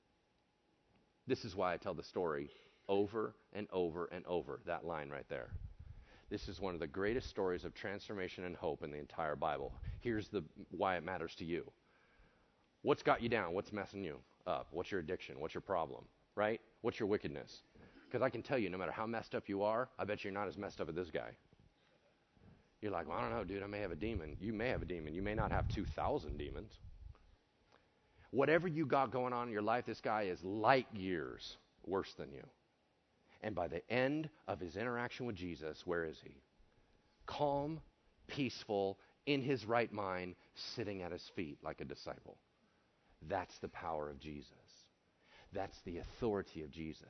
This 1.28 1.44
is 1.44 1.56
why 1.56 1.74
I 1.74 1.78
tell 1.78 1.94
the 1.94 2.04
story 2.04 2.50
over 2.88 3.34
and 3.54 3.68
over 3.72 4.06
and 4.12 4.26
over, 4.26 4.60
that 4.66 4.86
line 4.86 5.10
right 5.10 5.28
there. 5.30 5.50
This 6.30 6.48
is 6.48 6.62
one 6.62 6.74
of 6.74 6.80
the 6.80 6.88
greatest 6.88 7.30
stories 7.30 7.66
of 7.66 7.74
transformation 7.74 8.46
and 8.46 8.56
hope 8.56 8.84
in 8.84 8.92
the 8.92 9.00
entire 9.00 9.36
Bible. 9.36 9.74
Here's 10.00 10.30
the 10.30 10.44
why 10.70 10.98
it 10.98 11.04
matters 11.04 11.36
to 11.40 11.46
you. 11.46 11.70
What's 12.84 13.04
got 13.04 13.22
you 13.22 13.30
down? 13.30 13.54
What's 13.54 13.74
messing 13.74 14.04
you 14.04 14.18
up? 14.48 14.68
What's 14.72 14.92
your 14.92 15.02
addiction? 15.02 15.40
What's 15.40 15.54
your 15.54 15.62
problem? 15.62 16.06
Right? 16.36 16.62
What's 16.82 17.00
your 17.00 17.10
wickedness? 17.10 17.64
Because 18.12 18.26
I 18.26 18.30
can 18.30 18.42
tell 18.42 18.58
you, 18.58 18.70
no 18.70 18.78
matter 18.78 18.92
how 18.92 19.06
messed 19.06 19.36
up 19.36 19.48
you 19.48 19.64
are, 19.64 19.88
I 19.98 20.04
bet 20.04 20.26
you're 20.26 20.34
not 20.34 20.50
as 20.50 20.58
messed 20.58 20.82
up 20.82 20.90
as 20.90 20.96
this 20.96 21.10
guy. 21.10 21.30
You're 22.82 22.92
like, 22.92 23.08
well, 23.08 23.18
I 23.18 23.22
don't 23.22 23.32
know, 23.32 23.46
dude, 23.46 23.64
I 23.64 23.68
may 23.68 23.80
have 23.80 23.92
a 23.92 23.96
demon. 23.96 24.36
You 24.42 24.52
may 24.52 24.68
have 24.68 24.82
a 24.82 24.86
demon. 24.86 25.14
You 25.14 25.22
may 25.22 25.34
not 25.34 25.52
have 25.52 25.68
2,000 25.70 26.38
demons. 26.38 26.74
Whatever 28.32 28.68
you 28.68 28.86
got 28.86 29.12
going 29.12 29.32
on 29.32 29.48
in 29.48 29.54
your 29.54 29.62
life, 29.62 29.86
this 29.86 30.02
guy 30.02 30.24
is 30.24 30.44
light 30.44 30.88
years 30.94 31.58
worse 31.86 32.12
than 32.18 32.32
you. 32.34 32.44
And 33.44 33.56
by 33.56 33.70
the 33.70 33.90
end 33.90 34.30
of 34.48 34.60
his 34.60 34.76
interaction 34.76 35.26
with 35.26 35.38
Jesus, 35.38 35.82
where 35.86 36.04
is 36.04 36.18
he? 36.22 36.36
Calm, 37.28 37.80
peaceful, 38.28 38.98
in 39.26 39.42
his 39.42 39.66
right 39.66 39.92
mind, 39.94 40.36
sitting 40.76 41.02
at 41.02 41.14
his 41.14 41.32
feet 41.36 41.60
like 41.64 41.80
a 41.80 41.86
disciple. 41.86 42.36
That's 43.30 43.58
the 43.60 43.70
power 43.70 44.10
of 44.10 44.20
Jesus. 44.20 44.52
That's 45.54 45.78
the 45.86 45.98
authority 45.98 46.64
of 46.64 46.72
Jesus. 46.72 47.08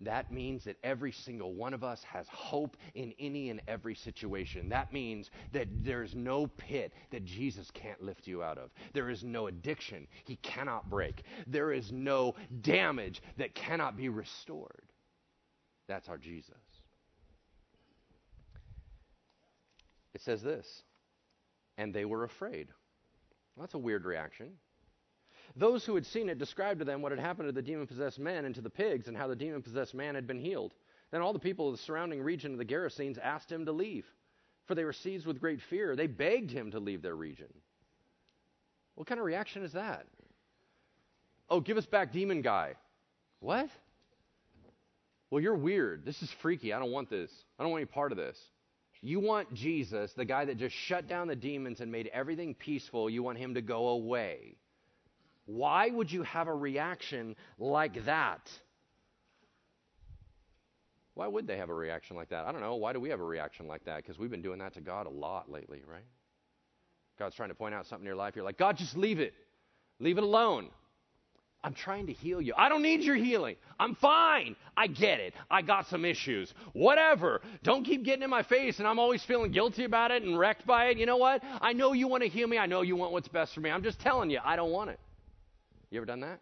That 0.00 0.32
means 0.32 0.64
that 0.64 0.76
every 0.82 1.12
single 1.12 1.54
one 1.54 1.72
of 1.72 1.84
us 1.84 2.02
has 2.02 2.26
hope 2.28 2.76
in 2.94 3.14
any 3.20 3.50
and 3.50 3.62
every 3.68 3.94
situation. 3.94 4.68
That 4.70 4.92
means 4.92 5.30
that 5.52 5.68
there's 5.84 6.14
no 6.14 6.48
pit 6.48 6.92
that 7.10 7.24
Jesus 7.24 7.70
can't 7.72 8.02
lift 8.02 8.26
you 8.26 8.42
out 8.42 8.58
of. 8.58 8.70
There 8.92 9.08
is 9.08 9.22
no 9.22 9.46
addiction 9.46 10.08
he 10.24 10.36
cannot 10.36 10.90
break. 10.90 11.22
There 11.46 11.72
is 11.72 11.92
no 11.92 12.34
damage 12.60 13.22
that 13.38 13.54
cannot 13.54 13.96
be 13.96 14.08
restored. 14.08 14.90
That's 15.86 16.08
our 16.08 16.18
Jesus. 16.18 16.54
It 20.14 20.22
says 20.22 20.42
this, 20.42 20.66
and 21.78 21.94
they 21.94 22.04
were 22.04 22.24
afraid. 22.24 22.68
Well, 23.54 23.66
that's 23.66 23.74
a 23.74 23.78
weird 23.78 24.04
reaction. 24.04 24.52
Those 25.56 25.86
who 25.86 25.94
had 25.94 26.04
seen 26.04 26.28
it 26.28 26.38
described 26.38 26.80
to 26.80 26.84
them 26.84 27.00
what 27.00 27.12
had 27.12 27.18
happened 27.18 27.48
to 27.48 27.52
the 27.52 27.62
demon 27.62 27.86
possessed 27.86 28.18
men 28.18 28.44
and 28.44 28.54
to 28.54 28.60
the 28.60 28.70
pigs, 28.70 29.08
and 29.08 29.16
how 29.16 29.26
the 29.26 29.34
demon 29.34 29.62
possessed 29.62 29.94
man 29.94 30.14
had 30.14 30.26
been 30.26 30.38
healed. 30.38 30.74
Then 31.10 31.22
all 31.22 31.32
the 31.32 31.38
people 31.38 31.68
of 31.68 31.76
the 31.76 31.82
surrounding 31.82 32.20
region 32.22 32.52
of 32.52 32.58
the 32.58 32.64
Gerasenes 32.64 33.18
asked 33.18 33.50
him 33.50 33.64
to 33.64 33.72
leave, 33.72 34.04
for 34.66 34.74
they 34.74 34.84
were 34.84 34.92
seized 34.92 35.26
with 35.26 35.40
great 35.40 35.60
fear. 35.70 35.96
They 35.96 36.08
begged 36.08 36.50
him 36.50 36.72
to 36.72 36.80
leave 36.80 37.00
their 37.00 37.16
region. 37.16 37.48
What 38.96 39.06
kind 39.06 39.18
of 39.18 39.26
reaction 39.26 39.62
is 39.62 39.72
that? 39.72 40.06
Oh, 41.48 41.60
give 41.60 41.76
us 41.76 41.86
back, 41.86 42.12
demon 42.12 42.42
guy. 42.42 42.74
What? 43.40 43.70
Well, 45.30 45.40
you're 45.40 45.54
weird. 45.54 46.04
This 46.04 46.22
is 46.22 46.30
freaky. 46.42 46.72
I 46.72 46.78
don't 46.78 46.92
want 46.92 47.08
this. 47.08 47.30
I 47.58 47.62
don't 47.62 47.72
want 47.72 47.82
any 47.82 47.86
part 47.86 48.12
of 48.12 48.18
this. 48.18 48.38
You 49.00 49.20
want 49.20 49.54
Jesus, 49.54 50.12
the 50.14 50.24
guy 50.24 50.44
that 50.46 50.56
just 50.56 50.74
shut 50.74 51.08
down 51.08 51.28
the 51.28 51.36
demons 51.36 51.80
and 51.80 51.92
made 51.92 52.10
everything 52.12 52.54
peaceful, 52.54 53.08
you 53.08 53.22
want 53.22 53.38
him 53.38 53.54
to 53.54 53.62
go 53.62 53.88
away. 53.88 54.56
Why 55.46 55.88
would 55.88 56.10
you 56.10 56.22
have 56.24 56.48
a 56.48 56.54
reaction 56.54 57.36
like 57.58 58.04
that? 58.04 58.50
Why 61.14 61.26
would 61.26 61.46
they 61.46 61.56
have 61.56 61.70
a 61.70 61.74
reaction 61.74 62.14
like 62.14 62.28
that? 62.28 62.44
I 62.44 62.52
don't 62.52 62.60
know. 62.60 62.74
Why 62.74 62.92
do 62.92 63.00
we 63.00 63.08
have 63.08 63.20
a 63.20 63.24
reaction 63.24 63.66
like 63.66 63.84
that? 63.86 63.96
Because 63.98 64.18
we've 64.18 64.30
been 64.30 64.42
doing 64.42 64.58
that 64.58 64.74
to 64.74 64.80
God 64.80 65.06
a 65.06 65.10
lot 65.10 65.50
lately, 65.50 65.82
right? 65.90 66.04
God's 67.18 67.34
trying 67.34 67.48
to 67.48 67.54
point 67.54 67.74
out 67.74 67.86
something 67.86 68.04
in 68.04 68.06
your 68.06 68.16
life. 68.16 68.36
You're 68.36 68.44
like, 68.44 68.58
God, 68.58 68.76
just 68.76 68.96
leave 68.96 69.18
it. 69.18 69.32
Leave 69.98 70.18
it 70.18 70.24
alone. 70.24 70.68
I'm 71.64 71.72
trying 71.74 72.06
to 72.08 72.12
heal 72.12 72.40
you. 72.40 72.52
I 72.56 72.68
don't 72.68 72.82
need 72.82 73.00
your 73.00 73.16
healing. 73.16 73.56
I'm 73.80 73.94
fine. 73.94 74.56
I 74.76 74.88
get 74.88 75.20
it. 75.20 75.32
I 75.50 75.62
got 75.62 75.86
some 75.88 76.04
issues. 76.04 76.52
Whatever. 76.74 77.40
Don't 77.62 77.82
keep 77.82 78.04
getting 78.04 78.22
in 78.22 78.30
my 78.30 78.42
face 78.42 78.78
and 78.78 78.86
I'm 78.86 78.98
always 78.98 79.22
feeling 79.24 79.50
guilty 79.52 79.84
about 79.84 80.10
it 80.10 80.22
and 80.22 80.38
wrecked 80.38 80.66
by 80.66 80.88
it. 80.88 80.98
You 80.98 81.06
know 81.06 81.16
what? 81.16 81.42
I 81.60 81.72
know 81.72 81.92
you 81.92 82.08
want 82.08 82.22
to 82.22 82.28
heal 82.28 82.46
me. 82.46 82.58
I 82.58 82.66
know 82.66 82.82
you 82.82 82.94
want 82.94 83.12
what's 83.12 83.28
best 83.28 83.54
for 83.54 83.60
me. 83.60 83.70
I'm 83.70 83.82
just 83.82 83.98
telling 84.00 84.30
you, 84.30 84.38
I 84.44 84.54
don't 84.54 84.70
want 84.70 84.90
it. 84.90 85.00
You 85.90 85.98
ever 85.98 86.06
done 86.06 86.20
that? 86.20 86.40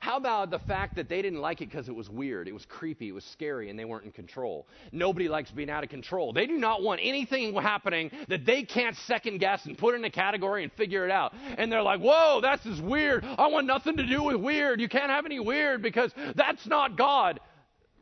How 0.00 0.16
about 0.16 0.50
the 0.50 0.60
fact 0.60 0.96
that 0.96 1.08
they 1.08 1.22
didn't 1.22 1.40
like 1.40 1.60
it 1.60 1.70
because 1.70 1.88
it 1.88 1.94
was 1.94 2.08
weird, 2.08 2.46
it 2.46 2.52
was 2.52 2.64
creepy, 2.64 3.08
it 3.08 3.12
was 3.12 3.24
scary, 3.24 3.68
and 3.68 3.76
they 3.78 3.84
weren't 3.84 4.04
in 4.04 4.12
control? 4.12 4.68
Nobody 4.92 5.28
likes 5.28 5.50
being 5.50 5.70
out 5.70 5.82
of 5.82 5.90
control. 5.90 6.32
They 6.32 6.46
do 6.46 6.56
not 6.56 6.82
want 6.82 7.00
anything 7.02 7.52
happening 7.54 8.10
that 8.28 8.46
they 8.46 8.62
can't 8.62 8.96
second 8.96 9.38
guess 9.38 9.66
and 9.66 9.76
put 9.76 9.96
in 9.96 10.04
a 10.04 10.10
category 10.10 10.62
and 10.62 10.72
figure 10.72 11.04
it 11.04 11.10
out. 11.10 11.34
And 11.56 11.72
they're 11.72 11.82
like, 11.82 12.00
whoa, 12.00 12.40
that's 12.40 12.62
just 12.62 12.82
weird. 12.82 13.24
I 13.24 13.48
want 13.48 13.66
nothing 13.66 13.96
to 13.96 14.06
do 14.06 14.22
with 14.22 14.36
weird. 14.36 14.80
You 14.80 14.88
can't 14.88 15.10
have 15.10 15.26
any 15.26 15.40
weird 15.40 15.82
because 15.82 16.12
that's 16.36 16.64
not 16.66 16.96
God. 16.96 17.40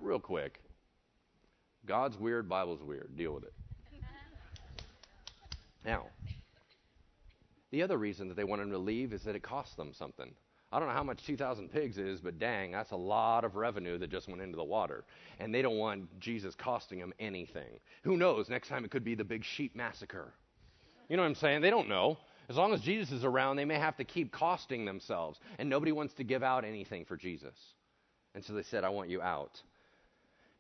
Real 0.01 0.20
quick 0.20 0.61
God's 1.87 2.18
weird, 2.18 2.49
Bible's 2.49 2.82
weird. 2.82 3.16
Deal 3.16 3.32
with 3.32 3.45
it. 3.45 3.53
Now, 5.84 6.07
the 7.77 7.83
other 7.83 7.99
reason 7.99 8.27
that 8.29 8.39
they 8.39 8.45
want 8.45 8.62
him 8.62 8.70
to 8.70 8.79
leave 8.79 9.12
is 9.12 9.22
that 9.24 9.37
it 9.37 9.43
costs 9.43 9.74
them 9.74 9.93
something. 9.93 10.31
I 10.72 10.79
don't 10.79 10.89
know 10.89 10.95
how 10.95 11.03
much 11.03 11.22
2,000 11.27 11.70
pigs 11.70 11.99
is, 11.99 12.22
but 12.22 12.39
dang, 12.39 12.72
that's 12.72 12.93
a 12.93 12.97
lot 12.97 13.45
of 13.45 13.55
revenue 13.55 13.99
that 13.99 14.11
just 14.11 14.29
went 14.29 14.41
into 14.41 14.57
the 14.57 14.64
water. 14.64 15.05
And 15.41 15.55
they 15.55 15.61
don't 15.61 15.77
want 15.77 16.18
Jesus 16.18 16.55
costing 16.55 17.01
them 17.01 17.12
anything. 17.20 17.79
Who 18.05 18.16
knows? 18.16 18.49
Next 18.49 18.68
time 18.68 18.87
it 18.87 18.91
could 18.91 19.05
be 19.05 19.14
the 19.14 19.24
big 19.24 19.45
sheep 19.45 19.77
massacre. 19.77 20.33
You 21.11 21.18
know 21.18 21.22
what 21.22 21.29
I'm 21.29 21.35
saying? 21.35 21.61
They 21.61 21.68
don't 21.68 21.87
know. 21.87 22.16
As 22.49 22.57
long 22.57 22.72
as 22.72 22.81
Jesus 22.81 23.12
is 23.12 23.24
around, 23.24 23.57
they 23.57 23.66
may 23.66 23.79
have 23.79 23.99
to 23.99 24.05
keep 24.05 24.33
costing 24.33 24.87
themselves. 24.87 25.39
And 25.59 25.68
nobody 25.68 25.93
wants 25.93 26.14
to 26.14 26.24
give 26.24 26.43
out 26.43 26.64
anything 26.64 27.05
for 27.05 27.18
Jesus. 27.18 27.59
And 28.35 28.43
so 28.43 28.55
they 28.55 28.62
said, 28.62 28.85
I 28.85 28.89
want 28.89 29.11
you 29.11 29.20
out. 29.20 29.61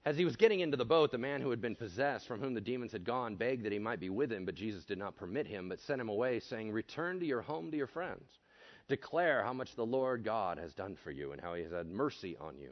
As 0.06 0.16
he 0.16 0.24
was 0.24 0.36
getting 0.36 0.60
into 0.60 0.76
the 0.76 0.84
boat, 0.84 1.10
the 1.10 1.18
man 1.18 1.40
who 1.40 1.50
had 1.50 1.60
been 1.60 1.74
possessed, 1.74 2.28
from 2.28 2.38
whom 2.38 2.54
the 2.54 2.60
demons 2.60 2.92
had 2.92 3.02
gone, 3.02 3.34
begged 3.34 3.64
that 3.64 3.72
he 3.72 3.80
might 3.80 3.98
be 3.98 4.08
with 4.08 4.30
him, 4.30 4.44
but 4.44 4.54
Jesus 4.54 4.84
did 4.84 4.98
not 4.98 5.16
permit 5.16 5.48
him, 5.48 5.68
but 5.68 5.80
sent 5.80 6.00
him 6.00 6.08
away, 6.08 6.38
saying, 6.38 6.70
Return 6.70 7.18
to 7.18 7.26
your 7.26 7.42
home 7.42 7.72
to 7.72 7.76
your 7.76 7.88
friends. 7.88 8.38
Declare 8.86 9.42
how 9.42 9.52
much 9.52 9.74
the 9.74 9.84
Lord 9.84 10.22
God 10.22 10.58
has 10.58 10.72
done 10.72 10.96
for 11.02 11.10
you, 11.10 11.32
and 11.32 11.40
how 11.40 11.54
he 11.54 11.64
has 11.64 11.72
had 11.72 11.88
mercy 11.88 12.36
on 12.40 12.56
you. 12.56 12.70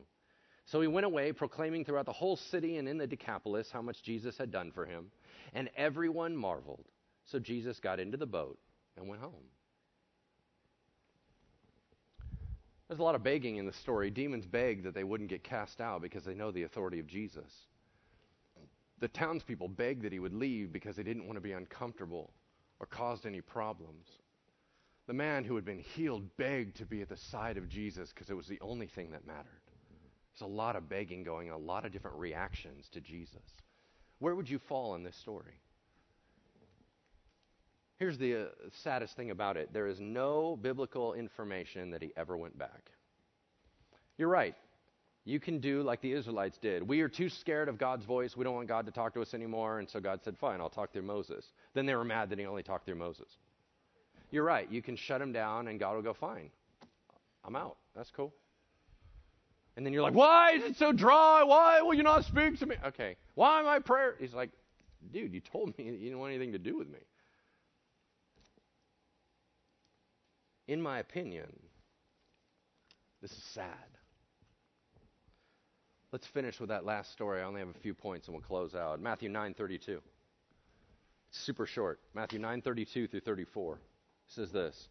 So 0.67 0.81
he 0.81 0.87
went 0.87 1.07
away, 1.07 1.33
proclaiming 1.33 1.85
throughout 1.85 2.07
the 2.07 2.13
whole 2.13 2.37
city 2.37 2.77
and 2.77 2.89
in 2.89 2.99
the 2.99 3.07
Decapolis 3.09 3.69
how 3.69 3.83
much 3.83 4.05
Jesus 4.05 4.39
had 4.39 4.53
done 4.53 4.71
for 4.71 4.87
him, 4.87 5.11
and 5.55 5.69
everyone 5.77 6.37
marveled. 6.37 6.85
So 7.25 7.41
Jesus 7.41 7.81
got 7.81 7.99
into 7.99 8.17
the 8.17 8.27
boat 8.27 8.61
and 8.97 9.09
went 9.09 9.21
home. 9.23 9.43
There's 12.89 13.01
a 13.01 13.05
lot 13.05 13.15
of 13.15 13.23
begging 13.23 13.57
in 13.57 13.67
the 13.67 13.73
story. 13.73 14.11
Demons 14.11 14.47
beg 14.47 14.83
that 14.85 14.95
they 14.95 15.05
wouldn't 15.05 15.31
get 15.31 15.43
cast 15.43 15.81
out 15.81 16.03
because 16.03 16.25
they 16.25 16.35
know 16.35 16.51
the 16.51 16.65
authority 16.65 16.99
of 16.99 17.07
Jesus. 17.07 17.51
The 19.01 19.09
townspeople 19.09 19.69
begged 19.69 20.03
that 20.03 20.13
he 20.13 20.19
would 20.19 20.35
leave 20.35 20.73
because 20.73 20.97
they 20.97 21.03
didn't 21.03 21.27
want 21.27 21.37
to 21.37 21.43
be 21.43 21.53
uncomfortable 21.53 22.33
or 22.81 22.87
caused 22.87 23.27
any 23.27 23.41
problems. 23.41 24.07
The 25.07 25.15
man 25.15 25.45
who 25.45 25.55
had 25.57 25.65
been 25.65 25.81
healed 25.81 26.37
begged 26.37 26.77
to 26.77 26.87
be 26.87 27.03
at 27.03 27.09
the 27.09 27.17
side 27.17 27.57
of 27.57 27.69
Jesus 27.69 28.11
because 28.11 28.31
it 28.31 28.37
was 28.37 28.47
the 28.47 28.61
only 28.61 28.87
thing 28.87 29.11
that 29.11 29.27
mattered. 29.27 29.61
There's 30.33 30.51
a 30.51 30.53
lot 30.53 30.77
of 30.77 30.89
begging 30.89 31.23
going, 31.23 31.51
a 31.51 31.59
lot 31.59 31.85
of 31.85 31.93
different 31.93 32.19
reactions 32.19 32.89
to 32.93 33.01
Jesus. 33.01 33.43
Where 34.19 34.35
would 34.35 34.49
you 34.49 34.59
fall 34.59 34.95
in 34.95 35.05
this 35.05 35.17
story? 35.17 35.61
Here's 38.05 38.19
the 38.19 38.35
uh, 38.35 38.45
saddest 38.83 39.17
thing 39.17 39.31
about 39.31 39.57
it 39.57 39.73
there 39.73 39.87
is 39.87 39.99
no 39.99 40.59
biblical 40.61 41.15
information 41.15 41.91
that 41.93 42.03
he 42.03 42.13
ever 42.19 42.37
went 42.37 42.59
back. 42.59 42.91
You're 44.19 44.29
right. 44.29 44.55
You 45.25 45.41
can 45.41 45.59
do 45.59 45.83
like 45.83 46.03
the 46.03 46.13
Israelites 46.13 46.59
did. 46.59 46.87
We 46.87 47.01
are 47.01 47.09
too 47.09 47.31
scared 47.31 47.71
of 47.71 47.79
God's 47.79 48.05
voice. 48.05 48.37
We 48.37 48.45
don't 48.45 48.55
want 48.55 48.69
God 48.69 48.85
to 48.85 48.93
talk 48.93 49.15
to 49.15 49.23
us 49.23 49.33
anymore. 49.33 49.79
And 49.79 49.89
so 49.89 50.01
God 50.01 50.21
said, 50.23 50.37
Fine, 50.37 50.61
I'll 50.61 50.69
talk 50.69 50.93
through 50.93 51.05
Moses. 51.05 51.47
Then 51.73 51.87
they 51.87 51.95
were 51.95 52.05
mad 52.05 52.29
that 52.29 52.39
he 52.39 52.45
only 52.45 52.63
talked 52.63 52.85
through 52.85 52.97
Moses. 52.97 53.39
You're 54.31 54.45
right. 54.45 54.71
You 54.71 54.83
can 54.83 54.97
shut 54.97 55.23
him 55.23 55.33
down 55.33 55.69
and 55.69 55.81
God 55.81 55.95
will 55.95 56.03
go, 56.03 56.13
Fine. 56.13 56.51
I'm 57.43 57.57
out. 57.57 57.79
That's 57.97 58.11
cool. 58.11 58.35
And 59.79 59.87
then 59.87 59.95
you're 59.95 60.03
like, 60.03 60.13
Why 60.13 60.57
is 60.57 60.63
it 60.63 60.77
so 60.77 60.93
dry? 60.93 61.43
Why 61.43 61.81
will 61.81 61.95
you 61.95 62.03
not 62.03 62.27
speak 62.27 62.59
to 62.59 62.67
me? 62.67 62.77
Okay. 62.85 63.17
Why 63.35 63.65
I 63.67 63.79
prayer? 63.79 64.17
He's 64.21 64.35
like, 64.35 64.51
Dude, 65.11 65.33
you 65.33 65.41
told 65.41 65.69
me 65.79 65.85
you 65.85 65.93
didn't 65.93 66.19
want 66.19 66.35
anything 66.35 66.53
to 66.53 66.59
do 66.59 66.77
with 66.77 66.91
me. 66.91 66.99
In 70.67 70.81
my 70.81 70.99
opinion, 70.99 71.49
this 73.21 73.33
is 73.33 73.43
sad. 73.43 73.69
Let's 76.13 76.27
finish 76.27 76.61
with 76.61 76.69
that 76.69 76.85
last 76.85 77.13
story. 77.13 77.41
I 77.41 77.45
only 77.45 77.61
have 77.61 77.71
a 77.71 77.81
few 77.81 77.95
points 77.95 78.29
and 78.29 78.37
we'll 78.37 78.43
close 78.43 78.75
out. 78.75 79.01
Matthew 79.01 79.31
9:32. 79.31 80.01
Super 81.31 81.67
short. 81.67 82.01
Matthew 82.15 82.39
9:32 82.39 83.11
through 83.11 83.21
34 83.21 83.81
says 84.29 84.53
this. 84.53 84.89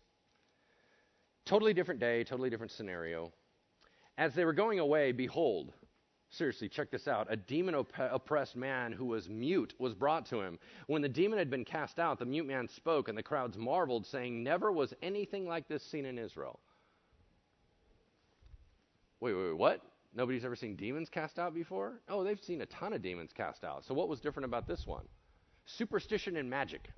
Totally 1.46 1.74
different 1.74 2.00
day, 2.00 2.24
totally 2.24 2.50
different 2.50 2.72
scenario. 2.72 3.32
As 4.18 4.36
they 4.36 4.46
were 4.46 4.54
going 4.54 4.80
away, 4.80 5.12
behold, 5.12 5.74
Seriously, 6.34 6.68
check 6.68 6.90
this 6.90 7.08
out. 7.08 7.28
A 7.30 7.36
demon 7.36 7.76
op- 7.76 7.94
oppressed 8.00 8.56
man 8.56 8.92
who 8.92 9.06
was 9.06 9.30
mute 9.30 9.76
was 9.78 9.94
brought 9.94 10.26
to 10.28 10.42
him. 10.42 10.58
When 10.88 11.04
the 11.04 11.10
demon 11.10 11.38
had 11.38 11.52
been 11.52 11.64
cast 11.64 12.00
out, 12.00 12.18
the 12.18 12.26
mute 12.26 12.48
man 12.48 12.68
spoke, 12.68 13.08
and 13.08 13.16
the 13.16 13.22
crowds 13.22 13.56
marveled, 13.56 14.04
saying, 14.08 14.44
Never 14.44 14.72
was 14.72 14.96
anything 15.04 15.48
like 15.48 15.68
this 15.68 15.84
seen 15.84 16.06
in 16.06 16.18
Israel. 16.18 16.60
Wait, 19.20 19.36
wait, 19.36 19.44
wait, 19.44 19.58
what? 19.58 19.82
Nobody's 20.16 20.44
ever 20.44 20.56
seen 20.56 20.76
demons 20.76 21.08
cast 21.08 21.38
out 21.38 21.54
before? 21.54 22.02
Oh, 22.10 22.24
they've 22.24 22.42
seen 22.42 22.62
a 22.62 22.66
ton 22.66 22.94
of 22.94 23.04
demons 23.04 23.32
cast 23.32 23.64
out. 23.64 23.86
So, 23.86 23.94
what 23.94 24.10
was 24.10 24.20
different 24.20 24.46
about 24.46 24.68
this 24.68 24.88
one? 24.88 25.06
Superstition 25.68 26.38
and 26.38 26.50
magic. 26.50 26.90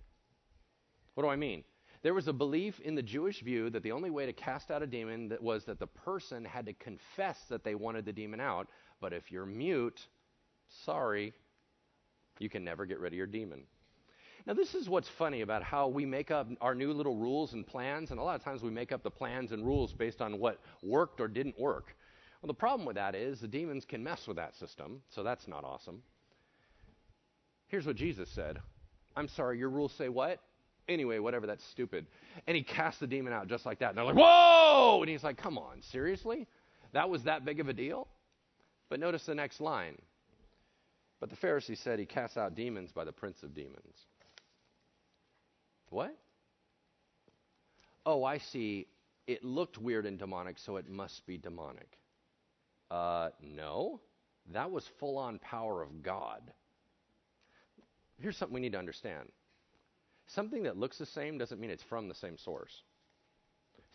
What 1.15 1.23
do 1.23 1.29
I 1.29 1.36
mean? 1.36 1.65
There 2.03 2.13
was 2.13 2.27
a 2.27 2.33
belief 2.33 2.79
in 2.81 2.93
the 2.93 3.01
Jewish 3.01 3.41
view 3.41 3.71
that 3.71 3.81
the 3.81 3.91
only 3.91 4.11
way 4.11 4.27
to 4.27 4.31
cast 4.31 4.69
out 4.69 4.83
a 4.83 4.88
demon 4.88 5.36
was 5.41 5.65
that 5.65 5.79
the 5.79 5.88
person 5.88 6.45
had 6.45 6.67
to 6.67 6.73
confess 6.73 7.38
that 7.49 7.63
they 7.63 7.73
wanted 7.73 8.05
the 8.05 8.13
demon 8.13 8.39
out. 8.39 8.67
But 9.02 9.14
if 9.14 9.32
you're 9.32 9.46
mute, 9.46 10.00
sorry, 10.86 11.34
you 12.39 12.50
can 12.50 12.64
never 12.64 12.86
get 12.86 13.00
rid 13.00 13.14
of 13.14 13.18
your 13.18 13.28
demon. 13.28 13.64
Now, 14.46 14.54
this 14.54 14.76
is 14.76 14.88
what's 14.88 15.10
funny 15.18 15.41
about 15.41 15.64
how 15.64 15.88
we 15.88 16.06
make 16.06 16.30
up 16.30 16.48
our 16.62 16.76
new 16.76 16.93
little 16.93 17.16
rules 17.16 17.54
and 17.54 17.66
plans, 17.66 18.12
and 18.12 18.20
a 18.20 18.24
lot 18.24 18.36
of 18.36 18.43
times 18.43 18.62
we 18.62 18.70
make 18.70 18.91
up 18.91 19.02
the 19.02 19.10
plans 19.10 19.52
and 19.52 19.66
rules 19.66 19.91
based 19.91 20.22
on 20.22 20.39
what 20.39 20.60
worked 20.84 21.20
or 21.20 21.28
didn't 21.28 21.60
work. 21.60 21.96
Well, 22.41 22.48
the 22.48 22.54
problem 22.54 22.86
with 22.86 22.96
that 22.96 23.16
is 23.16 23.39
the 23.39 23.48
demons 23.48 23.86
can 23.86 24.04
mess 24.04 24.28
with 24.28 24.38
that 24.38 24.56
system, 24.56 25.02
so 25.10 25.24
that's 25.24 25.48
not 25.48 25.64
awesome. 25.64 26.04
Here's 27.68 27.88
what 27.88 27.96
Jesus 27.96 28.30
said 28.30 28.60
I'm 29.16 29.28
sorry, 29.28 29.58
your 29.58 29.70
rules 29.70 29.93
say 29.93 30.10
what? 30.10 30.39
Anyway, 30.88 31.18
whatever, 31.18 31.48
that's 31.48 31.64
stupid. 31.66 32.06
And 32.46 32.56
he 32.56 32.62
cast 32.62 33.00
the 33.00 33.08
demon 33.08 33.34
out 33.34 33.48
just 33.48 33.66
like 33.66 33.80
that. 33.80 33.89
And 33.89 33.98
they're 33.98 34.06
like, 34.06 34.16
whoa! 34.16 35.00
And 35.02 35.10
he's 35.10 35.24
like, 35.24 35.38
come 35.38 35.58
on, 35.58 35.82
seriously? 35.82 36.46
That 36.93 37.10
was 37.10 37.24
that 37.24 37.43
big 37.43 37.60
of 37.60 37.68
a 37.68 37.74
deal? 37.74 38.08
But 38.89 38.99
notice 38.99 39.25
the 39.25 39.36
next 39.36 39.59
line. 39.59 39.97
But 41.19 41.29
the 41.29 41.36
Pharisee 41.36 41.77
said 41.77 41.99
he 41.99 42.05
casts 42.05 42.38
out 42.38 42.55
demons 42.55 42.91
by 42.91 43.03
the 43.03 43.11
prince 43.11 43.41
of 43.43 43.53
demons. 43.53 44.05
What? 45.89 46.15
Oh, 48.05 48.23
I 48.23 48.38
see. 48.38 48.88
It 49.27 49.43
looked 49.43 49.77
weird 49.77 50.05
and 50.05 50.19
demonic, 50.19 50.59
so 50.59 50.77
it 50.77 50.89
must 50.89 51.25
be 51.25 51.38
demonic. 51.38 51.97
Uh, 52.91 53.29
no. 53.41 54.01
That 54.53 54.69
was 54.69 54.88
full 54.99 55.17
on 55.17 55.39
power 55.39 55.81
of 55.81 56.03
God. 56.03 56.41
Here's 58.19 58.38
something 58.38 58.53
we 58.53 58.61
need 58.61 58.73
to 58.73 58.79
understand 58.79 59.29
Something 60.27 60.63
that 60.63 60.77
looks 60.77 60.97
the 60.97 61.05
same 61.05 61.38
doesn't 61.38 61.59
mean 61.59 61.69
it's 61.69 61.83
from 61.83 62.07
the 62.07 62.15
same 62.15 62.38
source. 62.38 62.81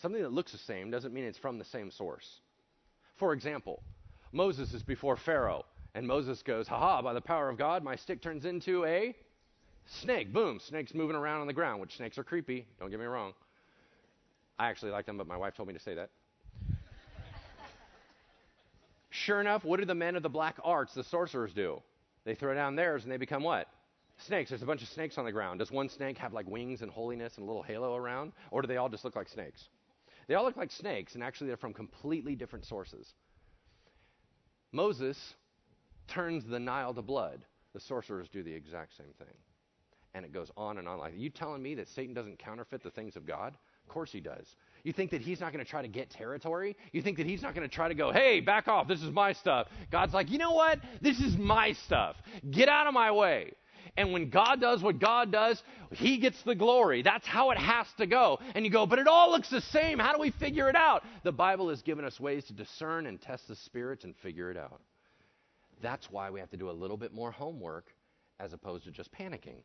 Something 0.00 0.22
that 0.22 0.32
looks 0.32 0.52
the 0.52 0.58
same 0.58 0.90
doesn't 0.90 1.12
mean 1.12 1.24
it's 1.24 1.38
from 1.38 1.58
the 1.58 1.64
same 1.64 1.90
source. 1.90 2.40
For 3.18 3.32
example, 3.32 3.82
Moses 4.32 4.72
is 4.74 4.82
before 4.82 5.16
Pharaoh, 5.16 5.64
and 5.94 6.06
Moses 6.06 6.42
goes, 6.42 6.68
Haha, 6.68 7.02
by 7.02 7.12
the 7.12 7.20
power 7.20 7.48
of 7.48 7.58
God, 7.58 7.82
my 7.82 7.96
stick 7.96 8.22
turns 8.22 8.44
into 8.44 8.84
a 8.84 9.14
snake. 9.86 10.32
Boom, 10.32 10.60
snake's 10.60 10.94
moving 10.94 11.16
around 11.16 11.40
on 11.40 11.48
the 11.48 11.52
ground, 11.52 11.80
which 11.80 11.96
snakes 11.96 12.16
are 12.16 12.22
creepy, 12.22 12.66
don't 12.78 12.90
get 12.90 13.00
me 13.00 13.06
wrong. 13.06 13.32
I 14.58 14.68
actually 14.68 14.92
like 14.92 15.06
them, 15.06 15.16
but 15.16 15.26
my 15.26 15.36
wife 15.36 15.54
told 15.56 15.68
me 15.68 15.74
to 15.74 15.80
say 15.80 15.94
that. 15.94 16.10
sure 19.10 19.40
enough, 19.40 19.64
what 19.64 19.80
do 19.80 19.86
the 19.86 19.94
men 19.94 20.14
of 20.14 20.22
the 20.22 20.28
black 20.28 20.58
arts, 20.62 20.94
the 20.94 21.02
sorcerers, 21.02 21.52
do? 21.52 21.82
They 22.24 22.34
throw 22.34 22.54
down 22.54 22.76
theirs 22.76 23.02
and 23.02 23.10
they 23.10 23.16
become 23.16 23.42
what? 23.42 23.66
Snakes. 24.18 24.50
There's 24.50 24.62
a 24.62 24.66
bunch 24.66 24.82
of 24.82 24.88
snakes 24.88 25.16
on 25.16 25.24
the 25.24 25.32
ground. 25.32 25.60
Does 25.60 25.70
one 25.70 25.88
snake 25.88 26.18
have 26.18 26.34
like 26.34 26.46
wings 26.46 26.82
and 26.82 26.90
holiness 26.90 27.36
and 27.36 27.44
a 27.44 27.46
little 27.46 27.62
halo 27.62 27.96
around? 27.96 28.32
Or 28.50 28.60
do 28.60 28.68
they 28.68 28.76
all 28.76 28.90
just 28.90 29.02
look 29.02 29.16
like 29.16 29.28
snakes? 29.30 29.68
They 30.28 30.34
all 30.34 30.44
look 30.44 30.58
like 30.58 30.70
snakes, 30.70 31.14
and 31.14 31.24
actually 31.24 31.48
they're 31.48 31.56
from 31.56 31.72
completely 31.72 32.36
different 32.36 32.66
sources. 32.66 33.14
Moses 34.72 35.34
turns 36.08 36.44
the 36.44 36.58
Nile 36.58 36.94
to 36.94 37.02
blood. 37.02 37.44
The 37.72 37.80
sorcerers 37.80 38.28
do 38.28 38.42
the 38.42 38.52
exact 38.52 38.96
same 38.96 39.12
thing. 39.18 39.36
And 40.12 40.24
it 40.24 40.32
goes 40.32 40.50
on 40.56 40.78
and 40.78 40.88
on 40.88 40.98
like 40.98 41.12
that. 41.12 41.20
You 41.20 41.30
telling 41.30 41.62
me 41.62 41.76
that 41.76 41.88
Satan 41.88 42.14
doesn't 42.14 42.38
counterfeit 42.38 42.82
the 42.82 42.90
things 42.90 43.14
of 43.14 43.26
God? 43.26 43.56
Of 43.84 43.92
course 43.92 44.10
he 44.10 44.20
does. 44.20 44.56
You 44.82 44.92
think 44.92 45.12
that 45.12 45.20
he's 45.20 45.40
not 45.40 45.52
going 45.52 45.64
to 45.64 45.70
try 45.70 45.82
to 45.82 45.88
get 45.88 46.10
territory? 46.10 46.76
You 46.92 47.00
think 47.00 47.16
that 47.18 47.26
he's 47.26 47.42
not 47.42 47.54
going 47.54 47.68
to 47.68 47.72
try 47.72 47.88
to 47.88 47.94
go, 47.94 48.10
hey, 48.12 48.40
back 48.40 48.66
off, 48.66 48.88
this 48.88 49.02
is 49.02 49.10
my 49.12 49.32
stuff. 49.32 49.68
God's 49.92 50.12
like, 50.12 50.30
you 50.30 50.38
know 50.38 50.52
what? 50.52 50.80
This 51.00 51.20
is 51.20 51.36
my 51.36 51.72
stuff. 51.72 52.16
Get 52.50 52.68
out 52.68 52.88
of 52.88 52.94
my 52.94 53.12
way. 53.12 53.52
And 53.96 54.12
when 54.12 54.30
God 54.30 54.60
does 54.60 54.82
what 54.82 54.98
God 54.98 55.32
does, 55.32 55.62
He 55.92 56.18
gets 56.18 56.42
the 56.42 56.54
glory. 56.54 57.02
That's 57.02 57.26
how 57.26 57.50
it 57.50 57.58
has 57.58 57.86
to 57.98 58.06
go. 58.06 58.38
And 58.54 58.64
you 58.64 58.70
go, 58.70 58.86
but 58.86 58.98
it 58.98 59.06
all 59.06 59.30
looks 59.30 59.50
the 59.50 59.60
same. 59.60 59.98
How 59.98 60.12
do 60.12 60.20
we 60.20 60.30
figure 60.30 60.68
it 60.68 60.76
out? 60.76 61.04
The 61.22 61.32
Bible 61.32 61.68
has 61.68 61.82
given 61.82 62.04
us 62.04 62.18
ways 62.18 62.44
to 62.46 62.52
discern 62.52 63.06
and 63.06 63.20
test 63.20 63.48
the 63.48 63.56
spirits 63.56 64.04
and 64.04 64.14
figure 64.16 64.50
it 64.50 64.56
out. 64.56 64.80
That's 65.82 66.10
why 66.10 66.30
we 66.30 66.40
have 66.40 66.50
to 66.50 66.56
do 66.56 66.70
a 66.70 66.72
little 66.72 66.96
bit 66.96 67.12
more 67.12 67.30
homework 67.30 67.86
as 68.38 68.52
opposed 68.52 68.84
to 68.84 68.90
just 68.90 69.12
panicking. 69.12 69.62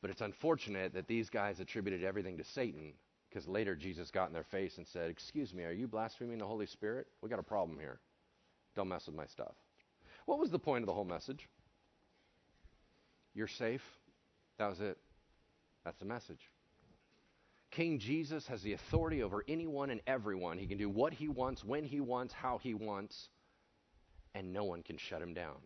But 0.00 0.10
it's 0.10 0.20
unfortunate 0.20 0.94
that 0.94 1.06
these 1.06 1.30
guys 1.30 1.60
attributed 1.60 2.02
everything 2.04 2.38
to 2.38 2.44
Satan 2.44 2.92
because 3.28 3.48
later 3.48 3.74
Jesus 3.74 4.10
got 4.10 4.26
in 4.28 4.34
their 4.34 4.44
face 4.44 4.76
and 4.76 4.86
said, 4.86 5.10
Excuse 5.10 5.54
me, 5.54 5.64
are 5.64 5.72
you 5.72 5.86
blaspheming 5.86 6.38
the 6.38 6.46
Holy 6.46 6.66
Spirit? 6.66 7.06
We 7.22 7.28
got 7.28 7.38
a 7.38 7.44
problem 7.44 7.78
here. 7.78 8.00
Don't 8.74 8.88
mess 8.88 9.06
with 9.06 9.14
my 9.14 9.26
stuff. 9.26 9.54
What 10.26 10.38
was 10.38 10.50
the 10.50 10.58
point 10.58 10.82
of 10.82 10.86
the 10.86 10.92
whole 10.92 11.04
message? 11.04 11.48
You're 13.34 13.48
safe. 13.48 13.82
That 14.58 14.68
was 14.68 14.80
it. 14.80 14.98
That's 15.84 15.98
the 15.98 16.04
message. 16.04 16.40
King 17.70 17.98
Jesus 17.98 18.46
has 18.48 18.62
the 18.62 18.74
authority 18.74 19.22
over 19.22 19.42
anyone 19.48 19.90
and 19.90 20.00
everyone. 20.06 20.58
He 20.58 20.66
can 20.66 20.78
do 20.78 20.90
what 20.90 21.14
he 21.14 21.28
wants, 21.28 21.64
when 21.64 21.84
he 21.84 22.00
wants, 22.00 22.34
how 22.34 22.58
he 22.58 22.74
wants, 22.74 23.28
and 24.34 24.52
no 24.52 24.64
one 24.64 24.82
can 24.82 24.98
shut 24.98 25.22
him 25.22 25.32
down. 25.32 25.56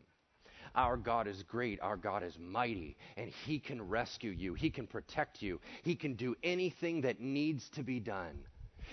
Our 0.75 0.97
God 0.97 1.27
is 1.27 1.43
great. 1.45 1.81
Our 1.81 1.97
God 1.97 2.23
is 2.23 2.37
mighty. 2.39 2.97
And 3.17 3.31
He 3.47 3.59
can 3.59 3.89
rescue 3.89 4.31
you. 4.31 4.55
He 4.55 4.71
can 4.71 4.87
protect 4.87 5.41
you. 5.41 5.61
He 5.83 5.95
can 5.95 6.15
do 6.15 6.35
anything 6.43 7.03
that 7.03 7.21
needs 7.21 7.69
to 7.77 7.83
be 7.83 8.01
done. 8.01 8.39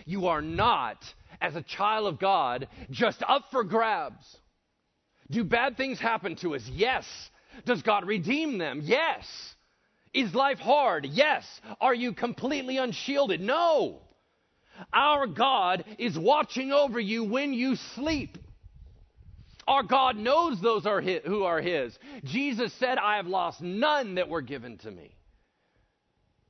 You 0.06 0.28
are 0.28 0.42
not, 0.42 1.04
as 1.42 1.56
a 1.56 1.62
child 1.62 2.08
of 2.08 2.20
God, 2.20 2.68
just 2.90 3.22
up 3.28 3.44
for 3.52 3.64
grabs. 3.64 4.24
Do 5.30 5.44
bad 5.44 5.78
things 5.78 6.00
happen 6.00 6.36
to 6.38 6.56
us? 6.56 6.64
Yes. 6.72 7.06
Does 7.66 7.82
God 7.82 8.06
redeem 8.06 8.58
them? 8.58 8.82
Yes. 8.84 9.26
Is 10.14 10.36
life 10.36 10.60
hard? 10.60 11.06
Yes. 11.06 11.44
Are 11.82 11.94
you 11.94 12.14
completely 12.14 12.78
unshielded? 12.78 13.42
No. 13.42 14.02
Our 14.92 15.28
God 15.28 15.86
is 15.98 16.18
watching 16.18 16.72
over 16.72 17.00
you 17.00 17.24
when 17.24 17.54
you 17.54 17.76
sleep. 17.96 18.38
Our 19.68 19.84
God 19.84 20.18
knows 20.18 20.60
those 20.60 20.86
are 20.86 21.00
his, 21.00 21.22
who 21.26 21.44
are 21.44 21.62
His. 21.62 21.98
Jesus 22.26 22.74
said, 22.74 22.98
I 22.98 23.16
have 23.18 23.28
lost 23.28 23.62
none 23.62 24.16
that 24.16 24.28
were 24.28 24.42
given 24.42 24.78
to 24.80 24.92
me, 24.92 25.16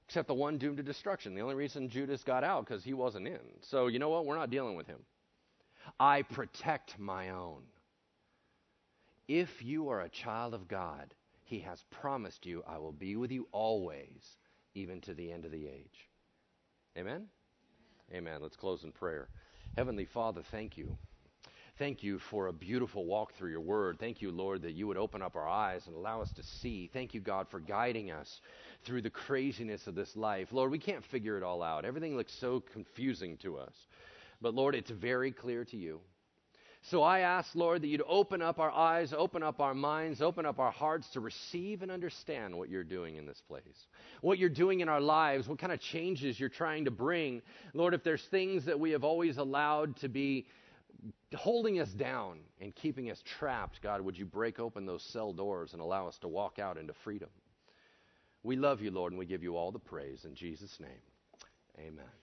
except 0.08 0.28
the 0.28 0.34
one 0.34 0.58
doomed 0.58 0.78
to 0.78 0.84
destruction. 0.84 1.36
The 1.36 1.42
only 1.42 1.56
reason 1.56 1.90
Judas 1.90 2.24
got 2.24 2.44
out 2.44 2.66
because 2.66 2.84
he 2.84 2.94
wasn't 2.94 3.28
in. 3.28 3.40
So 3.70 3.88
you 3.88 4.00
know 4.00 4.10
what? 4.10 4.26
We're 4.26 4.38
not 4.38 4.50
dealing 4.50 4.76
with 4.76 4.88
him. 4.88 5.00
I 6.00 6.24
protect 6.24 6.98
my 6.98 7.30
own. 7.30 7.62
If 9.34 9.64
you 9.64 9.90
are 9.90 10.02
a 10.02 10.10
child 10.10 10.54
of 10.54 10.68
God, 10.68 11.16
He 11.44 11.58
has 11.62 11.84
promised 11.90 12.46
you, 12.46 12.62
I 12.68 12.78
will 12.78 12.92
be 12.92 13.16
with 13.16 13.32
you 13.32 13.48
always, 13.52 14.38
even 14.76 15.02
to 15.02 15.16
the 15.16 15.32
end 15.32 15.44
of 15.44 15.52
the 15.52 15.66
age. 15.66 16.08
Amen? 16.96 17.26
Amen. 18.14 18.42
Let's 18.44 18.56
close 18.56 18.84
in 18.84 18.92
prayer. 18.92 19.30
Heavenly 19.76 20.06
Father, 20.06 20.44
thank 20.52 20.78
you. 20.78 20.96
Thank 21.80 22.04
you 22.04 22.20
for 22.20 22.46
a 22.46 22.54
beautiful 22.54 23.08
walk 23.08 23.34
through 23.34 23.50
your 23.50 23.62
word. 23.62 23.98
Thank 24.00 24.22
you, 24.22 24.30
Lord, 24.30 24.62
that 24.62 24.74
you 24.74 24.86
would 24.86 24.98
open 24.98 25.24
up 25.24 25.36
our 25.36 25.50
eyes 25.50 25.88
and 25.88 25.96
allow 25.96 26.22
us 26.22 26.32
to 26.34 26.44
see. 26.44 26.92
Thank 26.94 27.16
you, 27.16 27.20
God, 27.20 27.48
for 27.50 27.60
guiding 27.60 28.12
us 28.12 28.40
through 28.86 29.02
the 29.02 29.10
craziness 29.10 29.88
of 29.88 29.96
this 29.96 30.16
life. 30.16 30.50
Lord, 30.52 30.70
we 30.70 30.78
can't 30.78 31.04
figure 31.06 31.38
it 31.38 31.44
all 31.44 31.64
out. 31.64 31.86
Everything 31.86 32.16
looks 32.16 32.36
so 32.40 32.60
confusing 32.72 33.38
to 33.38 33.58
us. 33.58 33.74
But 34.42 34.54
Lord, 34.54 34.76
it's 34.76 34.92
very 34.92 35.32
clear 35.32 35.66
to 35.66 35.76
you. 35.76 36.02
So 36.90 37.02
I 37.02 37.20
ask, 37.20 37.56
Lord, 37.56 37.82
that 37.82 37.88
you'd 37.88 38.04
open 38.06 38.42
up 38.42 38.60
our 38.60 38.72
eyes, 38.72 39.14
open 39.14 39.42
up 39.42 39.62
our 39.62 39.74
minds, 39.74 40.22
open 40.22 40.46
up 40.46 40.60
our 40.60 40.72
hearts 40.72 41.08
to 41.14 41.22
receive 41.22 41.82
and 41.82 41.90
understand 41.90 42.54
what 42.54 42.70
you're 42.70 42.84
doing 42.84 43.16
in 43.16 43.26
this 43.26 43.42
place, 43.48 43.88
what 44.20 44.38
you're 44.38 44.50
doing 44.50 44.82
in 44.82 44.90
our 44.90 45.00
lives, 45.00 45.48
what 45.48 45.60
kind 45.60 45.72
of 45.72 45.80
changes 45.80 46.38
you're 46.38 46.50
trying 46.50 46.84
to 46.86 46.92
bring. 46.92 47.42
Lord, 47.74 47.94
if 47.94 48.04
there's 48.04 48.24
things 48.32 48.66
that 48.66 48.78
we 48.78 48.92
have 48.92 49.06
always 49.06 49.38
allowed 49.38 49.96
to 49.98 50.10
be 50.10 50.46
holding 51.34 51.80
us 51.80 51.90
down 51.90 52.40
and 52.60 52.76
keeping 52.76 53.10
us 53.10 53.24
trapped, 53.40 53.82
God, 53.82 54.02
would 54.02 54.18
you 54.18 54.26
break 54.26 54.60
open 54.60 54.86
those 54.86 55.04
cell 55.04 55.32
doors 55.32 55.72
and 55.72 55.82
allow 55.82 56.10
us 56.10 56.18
to 56.20 56.28
walk 56.28 56.60
out 56.60 56.78
into 56.78 56.94
freedom? 57.06 57.30
We 58.44 58.58
love 58.58 58.82
you, 58.82 58.92
Lord, 58.92 59.14
and 59.14 59.20
we 59.20 59.26
give 59.26 59.42
you 59.42 59.56
all 59.56 59.72
the 59.72 59.80
praise 59.80 60.26
in 60.26 60.36
Jesus' 60.36 60.78
name. 60.82 60.90
Amen. 61.80 62.23